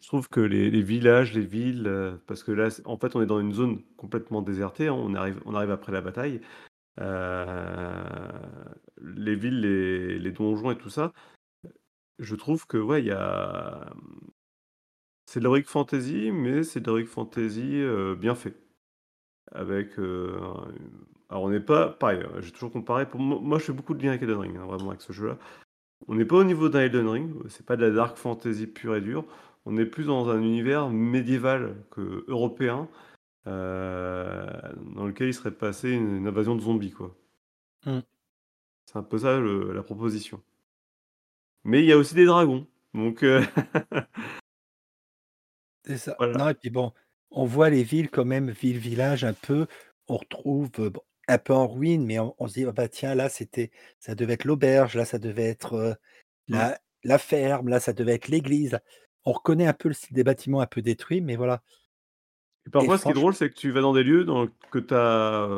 Je 0.00 0.08
trouve 0.08 0.28
que 0.28 0.40
les 0.40 0.82
villages, 0.82 1.32
les 1.34 1.44
villes, 1.46 1.86
heu, 1.86 2.20
parce 2.26 2.42
que 2.42 2.52
là, 2.52 2.68
en 2.84 2.98
fait, 2.98 3.16
on 3.16 3.22
est 3.22 3.26
dans 3.26 3.40
une 3.40 3.52
zone 3.54 3.82
complètement 3.96 4.42
désertée, 4.42 4.88
hein, 4.88 4.94
on 4.94 5.14
arrive 5.14 5.40
on 5.46 5.54
arrive 5.54 5.70
après 5.70 5.92
la 5.92 6.00
bataille. 6.02 6.40
euh, 7.00 8.30
les 9.02 9.36
villes, 9.36 9.60
les, 9.60 10.32
donjons 10.32 10.70
et 10.72 10.78
tout 10.78 10.90
ça, 10.90 11.12
je 12.18 12.34
trouve 12.36 12.66
que 12.66 12.78
ouais, 12.78 13.02
il 13.02 13.06
y 13.06 13.10
a. 13.12 13.92
C'est 15.26 15.38
de 15.40 15.44
l'heroic 15.44 15.62
fantasy, 15.66 16.30
mais 16.32 16.62
c'est 16.64 16.80
de 16.80 16.86
l'heroic 16.86 17.06
fantasy 17.06 17.80
euh, 17.82 18.16
bien 18.16 18.34
fait. 18.34 18.56
Avec. 19.52 19.98
euh, 19.98 20.40
alors, 21.30 21.42
on 21.44 21.50
n'est 21.50 21.60
pas. 21.60 21.90
Pareil, 21.90 22.20
euh, 22.22 22.40
j'ai 22.40 22.52
toujours 22.52 22.70
comparé. 22.72 23.06
Pour 23.08 23.20
moi, 23.20 23.58
je 23.58 23.64
fais 23.64 23.72
beaucoup 23.72 23.94
de 23.94 24.02
liens 24.02 24.10
avec 24.10 24.22
Elden 24.22 24.38
Ring, 24.38 24.56
hein, 24.56 24.66
vraiment, 24.66 24.90
avec 24.90 25.02
ce 25.02 25.12
jeu-là. 25.12 25.36
On 26.08 26.14
n'est 26.14 26.24
pas 26.24 26.36
au 26.36 26.44
niveau 26.44 26.68
d'un 26.68 26.80
Elden 26.82 27.08
Ring, 27.08 27.34
c'est 27.48 27.66
pas 27.66 27.76
de 27.76 27.84
la 27.86 27.90
dark 27.90 28.16
fantasy 28.16 28.66
pure 28.66 28.96
et 28.96 29.00
dure. 29.00 29.24
On 29.66 29.76
est 29.76 29.86
plus 29.86 30.06
dans 30.06 30.28
un 30.30 30.40
univers 30.40 30.88
médiéval 30.90 31.76
que 31.90 32.24
européen, 32.28 32.88
euh, 33.46 34.46
dans 34.94 35.06
lequel 35.06 35.28
il 35.28 35.34
serait 35.34 35.50
passé 35.52 35.90
une, 35.90 36.16
une 36.18 36.26
invasion 36.28 36.54
de 36.56 36.60
zombies, 36.60 36.92
quoi. 36.92 37.16
Mm. 37.86 38.00
C'est 38.86 38.96
un 38.98 39.02
peu 39.02 39.18
ça 39.18 39.38
le- 39.38 39.72
la 39.72 39.82
proposition. 39.82 40.42
Mais 41.64 41.80
il 41.80 41.86
y 41.86 41.92
a 41.92 41.98
aussi 41.98 42.14
des 42.14 42.24
dragons, 42.24 42.66
donc 42.94 43.22
euh, 43.22 43.42
C'est 45.84 45.98
ça. 45.98 46.14
Voilà. 46.18 46.38
Non, 46.38 46.48
et 46.48 46.54
puis 46.54 46.70
bon, 46.70 46.92
on 47.30 47.44
voit 47.44 47.70
les 47.70 47.82
villes 47.82 48.10
quand 48.10 48.24
même, 48.24 48.50
ville-village 48.50 49.24
un 49.24 49.34
peu. 49.34 49.66
On 50.06 50.16
retrouve 50.16 50.70
bon, 50.70 51.02
un 51.28 51.38
peu 51.38 51.52
en 51.54 51.66
ruine, 51.68 52.04
mais 52.04 52.18
on, 52.18 52.34
on 52.38 52.48
se 52.48 52.54
dit, 52.54 52.64
ah 52.66 52.72
bah 52.72 52.88
tiens, 52.88 53.14
là, 53.14 53.28
c'était, 53.28 53.70
ça 54.00 54.14
devait 54.14 54.34
être 54.34 54.44
l'auberge, 54.44 54.96
là, 54.96 55.04
ça 55.04 55.18
devait 55.18 55.44
être 55.48 55.74
euh, 55.74 55.94
la, 56.48 56.78
la 57.04 57.18
ferme, 57.18 57.68
là, 57.68 57.80
ça 57.80 57.92
devait 57.92 58.14
être 58.14 58.28
l'église. 58.28 58.80
On 59.24 59.32
reconnaît 59.32 59.66
un 59.66 59.74
peu 59.74 59.88
le 59.88 59.94
style 59.94 60.16
des 60.16 60.24
bâtiments 60.24 60.60
un 60.60 60.66
peu 60.66 60.82
détruits, 60.82 61.20
mais 61.20 61.36
voilà. 61.36 61.62
Et 62.66 62.70
parfois, 62.70 62.98
ce 62.98 63.04
qui 63.04 63.10
est 63.10 63.14
drôle, 63.14 63.34
c'est 63.34 63.50
que 63.50 63.54
tu 63.54 63.70
vas 63.70 63.80
dans 63.80 63.92
des 63.94 64.02
lieux 64.02 64.24
dans- 64.24 64.46
que 64.70 64.78
tu 64.78 64.94
as 64.94 65.48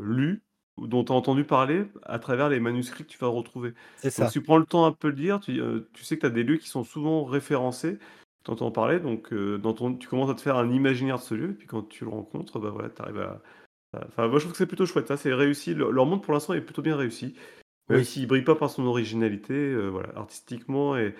lu 0.00 0.42
ou 0.76 0.86
dont 0.86 1.04
tu 1.04 1.12
as 1.12 1.14
entendu 1.14 1.44
parler 1.44 1.84
à 2.04 2.18
travers 2.18 2.48
les 2.48 2.60
manuscrits 2.60 3.04
que 3.04 3.10
tu 3.10 3.18
vas 3.18 3.26
retrouver. 3.28 3.74
C'est 3.96 4.10
ça. 4.10 4.24
Donc, 4.24 4.32
si 4.32 4.38
tu 4.38 4.44
prends 4.44 4.56
le 4.56 4.66
temps 4.66 4.84
un 4.86 4.92
peu 4.92 5.12
de 5.12 5.20
lire, 5.20 5.40
tu, 5.40 5.60
euh, 5.60 5.88
tu 5.92 6.04
sais 6.04 6.16
que 6.16 6.20
tu 6.22 6.26
as 6.26 6.30
des 6.30 6.42
lieux 6.44 6.56
qui 6.56 6.68
sont 6.68 6.84
souvent 6.84 7.24
référencés, 7.24 7.98
tu 8.44 8.50
entends 8.50 8.70
parler, 8.70 9.00
donc 9.00 9.32
euh, 9.32 9.58
dans 9.58 9.74
ton, 9.74 9.94
tu 9.94 10.08
commences 10.08 10.30
à 10.30 10.34
te 10.34 10.40
faire 10.40 10.56
un 10.56 10.70
imaginaire 10.70 11.16
de 11.18 11.22
ce 11.22 11.34
lieu, 11.34 11.50
et 11.50 11.54
puis 11.54 11.66
quand 11.66 11.82
tu 11.88 12.04
le 12.04 12.10
rencontres, 12.10 12.58
bah 12.58 12.70
voilà, 12.70 12.88
tu 12.88 13.02
arrives 13.02 13.20
à. 13.20 13.42
Enfin, 13.92 14.28
moi 14.28 14.38
je 14.38 14.44
trouve 14.44 14.52
que 14.52 14.58
c'est 14.58 14.66
plutôt 14.66 14.86
chouette, 14.86 15.08
ça, 15.08 15.16
c'est 15.16 15.34
réussi. 15.34 15.74
Le- 15.74 15.90
leur 15.90 16.06
monde 16.06 16.22
pour 16.22 16.32
l'instant 16.32 16.54
est 16.54 16.60
plutôt 16.60 16.82
bien 16.82 16.96
réussi, 16.96 17.34
même 17.88 18.00
Oui. 18.00 18.04
s'il 18.04 18.26
brille 18.26 18.44
pas 18.44 18.54
par 18.54 18.70
son 18.70 18.84
originalité, 18.86 19.54
euh, 19.54 19.88
voilà, 19.88 20.16
artistiquement, 20.16 20.96
et 20.96 21.14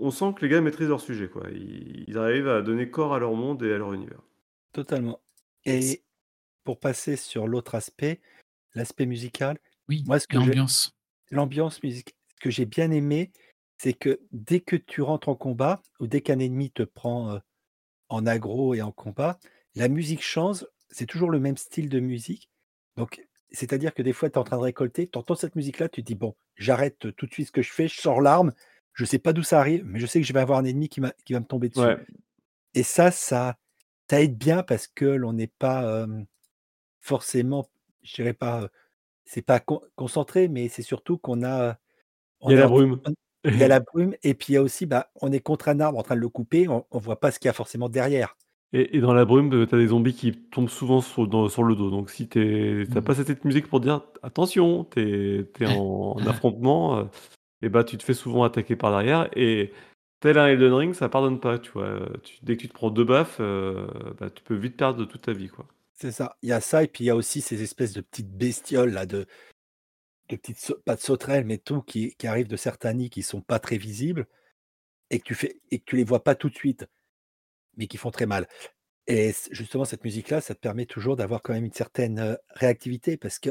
on 0.00 0.10
sent 0.10 0.34
que 0.36 0.42
les 0.44 0.48
gars 0.48 0.60
maîtrisent 0.60 0.88
leur 0.88 1.00
sujet, 1.00 1.28
quoi. 1.28 1.48
Ils, 1.52 2.04
ils 2.08 2.18
arrivent 2.18 2.48
à 2.48 2.62
donner 2.62 2.90
corps 2.90 3.14
à 3.14 3.18
leur 3.20 3.32
monde 3.34 3.62
et 3.62 3.72
à 3.72 3.78
leur 3.78 3.92
univers. 3.92 4.20
Totalement. 4.72 5.20
Et 5.64 6.02
pour 6.64 6.80
passer 6.80 7.16
sur 7.16 7.46
l'autre 7.46 7.74
aspect, 7.74 8.20
l'aspect 8.74 9.06
musical, 9.06 9.58
Oui, 9.88 10.02
Moi, 10.06 10.18
ce 10.18 10.26
que 10.26 10.36
et 10.36 10.40
j'ai- 10.40 10.46
l'ambiance. 10.46 10.92
l'ambiance 11.30 11.82
musicale, 11.82 12.14
ce 12.34 12.40
que 12.40 12.50
j'ai 12.50 12.66
bien 12.66 12.90
aimé, 12.90 13.30
c'est 13.78 13.92
que 13.92 14.20
dès 14.32 14.60
que 14.60 14.76
tu 14.76 15.02
rentres 15.02 15.28
en 15.28 15.36
combat, 15.36 15.82
ou 16.00 16.06
dès 16.06 16.20
qu'un 16.20 16.38
ennemi 16.38 16.70
te 16.70 16.82
prend 16.82 17.30
euh, 17.30 17.38
en 18.08 18.26
aggro 18.26 18.74
et 18.74 18.82
en 18.82 18.92
combat, 18.92 19.38
la 19.74 19.88
musique 19.88 20.22
change, 20.22 20.66
c'est 20.92 21.06
toujours 21.06 21.30
le 21.30 21.40
même 21.40 21.56
style 21.56 21.88
de 21.88 22.00
musique. 22.00 22.48
Donc, 22.96 23.26
c'est-à-dire 23.50 23.94
que 23.94 24.02
des 24.02 24.12
fois, 24.12 24.30
tu 24.30 24.34
es 24.34 24.38
en 24.38 24.44
train 24.44 24.58
de 24.58 24.62
récolter, 24.62 25.08
tu 25.08 25.18
entends 25.18 25.34
cette 25.34 25.56
musique-là, 25.56 25.88
tu 25.88 26.02
te 26.02 26.06
dis, 26.06 26.14
bon, 26.14 26.36
j'arrête 26.56 26.98
tout 27.16 27.26
de 27.26 27.32
suite 27.32 27.48
ce 27.48 27.52
que 27.52 27.62
je 27.62 27.72
fais, 27.72 27.88
je 27.88 28.00
sors 28.00 28.20
l'arme, 28.20 28.52
je 28.92 29.04
sais 29.04 29.18
pas 29.18 29.32
d'où 29.32 29.42
ça 29.42 29.58
arrive, 29.58 29.84
mais 29.84 29.98
je 29.98 30.06
sais 30.06 30.20
que 30.20 30.26
je 30.26 30.32
vais 30.32 30.40
avoir 30.40 30.58
un 30.58 30.64
ennemi 30.64 30.88
qui, 30.88 31.00
va 31.00 31.12
me 31.30 31.44
tomber 31.44 31.68
dessus. 31.68 31.80
Ouais. 31.80 31.98
Et 32.74 32.82
ça, 32.82 33.10
ça, 33.10 33.56
ça 34.08 34.20
aide 34.20 34.36
bien 34.36 34.62
parce 34.62 34.86
que 34.86 35.04
l'on 35.04 35.32
n'est 35.32 35.46
pas 35.58 35.84
euh, 35.84 36.06
forcément, 37.00 37.68
je 38.02 38.14
dirais 38.14 38.34
pas, 38.34 38.62
euh, 38.62 38.68
c'est 39.24 39.42
pas 39.42 39.60
con- 39.60 39.82
concentré, 39.96 40.48
mais 40.48 40.68
c'est 40.68 40.82
surtout 40.82 41.18
qu'on 41.18 41.42
a. 41.42 41.78
on 42.40 42.50
Il 42.50 42.54
y 42.54 42.56
a 42.56 42.60
la 42.60 42.68
brume. 42.68 43.00
on- 43.04 43.14
Il 43.44 43.58
y 43.58 43.64
a 43.64 43.68
la 43.68 43.80
brume, 43.80 44.14
et 44.22 44.34
puis 44.34 44.52
il 44.52 44.54
y 44.54 44.56
a 44.56 44.62
aussi, 44.62 44.86
bah, 44.86 45.10
on 45.20 45.32
est 45.32 45.40
contre 45.40 45.68
un 45.68 45.80
arbre 45.80 45.98
en 45.98 46.04
train 46.04 46.14
de 46.14 46.20
le 46.20 46.28
couper, 46.28 46.68
on, 46.68 46.86
on 46.92 46.98
voit 47.00 47.18
pas 47.18 47.32
ce 47.32 47.40
qu'il 47.40 47.48
y 47.48 47.50
a 47.50 47.52
forcément 47.52 47.88
derrière. 47.88 48.36
Et, 48.72 48.96
et 48.96 49.00
dans 49.00 49.12
la 49.12 49.24
brume, 49.24 49.50
tu 49.68 49.74
as 49.74 49.78
des 49.78 49.88
zombies 49.88 50.14
qui 50.14 50.32
tombent 50.32 50.68
souvent 50.70 51.00
sur, 51.00 51.26
dans- 51.26 51.48
sur 51.48 51.62
le 51.62 51.74
dos. 51.76 51.90
Donc 51.90 52.10
si 52.10 52.28
tu 52.28 52.86
n'as 52.88 53.00
Mm. 53.00 53.04
pas 53.04 53.14
cette 53.14 53.44
musique 53.44 53.68
pour 53.68 53.80
dire 53.80 54.02
attention, 54.22 54.84
tu 54.84 55.46
es, 55.60 55.66
en, 55.66 55.72
en 56.16 56.26
affrontement, 56.26 56.98
euh, 56.98 57.04
et 57.60 57.68
bah 57.68 57.84
tu 57.84 57.98
te 57.98 58.02
fais 58.02 58.14
souvent 58.14 58.44
attaquer 58.44 58.76
par 58.76 58.90
derrière. 58.90 59.28
Et 59.36 59.72
tel 60.20 60.38
un 60.38 60.46
Elden 60.48 60.72
Ring, 60.72 60.94
ça 60.94 61.08
pardonne 61.08 61.38
pas. 61.40 61.58
Tu 61.58 61.70
vois. 61.72 62.00
Tu- 62.22 62.38
dès 62.42 62.56
que 62.56 62.62
tu 62.62 62.68
te 62.68 62.74
prends 62.74 62.90
deux 62.90 63.04
baffes, 63.04 63.38
euh, 63.40 63.86
bah, 64.18 64.30
tu 64.30 64.42
peux 64.42 64.56
vite 64.56 64.76
perdre 64.76 65.04
toute 65.04 65.22
ta 65.22 65.32
vie. 65.32 65.48
Quoi. 65.48 65.66
C'est 65.94 66.12
ça. 66.12 66.36
Il 66.42 66.48
y 66.48 66.52
a 66.52 66.60
ça, 66.60 66.82
et 66.82 66.88
puis 66.88 67.04
il 67.04 67.06
y 67.08 67.10
a 67.10 67.16
aussi 67.16 67.40
ces 67.40 67.62
espèces 67.62 67.92
de 67.92 68.00
petites 68.00 68.32
bestioles 68.36 68.90
là, 68.92 69.06
de, 69.06 69.26
de 70.30 70.36
petites, 70.36 70.74
pas 70.84 70.96
de 70.96 71.00
sauterelles, 71.00 71.44
mais 71.44 71.58
tout, 71.58 71.82
qui, 71.82 72.14
qui 72.16 72.26
arrivent 72.26 72.48
de 72.48 72.56
certains 72.56 72.94
nids 72.94 73.10
qui 73.10 73.22
sont 73.22 73.42
pas 73.42 73.58
très 73.58 73.76
visibles, 73.76 74.26
et 75.10 75.18
que 75.18 75.24
tu 75.24 75.34
fais, 75.34 75.60
et 75.70 75.78
que 75.78 75.84
tu 75.84 75.96
les 75.96 76.04
vois 76.04 76.24
pas 76.24 76.34
tout 76.34 76.48
de 76.48 76.54
suite, 76.54 76.86
mais 77.76 77.86
qui 77.86 77.96
font 77.96 78.10
très 78.10 78.26
mal. 78.26 78.46
Et 79.06 79.32
justement, 79.50 79.84
cette 79.84 80.04
musique-là, 80.04 80.40
ça 80.40 80.54
te 80.54 80.60
permet 80.60 80.86
toujours 80.86 81.16
d'avoir 81.16 81.42
quand 81.42 81.52
même 81.54 81.64
une 81.64 81.72
certaine 81.72 82.38
réactivité, 82.50 83.16
parce 83.16 83.38
que 83.38 83.50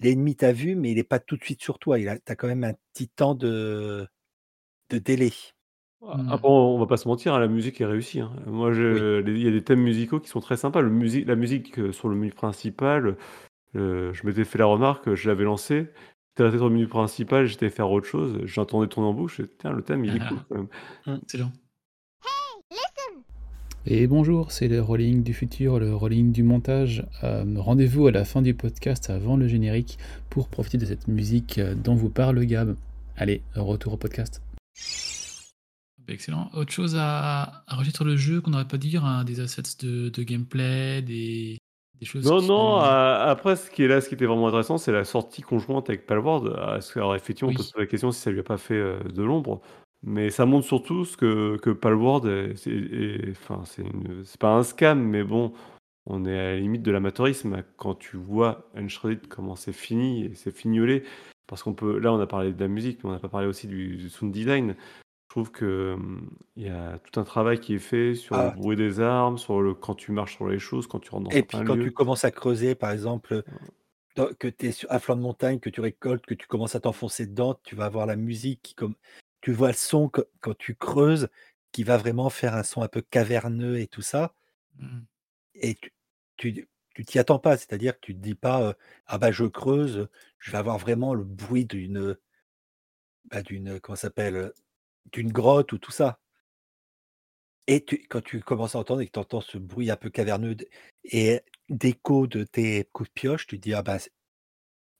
l'ennemi 0.00 0.36
t'a 0.36 0.52
vu, 0.52 0.76
mais 0.76 0.92
il 0.92 0.96
n'est 0.96 1.04
pas 1.04 1.20
tout 1.20 1.36
de 1.36 1.44
suite 1.44 1.62
sur 1.62 1.78
toi. 1.78 1.98
Il 1.98 2.08
a, 2.08 2.18
t'as 2.18 2.36
quand 2.36 2.48
même 2.48 2.64
un 2.64 2.74
petit 2.94 3.08
temps 3.08 3.34
de, 3.34 4.08
de 4.90 4.98
délai. 4.98 5.32
Mm. 6.00 6.30
Après, 6.30 6.48
on 6.48 6.78
va 6.78 6.86
pas 6.86 6.96
se 6.96 7.08
mentir, 7.08 7.34
hein, 7.34 7.40
la 7.40 7.48
musique 7.48 7.80
est 7.80 7.86
réussie. 7.86 8.20
hein. 8.20 8.32
Moi, 8.46 8.72
je- 8.72 9.22
il 9.26 9.42
y 9.42 9.48
a 9.48 9.50
des 9.50 9.64
thèmes 9.64 9.80
musicaux 9.82 10.20
qui 10.20 10.28
sont 10.28 10.40
très 10.40 10.56
sympas. 10.56 10.80
Le 10.80 10.90
la 11.24 11.36
musique 11.36 11.78
euh, 11.78 11.92
sur 11.92 12.08
le 12.08 12.14
menu 12.16 12.30
principal, 12.30 13.16
euh, 13.76 14.12
je 14.14 14.26
m'étais 14.26 14.44
fait 14.44 14.58
la 14.58 14.66
remarque, 14.66 15.14
je 15.14 15.28
l'avais 15.28 15.44
lancé. 15.44 15.88
J'étais 16.30 16.44
resté 16.44 16.58
sur 16.58 16.68
le 16.68 16.74
menu 16.74 16.88
principal, 16.88 17.46
j'étais 17.46 17.70
faire 17.70 17.90
autre 17.90 18.06
chose. 18.06 18.40
J'entendais 18.44 18.88
tourner 18.88 19.08
en 19.08 19.14
bouche. 19.14 19.40
Et, 19.40 19.48
tiens, 19.58 19.72
le 19.72 19.82
thème, 19.82 20.04
il 20.04 20.16
est 20.16 20.20
cool 20.28 20.38
quand 20.48 20.56
même. 20.56 20.68
Excellent. 21.22 21.52
Et 23.90 24.06
bonjour, 24.06 24.52
c'est 24.52 24.68
le 24.68 24.82
rolling 24.82 25.22
du 25.22 25.32
futur, 25.32 25.78
le 25.78 25.94
rolling 25.94 26.30
du 26.30 26.42
montage. 26.42 27.06
Euh, 27.24 27.42
Rendez-vous 27.56 28.06
à 28.06 28.10
la 28.10 28.26
fin 28.26 28.42
du 28.42 28.52
podcast 28.52 29.08
avant 29.08 29.36
le 29.38 29.48
générique 29.48 29.98
pour 30.28 30.48
profiter 30.48 30.76
de 30.76 30.84
cette 30.84 31.08
musique 31.08 31.56
euh, 31.56 31.74
dont 31.74 31.94
vous 31.94 32.10
parle 32.10 32.44
Gab. 32.44 32.76
Allez, 33.16 33.40
retour 33.54 33.94
au 33.94 33.96
podcast. 33.96 34.42
Excellent. 36.06 36.50
Autre 36.52 36.70
chose 36.72 36.96
à, 36.98 37.62
à 37.66 37.76
rajouter 37.76 37.96
sur 37.96 38.04
le 38.04 38.16
jeu 38.18 38.42
qu'on 38.42 38.50
n'aurait 38.50 38.68
pas 38.68 38.76
dire, 38.76 39.06
hein, 39.06 39.24
des 39.24 39.40
assets 39.40 39.62
de, 39.80 40.10
de 40.10 40.22
gameplay, 40.22 41.00
des, 41.00 41.56
des 41.98 42.06
choses. 42.06 42.26
Non, 42.26 42.42
non, 42.42 42.80
euh, 42.82 43.30
après, 43.30 43.56
ce 43.56 43.70
qui 43.70 43.84
est 43.84 43.88
là, 43.88 44.02
ce 44.02 44.08
qui 44.10 44.14
était 44.16 44.26
vraiment 44.26 44.48
intéressant, 44.48 44.76
c'est 44.76 44.92
la 44.92 45.04
sortie 45.04 45.40
conjointe 45.42 45.88
avec 45.88 46.06
Palworld. 46.06 46.54
Alors, 46.94 47.16
effectivement, 47.16 47.48
Oui. 47.48 47.54
on 47.54 47.58
peut 47.58 47.62
se 47.64 47.72
poser 47.72 47.84
la 47.84 47.90
question 47.90 48.12
si 48.12 48.20
ça 48.20 48.30
lui 48.30 48.40
a 48.40 48.42
pas 48.42 48.58
fait 48.58 48.74
euh, 48.74 48.98
de 49.14 49.22
l'ombre, 49.22 49.62
mais 50.02 50.30
ça 50.30 50.46
montre 50.46 50.66
surtout 50.66 51.04
ce 51.04 51.16
que, 51.16 51.56
que 51.58 51.70
Palworld, 51.70 52.26
est- 52.26 52.56
c'est 52.56 53.30
enfin, 53.32 53.62
pas 54.38 54.54
un 54.54 54.62
scam, 54.62 55.00
mais 55.02 55.24
bon, 55.24 55.52
on 56.06 56.24
est 56.24 56.38
à 56.38 56.42
la 56.52 56.56
limite 56.58 56.82
de 56.82 56.90
l'amateurisme 56.90 57.62
quand 57.76 57.94
tu 57.96 58.16
vois 58.16 58.70
Unshredded 58.74 59.28
comment 59.28 59.56
c'est 59.56 59.72
fini, 59.72 60.24
et 60.26 60.34
c'est 60.34 60.50
fignolé, 60.56 61.04
parce 61.46 61.62
qu'on 61.62 61.74
peut, 61.74 61.98
là, 61.98 62.12
on 62.12 62.20
a 62.20 62.26
parlé 62.26 62.52
de 62.52 62.60
la 62.60 62.68
musique, 62.68 63.02
mais 63.04 63.10
on 63.10 63.12
n'a 63.12 63.18
pas 63.18 63.28
parlé 63.28 63.46
aussi 63.46 63.66
du, 63.66 63.96
du 63.96 64.08
sound 64.08 64.32
design. 64.32 64.76
Je 65.28 65.34
trouve 65.34 65.50
que 65.52 65.96
il 66.56 66.62
y 66.66 66.70
a 66.70 66.98
tout 67.00 67.20
un 67.20 67.24
travail 67.24 67.60
qui 67.60 67.74
est 67.74 67.78
fait 67.78 68.14
sur 68.14 68.36
Ah. 68.36 68.50
le 68.54 68.60
bruit 68.62 68.76
des 68.76 69.00
armes, 69.00 69.36
sur 69.36 69.60
le 69.60 69.74
quand 69.74 69.94
tu 69.94 70.10
marches 70.10 70.36
sur 70.36 70.48
les 70.48 70.58
choses, 70.58 70.86
quand 70.86 71.00
tu 71.00 71.10
rentres 71.10 71.28
dans 71.30 71.36
Et 71.36 71.42
puis 71.42 71.58
quand 71.58 71.74
lieux. 71.76 71.84
tu 71.84 71.92
commences 71.92 72.24
à 72.24 72.30
creuser, 72.30 72.74
par 72.74 72.90
exemple, 72.92 73.42
que 74.38 74.48
tu 74.48 74.66
es 74.66 74.72
sur, 74.72 74.90
à 74.90 74.98
flanc 74.98 75.16
de 75.16 75.20
montagne, 75.20 75.60
que 75.60 75.70
tu 75.70 75.80
récoltes, 75.82 76.24
que 76.24 76.34
tu 76.34 76.46
commences 76.46 76.74
à 76.74 76.80
t'enfoncer 76.80 77.26
dedans, 77.26 77.60
tu 77.62 77.76
vas 77.76 77.84
avoir 77.84 78.06
la 78.06 78.16
musique 78.16 78.62
qui 78.62 78.74
comme 78.74 78.94
tu 79.40 79.52
vois 79.52 79.68
le 79.68 79.74
son 79.74 80.08
que- 80.08 80.28
quand 80.40 80.56
tu 80.58 80.74
creuses 80.74 81.28
qui 81.72 81.84
va 81.84 81.96
vraiment 81.98 82.30
faire 82.30 82.54
un 82.54 82.62
son 82.62 82.82
un 82.82 82.88
peu 82.88 83.02
caverneux 83.02 83.78
et 83.80 83.86
tout 83.88 84.02
ça. 84.02 84.34
Mm. 84.78 85.00
Et 85.56 85.74
tu 85.76 85.92
tu 86.36 86.68
tu 86.94 87.04
t'y 87.04 87.18
attends 87.18 87.38
pas, 87.38 87.56
c'est-à-dire 87.56 87.94
que 87.94 88.06
tu 88.06 88.14
te 88.14 88.20
dis 88.20 88.34
pas 88.34 88.62
euh, 88.62 88.72
ah 89.06 89.18
bah 89.18 89.32
je 89.32 89.44
creuse, 89.44 90.08
je 90.38 90.50
vais 90.52 90.58
avoir 90.58 90.78
vraiment 90.78 91.14
le 91.14 91.24
bruit 91.24 91.64
d'une 91.66 92.16
bah, 93.26 93.42
d'une 93.42 93.80
comment 93.80 93.96
ça 93.96 94.02
s'appelle 94.08 94.52
d'une 95.12 95.32
grotte 95.32 95.72
ou 95.72 95.78
tout 95.78 95.92
ça. 95.92 96.20
Et 97.68 97.84
tu, 97.84 97.98
quand 98.08 98.20
tu 98.22 98.40
commences 98.40 98.74
à 98.74 98.78
entendre 98.78 99.02
et 99.02 99.06
que 99.06 99.12
tu 99.12 99.18
entends 99.20 99.40
ce 99.40 99.58
bruit 99.58 99.90
un 99.90 99.96
peu 99.96 100.10
caverneux 100.10 100.56
et 101.04 101.40
d'écho 101.68 102.26
de 102.26 102.42
tes 102.44 102.84
coups 102.92 103.08
de 103.10 103.12
pioche, 103.14 103.46
tu 103.46 103.56
te 103.58 103.62
dis 103.62 103.74
ah 103.74 103.82
ben 103.82 103.98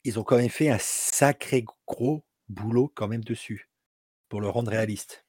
ils 0.03 0.19
ont 0.19 0.25
quand 0.25 0.39
même 0.39 0.49
fait 0.49 0.71
un 0.71 0.79
sacré 0.81 1.65
gros 1.87 2.25
boulot 2.49 2.91
quand 2.97 3.07
même 3.07 3.23
dessus 3.23 3.69
pour 4.29 4.41
le 4.41 4.49
rendre 4.49 4.71
réaliste. 4.71 5.25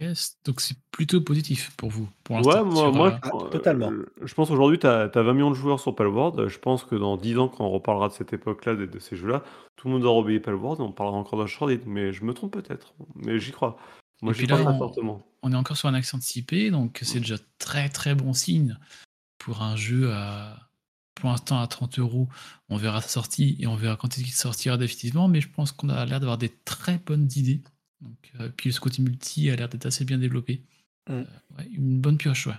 Yes, 0.00 0.38
donc 0.44 0.60
c'est 0.62 0.76
plutôt 0.90 1.20
positif 1.20 1.76
pour 1.76 1.90
vous, 1.90 2.08
pour 2.24 2.36
Ouais, 2.36 2.42
l'instant. 2.44 2.64
moi, 2.64 2.76
sur, 2.84 2.92
moi 2.94 3.08
euh, 3.12 3.18
Ah, 3.22 3.30
je, 3.44 3.48
totalement. 3.50 3.90
euh, 3.92 4.06
je 4.22 4.32
pense 4.34 4.50
aujourd'hui, 4.50 4.78
tu 4.78 4.86
as, 4.86 5.08
20 5.08 5.32
millions 5.34 5.50
de 5.50 5.54
joueurs 5.56 5.80
sur 5.80 5.94
Palworld. 5.94 6.48
Je 6.48 6.58
pense 6.58 6.84
que 6.84 6.94
dans 6.94 7.16
10 7.18 7.36
ans, 7.38 7.48
quand 7.48 7.64
on 7.66 7.70
reparlera 7.70 8.08
de 8.08 8.14
cette 8.14 8.32
époque-là, 8.32 8.74
de, 8.74 8.86
de 8.86 8.98
ces 8.98 9.16
jeux-là, 9.16 9.42
tout 9.76 9.88
le 9.88 9.94
monde 9.94 10.04
aura 10.04 10.20
oublié 10.20 10.40
Palworld 10.40 10.80
et 10.80 10.82
on 10.82 10.92
parlera 10.92 11.18
encore 11.18 11.38
d'Uncharted. 11.38 11.82
Mais 11.86 12.12
je 12.12 12.24
me 12.24 12.32
trompe 12.32 12.52
peut-être. 12.54 12.94
Mais 13.16 13.38
j'y 13.38 13.52
crois. 13.52 13.76
Moi, 14.22 14.32
j'y 14.32 14.46
là, 14.46 14.56
crois 14.56 14.64
très 14.64 14.74
on- 14.74 14.78
fortement. 14.78 15.22
on 15.42 15.52
est 15.52 15.56
encore 15.56 15.76
sur 15.76 15.88
un 15.88 15.94
accent 15.94 16.16
anticipé, 16.16 16.70
donc 16.70 17.00
c'est 17.02 17.18
déjà 17.20 17.36
très 17.58 17.88
très 17.90 18.14
bon 18.14 18.32
signe 18.32 18.78
pour 19.38 19.60
un 19.62 19.76
jeu 19.76 20.10
à 20.12 20.70
pour 21.14 21.28
l'instant 21.30 21.60
à 21.60 21.66
30 21.66 21.98
euros. 21.98 22.28
On 22.68 22.76
verra 22.76 23.00
sa 23.00 23.08
sortie 23.08 23.56
et 23.60 23.66
on 23.66 23.76
verra 23.76 23.96
quand 23.96 24.16
il 24.18 24.26
sortira 24.26 24.76
définitivement. 24.76 25.28
Mais 25.28 25.40
je 25.40 25.48
pense 25.50 25.72
qu'on 25.72 25.88
a 25.88 26.04
l'air 26.04 26.20
d'avoir 26.20 26.38
des 26.38 26.50
très 26.64 26.98
bonnes 26.98 27.28
idées. 27.36 27.62
Donc, 28.00 28.32
euh, 28.40 28.48
puis 28.56 28.72
ce 28.72 28.80
côté 28.80 29.02
multi 29.02 29.50
a 29.50 29.56
l'air 29.56 29.68
d'être 29.68 29.86
assez 29.86 30.04
bien 30.04 30.18
développé. 30.18 30.62
Mm. 31.08 31.12
Euh, 31.12 31.24
ouais, 31.58 31.68
une 31.72 32.00
bonne 32.00 32.18
pioche, 32.18 32.46
ouais. 32.46 32.54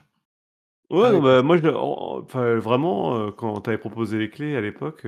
Ouais, 0.89 1.09
Ah 1.15 1.19
bah, 1.19 1.41
moi, 1.41 1.57
je, 1.57 1.67
en- 1.67 2.21
enfin, 2.21 2.55
vraiment, 2.59 3.17
euh, 3.17 3.31
quand 3.31 3.61
tu 3.61 3.69
avais 3.69 3.79
proposé 3.79 4.19
les 4.19 4.29
clés 4.29 4.55
à 4.55 4.61
l'époque, 4.61 5.07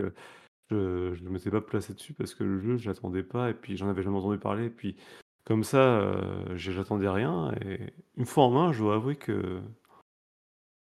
je 0.71 0.75
ne 1.23 1.29
m'étais 1.29 1.51
pas 1.51 1.61
placé 1.61 1.93
dessus 1.93 2.13
parce 2.13 2.33
que 2.33 2.43
le 2.43 2.59
jeu, 2.59 2.77
je 2.77 2.89
l'attendais 2.89 3.23
pas 3.23 3.49
et 3.51 3.53
puis 3.53 3.77
j'en 3.77 3.87
avais 3.89 4.01
jamais 4.03 4.17
entendu 4.17 4.39
parler. 4.39 4.65
Et 4.65 4.69
puis, 4.69 4.95
comme 5.43 5.63
ça, 5.63 5.77
euh, 5.99 6.57
j'attendais 6.57 7.09
rien. 7.09 7.53
Et 7.63 7.93
une 8.17 8.25
fois 8.25 8.45
en 8.45 8.51
main, 8.51 8.73
je 8.73 8.79
dois 8.79 8.95
avouer 8.95 9.15
que 9.15 9.61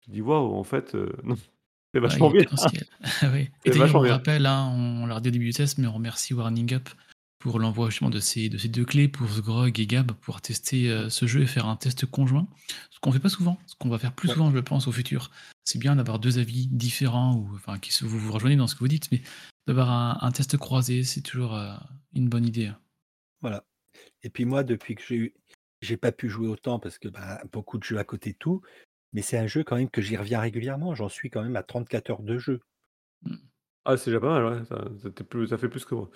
je 0.06 0.10
dis 0.10 0.20
waouh, 0.22 0.54
en 0.54 0.64
fait, 0.64 0.94
euh, 0.94 1.12
non, 1.24 1.36
c'est 2.00 2.08
vachement 2.08 2.30
bien. 2.30 2.44
potentiel. 2.44 2.84
Ouais. 3.22 3.50
Et 3.64 3.72
C'est 3.72 3.78
d'ailleurs, 3.78 3.96
on 3.96 4.02
le 4.02 4.10
rappelle, 4.10 4.46
hein, 4.46 4.72
on 4.74 5.06
l'a 5.06 5.20
dit 5.20 5.28
au 5.28 5.32
début 5.32 5.46
du 5.46 5.52
test, 5.52 5.78
mais 5.78 5.86
on 5.86 5.92
remercie 5.92 6.34
Warning 6.34 6.74
Up 6.74 6.88
pour 7.38 7.60
l'envoi 7.60 7.88
justement 7.90 8.10
de 8.10 8.18
ces, 8.18 8.48
de 8.48 8.58
ces 8.58 8.68
deux 8.68 8.84
clés 8.84 9.06
pour 9.08 9.28
Grog 9.40 9.78
et 9.78 9.86
Gab 9.86 10.10
pour 10.12 10.40
tester 10.40 10.90
euh, 10.90 11.08
ce 11.08 11.26
jeu 11.26 11.42
et 11.42 11.46
faire 11.46 11.66
un 11.66 11.76
test 11.76 12.04
conjoint. 12.06 12.48
Ce 12.90 12.98
qu'on 13.00 13.12
fait 13.12 13.20
pas 13.20 13.28
souvent, 13.28 13.58
ce 13.66 13.76
qu'on 13.76 13.88
va 13.88 13.98
faire 13.98 14.12
plus 14.12 14.28
Ouais. 14.28 14.34
souvent, 14.34 14.50
je 14.50 14.58
pense, 14.58 14.88
au 14.88 14.92
futur. 14.92 15.30
C'est 15.64 15.78
bien 15.78 15.94
d'avoir 15.96 16.18
deux 16.18 16.38
avis 16.40 16.66
différents 16.66 17.36
ou 17.36 17.48
enfin 17.54 17.78
qui 17.78 17.92
se, 17.92 18.04
vous 18.04 18.18
vous 18.18 18.32
rejoignez 18.32 18.56
dans 18.56 18.66
ce 18.66 18.74
que 18.74 18.80
vous 18.80 18.88
dites, 18.88 19.12
mais 19.12 19.22
d'avoir 19.68 19.90
un, 19.90 20.18
un 20.20 20.32
test 20.32 20.56
croisé, 20.56 21.04
c'est 21.04 21.20
toujours 21.20 21.54
euh, 21.54 21.74
une 22.14 22.28
bonne 22.28 22.44
idée. 22.46 22.72
Voilà. 23.40 23.64
Et 24.24 24.30
puis 24.30 24.44
moi, 24.44 24.64
depuis 24.64 24.96
que 24.96 25.02
j'ai 25.06 25.14
eu, 25.16 25.34
j'ai 25.80 25.96
pas 25.96 26.10
pu 26.10 26.28
jouer 26.28 26.48
autant 26.48 26.80
parce 26.80 26.98
que 26.98 27.06
bah, 27.06 27.40
beaucoup 27.52 27.78
de 27.78 27.84
jeux 27.84 27.98
à 27.98 28.04
côté 28.04 28.32
de 28.32 28.36
tout, 28.38 28.62
mais 29.12 29.22
c'est 29.22 29.38
un 29.38 29.46
jeu 29.46 29.64
quand 29.64 29.76
même 29.76 29.90
que 29.90 30.02
j'y 30.02 30.16
reviens 30.16 30.40
régulièrement. 30.40 30.94
J'en 30.94 31.08
suis 31.08 31.30
quand 31.30 31.42
même 31.42 31.56
à 31.56 31.62
34 31.62 32.10
heures 32.10 32.22
de 32.22 32.38
jeu. 32.38 32.60
Ah, 33.84 33.96
c'est 33.96 34.10
déjà 34.10 34.20
pas 34.20 34.40
mal, 34.40 34.44
ouais. 34.44 34.64
Ça, 34.64 34.84
ça 35.02 35.10
t'es 35.10 35.24
plus, 35.24 35.46
ça 35.48 35.58
fait 35.58 35.68
plus 35.68 35.84
que 35.84 35.94
moi. 35.94 36.10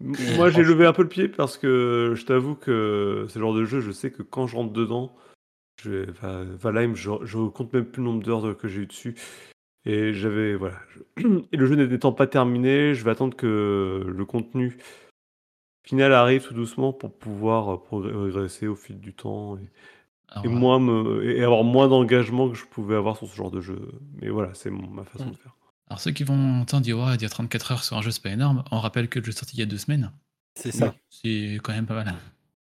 Moi, 0.00 0.50
j'ai 0.50 0.62
levé 0.62 0.86
un 0.86 0.92
peu 0.92 1.02
le 1.02 1.08
pied 1.08 1.28
parce 1.28 1.58
que 1.58 2.12
je 2.14 2.24
t'avoue 2.24 2.54
que 2.54 3.26
c'est 3.28 3.38
le 3.38 3.44
genre 3.44 3.54
de 3.54 3.64
jeu, 3.64 3.80
je 3.80 3.90
sais 3.90 4.10
que 4.12 4.22
quand 4.22 4.46
je 4.46 4.54
rentre 4.56 4.72
dedans, 4.72 5.16
je 5.82 5.90
vais, 5.90 6.10
enfin, 6.10 6.44
Valheim, 6.44 6.94
je, 6.94 7.10
je 7.24 7.38
compte 7.48 7.72
même 7.72 7.84
plus 7.84 8.00
le 8.00 8.08
nombre 8.08 8.22
d'heures 8.22 8.56
que 8.56 8.68
j'ai 8.68 8.82
eu 8.82 8.86
dessus. 8.86 9.16
Et 9.84 10.12
j'avais, 10.14 10.54
voilà. 10.54 10.80
je- 11.16 11.26
Et 11.52 11.56
le 11.56 11.66
jeu 11.66 11.74
n'étant 11.74 12.12
pas 12.12 12.26
terminé, 12.26 12.94
je 12.94 13.04
vais 13.04 13.10
attendre 13.10 13.36
que 13.36 14.04
le 14.06 14.24
contenu 14.24 14.76
final 15.84 16.12
arrive 16.12 16.46
tout 16.46 16.54
doucement 16.54 16.92
pour 16.92 17.16
pouvoir 17.16 17.74
euh, 17.74 17.76
progresser 17.78 18.66
au 18.66 18.76
fil 18.76 19.00
du 19.00 19.14
temps 19.14 19.56
et, 19.58 19.68
Alors, 20.28 20.44
et 20.44 20.48
moins 20.48 20.78
me, 20.78 21.24
et 21.36 21.42
avoir 21.42 21.64
moins 21.64 21.88
d'engagement 21.88 22.48
que 22.50 22.54
je 22.54 22.66
pouvais 22.66 22.96
avoir 22.96 23.16
sur 23.16 23.28
ce 23.28 23.34
genre 23.34 23.50
de 23.50 23.60
jeu. 23.60 23.90
Mais 24.20 24.28
voilà, 24.28 24.54
c'est 24.54 24.70
ma 24.70 25.04
façon 25.04 25.26
Mm. 25.26 25.32
de 25.32 25.36
faire. 25.36 25.56
alors 25.88 26.00
ceux 26.00 26.10
qui 26.10 26.22
vont 26.24 26.60
entendre 26.60 26.82
dire 26.82 26.98
ouais, 26.98 27.16
dire 27.16 27.30
34 27.30 27.72
heures 27.72 27.84
sur 27.84 27.96
un 27.96 28.02
jeu, 28.02 28.10
c'est 28.10 28.22
pas 28.22 28.30
énorme. 28.30 28.62
On 28.70 28.78
rappelle 28.78 29.08
que 29.08 29.18
le 29.18 29.24
jeu 29.24 29.30
est 29.30 29.38
sorti 29.38 29.56
il 29.56 29.60
y 29.60 29.62
a 29.62 29.66
deux 29.66 29.78
semaines. 29.78 30.12
C'est 30.54 30.72
ça. 30.72 30.94
C'est 31.08 31.58
quand 31.62 31.72
même 31.72 31.86
pas 31.86 32.04
mal. 32.04 32.14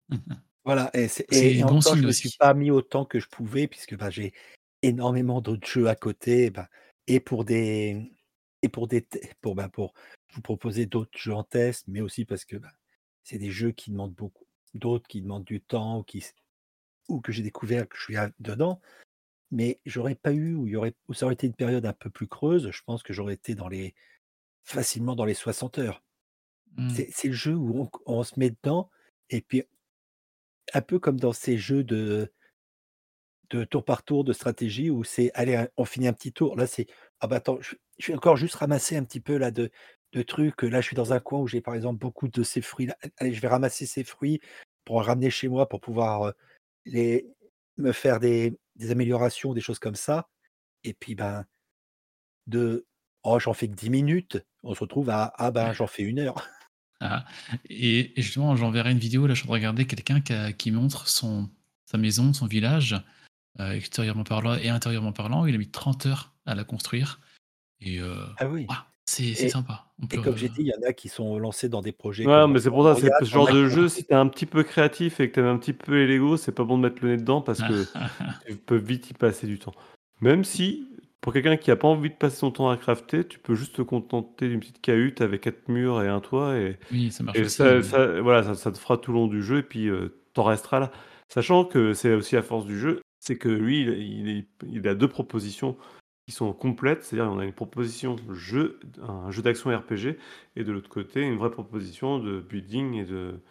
Voilà. 0.65 0.89
Et, 0.93 1.07
et, 1.31 1.59
et 1.59 1.61
bon 1.63 1.71
encore, 1.71 1.81
signe 1.81 1.97
je 1.97 2.03
me 2.03 2.09
aussi. 2.09 2.29
suis 2.29 2.37
pas 2.37 2.53
mis 2.53 2.71
autant 2.71 3.03
que 3.03 3.19
je 3.19 3.27
pouvais 3.27 3.67
puisque 3.67 3.97
bah, 3.97 4.09
j'ai 4.09 4.31
énormément 4.81 5.41
d'autres 5.41 5.67
jeux 5.67 5.87
à 5.89 5.95
côté. 5.95 6.51
bah, 6.51 6.69
et 7.07 7.19
pour 7.19 7.43
des 7.43 8.09
et 8.61 8.69
pour 8.69 8.87
des 8.87 9.05
pour 9.41 9.55
bah, 9.55 9.67
pour 9.67 9.93
vous 10.33 10.41
proposer 10.41 10.85
d'autres 10.85 11.17
jeux 11.17 11.33
en 11.33 11.43
test, 11.43 11.83
mais 11.89 11.99
aussi 11.99 12.23
parce 12.23 12.45
que 12.45 12.55
bah, 12.55 12.71
c'est 13.23 13.37
des 13.37 13.51
jeux 13.51 13.71
qui 13.71 13.91
demandent 13.91 14.13
beaucoup, 14.13 14.45
d'autres 14.73 15.05
qui 15.07 15.21
demandent 15.21 15.43
du 15.43 15.59
temps 15.59 15.99
ou 15.99 16.03
qui 16.03 16.23
ou 17.07 17.21
que 17.21 17.31
j'ai 17.31 17.43
découvert 17.43 17.87
que 17.87 17.97
je 17.97 18.03
suis 18.03 18.15
dedans. 18.39 18.81
Mais 19.51 19.79
j'aurais 19.85 20.15
pas 20.15 20.33
eu 20.33 20.55
ou 20.55 20.67
y 20.67 20.75
aurait 20.75 20.95
ou 21.07 21.13
ça 21.13 21.25
aurait 21.25 21.35
été 21.35 21.47
une 21.47 21.53
période 21.53 21.85
un 21.85 21.93
peu 21.93 22.09
plus 22.09 22.27
creuse. 22.27 22.71
Je 22.71 22.81
pense 22.85 23.03
que 23.03 23.13
j'aurais 23.13 23.35
été 23.35 23.55
dans 23.55 23.67
les 23.67 23.93
facilement 24.63 25.15
dans 25.15 25.25
les 25.25 25.33
60 25.33 25.77
heures. 25.79 26.03
Mm. 26.77 26.89
C'est 27.11 27.27
le 27.27 27.33
jeu 27.33 27.53
où 27.55 27.81
on, 27.81 27.89
on 28.05 28.23
se 28.23 28.39
met 28.39 28.49
dedans 28.49 28.89
et 29.29 29.41
puis 29.41 29.63
un 30.73 30.81
peu 30.81 30.99
comme 30.99 31.19
dans 31.19 31.33
ces 31.33 31.57
jeux 31.57 31.83
de, 31.83 32.31
de 33.49 33.63
tour 33.63 33.83
par 33.83 34.03
tour 34.03 34.23
de 34.23 34.33
stratégie 34.33 34.89
où 34.89 35.03
c'est 35.03 35.31
allez 35.33 35.65
on 35.77 35.85
finit 35.85 36.07
un 36.07 36.13
petit 36.13 36.31
tour 36.31 36.55
là 36.55 36.67
c'est 36.67 36.87
ah 37.19 37.27
bah 37.27 37.37
attends 37.37 37.57
je, 37.61 37.75
je 37.99 38.07
vais 38.07 38.15
encore 38.17 38.37
juste 38.37 38.55
ramasser 38.55 38.95
un 38.95 39.03
petit 39.03 39.19
peu 39.19 39.37
là 39.37 39.51
de, 39.51 39.69
de 40.13 40.21
trucs 40.21 40.63
là 40.63 40.81
je 40.81 40.87
suis 40.87 40.95
dans 40.95 41.13
un 41.13 41.19
coin 41.19 41.39
où 41.39 41.47
j'ai 41.47 41.61
par 41.61 41.75
exemple 41.75 41.99
beaucoup 41.99 42.27
de 42.27 42.43
ces 42.43 42.61
fruits 42.61 42.87
là 42.87 42.97
allez 43.17 43.33
je 43.33 43.41
vais 43.41 43.47
ramasser 43.47 43.85
ces 43.85 44.03
fruits 44.03 44.39
pour 44.85 44.97
en 44.97 45.01
ramener 45.01 45.29
chez 45.29 45.47
moi 45.47 45.67
pour 45.69 45.81
pouvoir 45.81 46.23
euh, 46.23 46.31
les 46.85 47.27
me 47.77 47.91
faire 47.91 48.19
des, 48.19 48.57
des 48.75 48.91
améliorations 48.91 49.53
des 49.53 49.61
choses 49.61 49.79
comme 49.79 49.95
ça 49.95 50.29
et 50.83 50.93
puis 50.93 51.15
ben 51.15 51.45
de 52.47 52.85
oh 53.23 53.39
j'en 53.39 53.53
fais 53.53 53.67
que 53.67 53.75
10 53.75 53.89
minutes 53.89 54.45
on 54.63 54.75
se 54.75 54.79
retrouve 54.79 55.09
à 55.09 55.33
ah 55.37 55.51
ben 55.51 55.73
j'en 55.73 55.87
fais 55.87 56.03
une 56.03 56.19
heure 56.19 56.47
Ah, 57.05 57.25
et, 57.65 58.17
et 58.17 58.21
justement, 58.21 58.55
j'enverrai 58.55 58.91
une 58.91 58.97
vidéo, 58.97 59.27
là, 59.27 59.33
je 59.33 59.39
suis 59.39 59.47
de 59.47 59.51
regarder 59.51 59.85
quelqu'un 59.85 60.21
qui, 60.21 60.71
montre 60.71 61.09
son, 61.09 61.49
sa 61.85 61.97
maison, 61.97 62.31
son 62.31 62.45
village, 62.45 62.95
euh, 63.59 63.71
extérieurement 63.73 64.23
parlant 64.23 64.55
et 64.55 64.69
intérieurement 64.69 65.11
parlant. 65.11 65.45
Il 65.45 65.53
a 65.53 65.57
mis 65.57 65.69
30 65.69 66.05
heures 66.05 66.33
à 66.45 66.55
la 66.55 66.63
construire. 66.63 67.19
Et 67.81 67.99
euh, 67.99 68.25
ah 68.37 68.47
oui 68.47 68.65
c'est 69.05 69.33
c'est 69.33 69.45
Et- 69.45 69.49
sympa. 69.49 69.85
On 70.01 70.07
Et 70.07 70.17
comme 70.21 70.35
j'ai 70.35 70.49
dit, 70.49 70.61
il 70.61 70.67
y 70.67 70.73
en 70.73 70.87
a 70.87 70.91
qui 70.93 71.07
sont 71.09 71.37
lancés 71.39 71.69
dans 71.69 71.81
des 71.81 71.91
projets. 71.91 72.25
Ouais, 72.25 72.31
comme 72.33 72.53
mais 72.53 72.59
c'est 72.59 72.69
pour 72.69 72.83
ça, 72.83 72.95
c'est 72.95 73.01
Royal, 73.07 73.25
ce 73.25 73.29
genre 73.31 73.51
de 73.51 73.67
jeu, 73.69 73.87
si 73.87 74.03
t'es 74.03 74.13
un 74.15 74.27
petit 74.27 74.45
peu 74.45 74.63
créatif 74.63 75.19
et 75.19 75.29
que 75.29 75.35
t'aimes 75.35 75.45
un 75.45 75.57
petit 75.57 75.73
peu 75.73 75.93
les 75.93 76.07
Lego, 76.07 76.35
c'est 76.37 76.51
pas 76.51 76.63
bon 76.63 76.77
de 76.77 76.83
mettre 76.83 77.03
le 77.03 77.11
nez 77.11 77.17
dedans 77.17 77.41
parce 77.41 77.61
que 77.61 77.83
tu 78.47 78.55
peux 78.57 78.75
vite 78.77 79.09
y 79.11 79.13
passer 79.13 79.47
du 79.47 79.59
temps. 79.59 79.73
Même 80.21 80.43
si, 80.43 80.87
pour 81.21 81.31
quelqu'un 81.31 81.55
qui 81.57 81.71
a 81.71 81.75
pas 81.75 81.87
envie 81.87 82.09
de 82.09 82.15
passer 82.15 82.37
son 82.37 82.51
temps 82.51 82.69
à 82.69 82.75
crafter, 82.77 83.25
tu 83.25 83.39
peux 83.39 83.55
juste 83.55 83.75
te 83.75 83.81
contenter 83.81 84.49
d'une 84.49 84.59
petite 84.59 84.81
cahute 84.81 85.21
avec 85.21 85.41
quatre 85.41 85.69
murs 85.69 86.01
et 86.01 86.07
un 86.09 86.19
toit 86.19 86.57
et, 86.57 86.77
oui, 86.91 87.11
ça 87.11 87.23
marche 87.23 87.37
et 87.37 87.43
aussi. 87.43 87.55
ça, 87.57 87.75
mais- 87.75 87.83
ça- 87.83 88.21
voilà, 88.21 88.43
ça, 88.43 88.55
ça 88.55 88.71
te 88.71 88.77
fera 88.77 88.97
tout 88.97 89.11
le 89.11 89.19
long 89.19 89.27
du 89.27 89.41
jeu 89.43 89.59
et 89.59 89.63
puis 89.63 89.87
euh, 89.89 90.09
t'en 90.33 90.43
resteras 90.43 90.79
là. 90.79 90.91
Sachant 91.29 91.63
que 91.65 91.93
c'est 91.93 92.13
aussi 92.13 92.35
la 92.35 92.41
force 92.41 92.65
du 92.65 92.77
jeu, 92.77 93.01
c'est 93.19 93.37
que 93.37 93.47
lui, 93.49 93.81
il, 93.81 93.89
il 93.89 94.29
est- 94.37 94.47
il 94.69 94.87
a 94.87 94.95
deux 94.95 95.07
propositions 95.07 95.77
qui 96.25 96.31
sont 96.31 96.53
complètes, 96.53 97.03
c'est-à-dire 97.03 97.31
on 97.31 97.39
a 97.39 97.45
une 97.45 97.53
proposition 97.53 98.15
jeu, 98.31 98.79
un 99.01 99.29
jeu 99.31 99.41
d'action 99.41 99.77
RPG 99.77 100.17
et 100.55 100.63
de 100.63 100.71
l'autre 100.71 100.89
côté 100.89 101.21
une 101.21 101.37
vraie 101.37 101.51
proposition 101.51 102.19
de 102.19 102.39
building 102.39 102.93
et 102.93 103.05
de, 103.05 103.41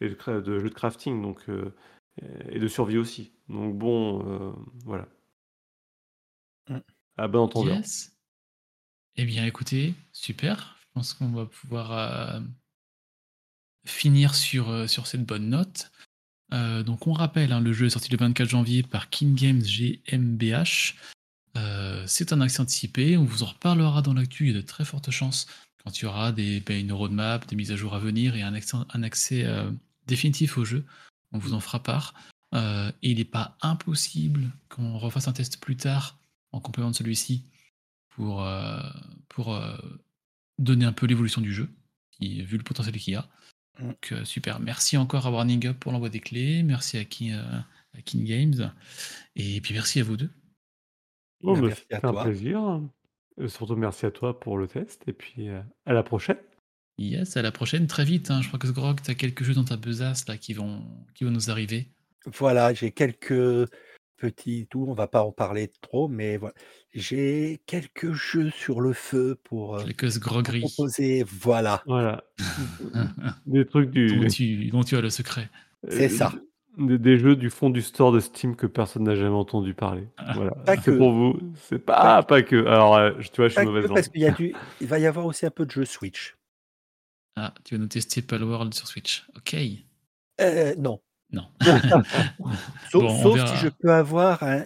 et 0.00 0.08
de, 0.08 0.14
cra- 0.14 0.42
de 0.42 0.58
jeu 0.58 0.68
de 0.68 0.74
crafting 0.74 1.22
donc, 1.22 1.48
euh, 1.48 1.70
et 2.48 2.58
de 2.58 2.66
survie 2.68 2.98
aussi. 2.98 3.32
Donc 3.48 3.78
bon, 3.78 4.26
euh, 4.26 4.52
voilà. 4.84 5.08
Mm. 6.68 6.78
À 7.16 7.28
bon 7.28 7.40
entendeur. 7.40 7.76
Yes. 7.76 8.16
Eh 9.16 9.24
bien, 9.24 9.46
écoutez, 9.46 9.94
super. 10.12 10.76
Je 10.80 10.86
pense 10.94 11.14
qu'on 11.14 11.30
va 11.30 11.46
pouvoir 11.46 11.92
euh, 11.92 12.40
finir 13.84 14.34
sur, 14.34 14.70
euh, 14.70 14.86
sur 14.86 15.06
cette 15.06 15.24
bonne 15.24 15.48
note. 15.48 15.90
Euh, 16.52 16.82
donc, 16.82 17.06
on 17.06 17.12
rappelle, 17.12 17.52
hein, 17.52 17.60
le 17.60 17.72
jeu 17.72 17.86
est 17.86 17.90
sorti 17.90 18.10
le 18.10 18.16
24 18.16 18.48
janvier 18.48 18.82
par 18.82 19.10
King 19.10 19.34
Games 19.34 19.60
GmbH. 19.60 20.94
Euh, 21.58 22.04
c'est 22.06 22.32
un 22.32 22.40
accès 22.40 22.60
anticipé. 22.60 23.16
On 23.16 23.24
vous 23.24 23.42
en 23.42 23.46
reparlera 23.46 24.02
dans 24.02 24.14
l'actu. 24.14 24.48
Il 24.48 24.54
y 24.54 24.58
a 24.58 24.60
de 24.60 24.66
très 24.66 24.84
fortes 24.84 25.10
chances 25.10 25.46
quand 25.82 25.98
il 25.98 26.04
y 26.04 26.06
aura 26.06 26.32
des, 26.32 26.60
ben, 26.60 26.78
une 26.78 26.92
roadmap, 26.92 27.46
des 27.46 27.56
mises 27.56 27.72
à 27.72 27.76
jour 27.76 27.94
à 27.94 27.98
venir 27.98 28.36
et 28.36 28.42
un 28.42 28.54
accès, 28.54 28.76
un 28.92 29.02
accès 29.02 29.44
euh, 29.44 29.70
définitif 30.06 30.58
au 30.58 30.64
jeu. 30.64 30.84
On 31.32 31.38
vous 31.38 31.54
en 31.54 31.60
fera 31.60 31.82
part. 31.82 32.14
Euh, 32.54 32.90
et 33.02 33.10
il 33.10 33.18
n'est 33.18 33.24
pas 33.24 33.56
impossible 33.60 34.50
qu'on 34.68 34.98
refasse 34.98 35.28
un 35.28 35.32
test 35.32 35.60
plus 35.60 35.76
tard 35.76 36.18
en 36.52 36.60
complément 36.60 36.90
de 36.90 36.96
celui-ci 36.96 37.44
pour, 38.08 38.44
pour 39.28 39.60
donner 40.58 40.86
un 40.86 40.92
peu 40.92 41.06
l'évolution 41.06 41.42
du 41.42 41.52
jeu, 41.52 41.68
qui, 42.10 42.42
vu 42.42 42.56
le 42.56 42.64
potentiel 42.64 42.96
qu'il 42.96 43.12
y 43.12 43.16
a. 43.16 43.28
Mm. 43.78 43.84
Donc 43.84 44.14
super, 44.24 44.58
merci 44.58 44.96
encore 44.96 45.26
à 45.26 45.30
Warning 45.30 45.66
Up 45.66 45.78
pour 45.78 45.92
l'envoi 45.92 46.08
des 46.08 46.20
clés, 46.20 46.62
merci 46.62 46.96
à 46.96 47.04
King 47.04 47.36
Games, 48.24 48.72
et 49.36 49.60
puis 49.60 49.74
merci 49.74 50.00
à 50.00 50.04
vous 50.04 50.16
deux. 50.16 50.30
Bon, 51.42 51.54
Bah, 51.54 51.60
merci 51.68 51.82
à 51.90 51.96
c'était 51.96 52.06
un 52.06 52.12
toi. 52.12 52.24
plaisir. 52.24 52.80
Euh, 53.40 53.48
Surtout 53.48 53.76
merci 53.76 54.04
à 54.06 54.10
toi 54.10 54.38
pour 54.40 54.58
le 54.58 54.66
test 54.66 55.02
et 55.06 55.12
puis 55.12 55.48
euh, 55.48 55.60
à 55.86 55.92
la 55.92 56.02
prochaine. 56.02 56.38
Yes, 56.98 57.36
à 57.36 57.42
la 57.42 57.52
prochaine, 57.52 57.86
très 57.86 58.04
vite. 58.04 58.30
hein. 58.32 58.42
Je 58.42 58.48
crois 58.48 58.58
que 58.58 58.66
Grog, 58.66 59.00
tu 59.02 59.10
as 59.10 59.14
quelques 59.14 59.44
jeux 59.44 59.54
dans 59.54 59.64
ta 59.64 59.76
besace 59.76 60.26
là, 60.26 60.36
qui, 60.36 60.52
vont, 60.52 60.82
qui 61.14 61.22
vont 61.24 61.30
nous 61.30 61.48
arriver. 61.50 61.86
Voilà, 62.26 62.74
j'ai 62.74 62.90
quelques 62.90 63.68
petits 64.16 64.66
tout. 64.68 64.84
On 64.88 64.94
va 64.94 65.06
pas 65.06 65.22
en 65.22 65.30
parler 65.30 65.70
trop, 65.80 66.08
mais 66.08 66.36
voilà. 66.38 66.54
J'ai 66.92 67.60
quelques 67.66 68.12
jeux 68.12 68.50
sur 68.50 68.80
le 68.80 68.92
feu 68.92 69.38
pour, 69.44 69.76
euh, 69.76 69.84
Quelques 69.84 70.18
proposer. 70.18 71.22
Voilà, 71.22 71.84
Voilà. 71.86 72.24
Des 73.46 73.64
trucs 73.64 73.90
dont 73.90 74.20
du. 74.20 74.26
tu, 74.26 74.66
dont 74.70 74.82
tu 74.82 74.96
as 74.96 75.00
le 75.00 75.10
secret. 75.10 75.48
c'est 75.88 76.06
euh, 76.12 76.16
ça. 76.16 76.32
Des, 76.76 76.98
des 76.98 77.18
jeux 77.18 77.34
du 77.34 77.50
fond 77.50 77.70
du 77.70 77.82
store 77.82 78.12
de 78.12 78.20
Steam 78.20 78.54
que 78.54 78.66
personne 78.66 79.02
n'a 79.04 79.16
jamais 79.16 79.34
entendu 79.34 79.74
parler. 79.74 80.06
Voilà. 80.34 80.52
Pas 80.52 80.76
C'est 80.76 80.82
que. 80.82 80.90
pour 80.92 81.12
vous. 81.12 81.40
C'est 81.56 81.78
pas, 81.78 82.16
ah, 82.18 82.22
pas 82.22 82.42
que. 82.42 82.66
Alors, 82.66 82.96
euh, 82.96 83.12
tu 83.32 83.36
vois, 83.36 83.48
je 83.48 83.54
suis 83.54 83.56
Pas 83.56 83.64
mauvaise 83.64 83.82
que 83.84 83.88
langue. 83.88 83.96
parce 83.96 84.08
qu'il 84.08 84.20
y 84.20 84.26
a 84.26 84.30
du. 84.30 84.54
Il 84.80 84.86
va 84.86 84.98
y 84.98 85.06
avoir 85.06 85.26
aussi 85.26 85.44
un 85.46 85.50
peu 85.50 85.66
de 85.66 85.70
jeux 85.70 85.84
Switch. 85.84 86.36
Ah, 87.36 87.52
tu 87.64 87.74
vas 87.74 87.80
nous 87.80 87.88
tester 87.88 88.22
Palworld 88.22 88.74
sur 88.74 88.86
Switch. 88.86 89.26
Ok. 89.36 89.56
Euh, 90.40 90.74
non. 90.76 91.00
Non. 91.32 91.46
Sauf, 92.90 93.02
Bon, 93.02 93.36
si 93.46 93.56
je 93.56 93.68
peux 93.68 93.92
avoir 93.92 94.42
euh, 94.42 94.60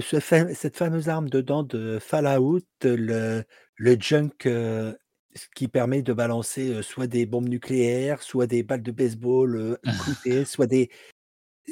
ce 0.00 0.20
fa- 0.20 0.52
cette 0.54 0.76
fameuse 0.76 1.08
arme 1.08 1.28
dedans 1.28 1.62
de 1.62 1.98
Fallout, 2.00 2.60
le, 2.84 3.42
le 3.76 3.96
junk 4.00 4.30
euh, 4.46 4.94
ce 5.34 5.46
qui 5.54 5.68
permet 5.68 6.02
de 6.02 6.12
balancer 6.12 6.70
euh, 6.70 6.82
soit 6.82 7.06
des 7.06 7.26
bombes 7.26 7.48
nucléaires, 7.48 8.22
soit 8.22 8.46
des 8.46 8.62
balles 8.62 8.82
de 8.82 8.90
baseball 8.90 9.56
euh, 9.56 9.76
cloutées, 10.02 10.44
soit 10.44 10.66
des, 10.66 10.90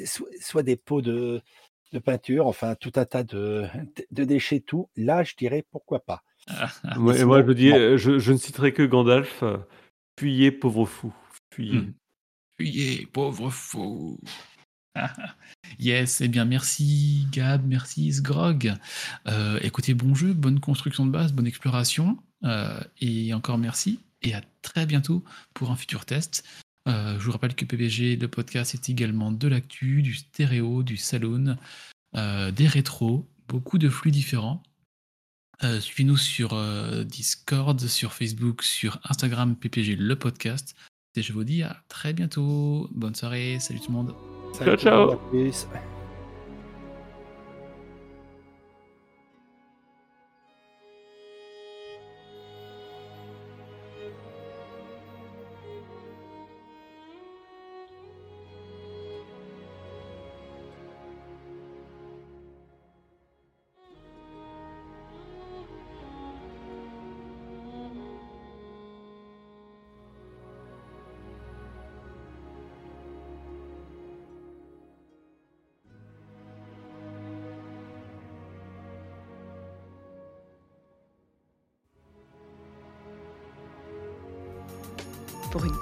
soit, 0.05 0.29
soit 0.39 0.63
des 0.63 0.75
pots 0.75 1.01
de, 1.01 1.41
de 1.91 1.99
peinture, 1.99 2.47
enfin 2.47 2.75
tout 2.75 2.93
un 2.95 3.05
tas 3.05 3.23
de, 3.23 3.65
de 4.11 4.23
déchets, 4.23 4.61
tout. 4.61 4.89
Là, 4.95 5.23
je 5.23 5.35
dirais 5.35 5.65
pourquoi 5.71 5.99
pas. 5.99 6.23
Moi, 6.95 7.13
sinon, 7.15 7.27
moi, 7.27 7.43
je 7.45 7.51
dis, 7.51 7.69
je, 7.69 8.17
je 8.17 8.31
ne 8.31 8.37
citerai 8.37 8.73
que 8.73 8.81
Gandalf. 8.83 9.43
Fuyez, 10.17 10.51
pauvre 10.51 10.85
fou. 10.85 11.13
Fuyez. 11.53 11.79
Hmm. 11.79 11.93
Fuyez, 12.57 13.05
pauvre 13.07 13.49
fou. 13.49 14.19
yes, 15.79 16.21
eh 16.21 16.27
bien 16.27 16.45
merci 16.45 17.27
Gab, 17.31 17.65
merci 17.65 18.11
Sgrog. 18.11 18.73
Euh, 19.27 19.59
écoutez, 19.61 19.93
bon 19.93 20.15
jeu, 20.15 20.33
bonne 20.33 20.59
construction 20.59 21.05
de 21.05 21.11
base, 21.11 21.33
bonne 21.33 21.47
exploration. 21.47 22.17
Euh, 22.43 22.79
et 22.99 23.33
encore 23.33 23.57
merci. 23.57 23.99
Et 24.21 24.33
à 24.33 24.41
très 24.61 24.85
bientôt 24.85 25.23
pour 25.53 25.71
un 25.71 25.75
futur 25.75 26.05
test. 26.05 26.43
Euh, 26.87 27.19
je 27.19 27.25
vous 27.25 27.31
rappelle 27.31 27.55
que 27.55 27.65
PBG, 27.65 28.15
le 28.15 28.27
podcast, 28.27 28.73
est 28.73 28.89
également 28.89 29.31
de 29.31 29.47
l'actu, 29.47 30.01
du 30.01 30.13
stéréo, 30.15 30.83
du 30.83 30.97
saloon, 30.97 31.57
euh, 32.15 32.51
des 32.51 32.67
rétros, 32.67 33.27
beaucoup 33.47 33.77
de 33.77 33.89
flux 33.89 34.11
différents. 34.11 34.63
Euh, 35.63 35.79
Suivez-nous 35.79 36.17
sur 36.17 36.53
euh, 36.53 37.03
Discord, 37.03 37.79
sur 37.79 38.13
Facebook, 38.13 38.63
sur 38.63 38.99
Instagram, 39.03 39.55
PPG, 39.55 39.95
le 39.95 40.15
podcast. 40.15 40.75
Et 41.15 41.21
je 41.21 41.33
vous 41.33 41.43
dis 41.43 41.63
à 41.63 41.83
très 41.89 42.13
bientôt. 42.13 42.87
Bonne 42.91 43.15
soirée, 43.15 43.57
salut 43.59 43.79
tout 43.79 43.91
le 43.91 43.97
monde. 43.97 44.15
Salut 44.53 44.71
le 44.71 44.77
ciao. 44.77 45.19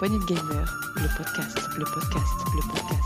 De 0.10 0.26
gamer, 0.26 0.66
le 0.96 1.08
podcast, 1.18 1.58
le 1.78 1.84
podcast, 1.84 2.46
le 2.56 2.62
podcast. 2.62 2.97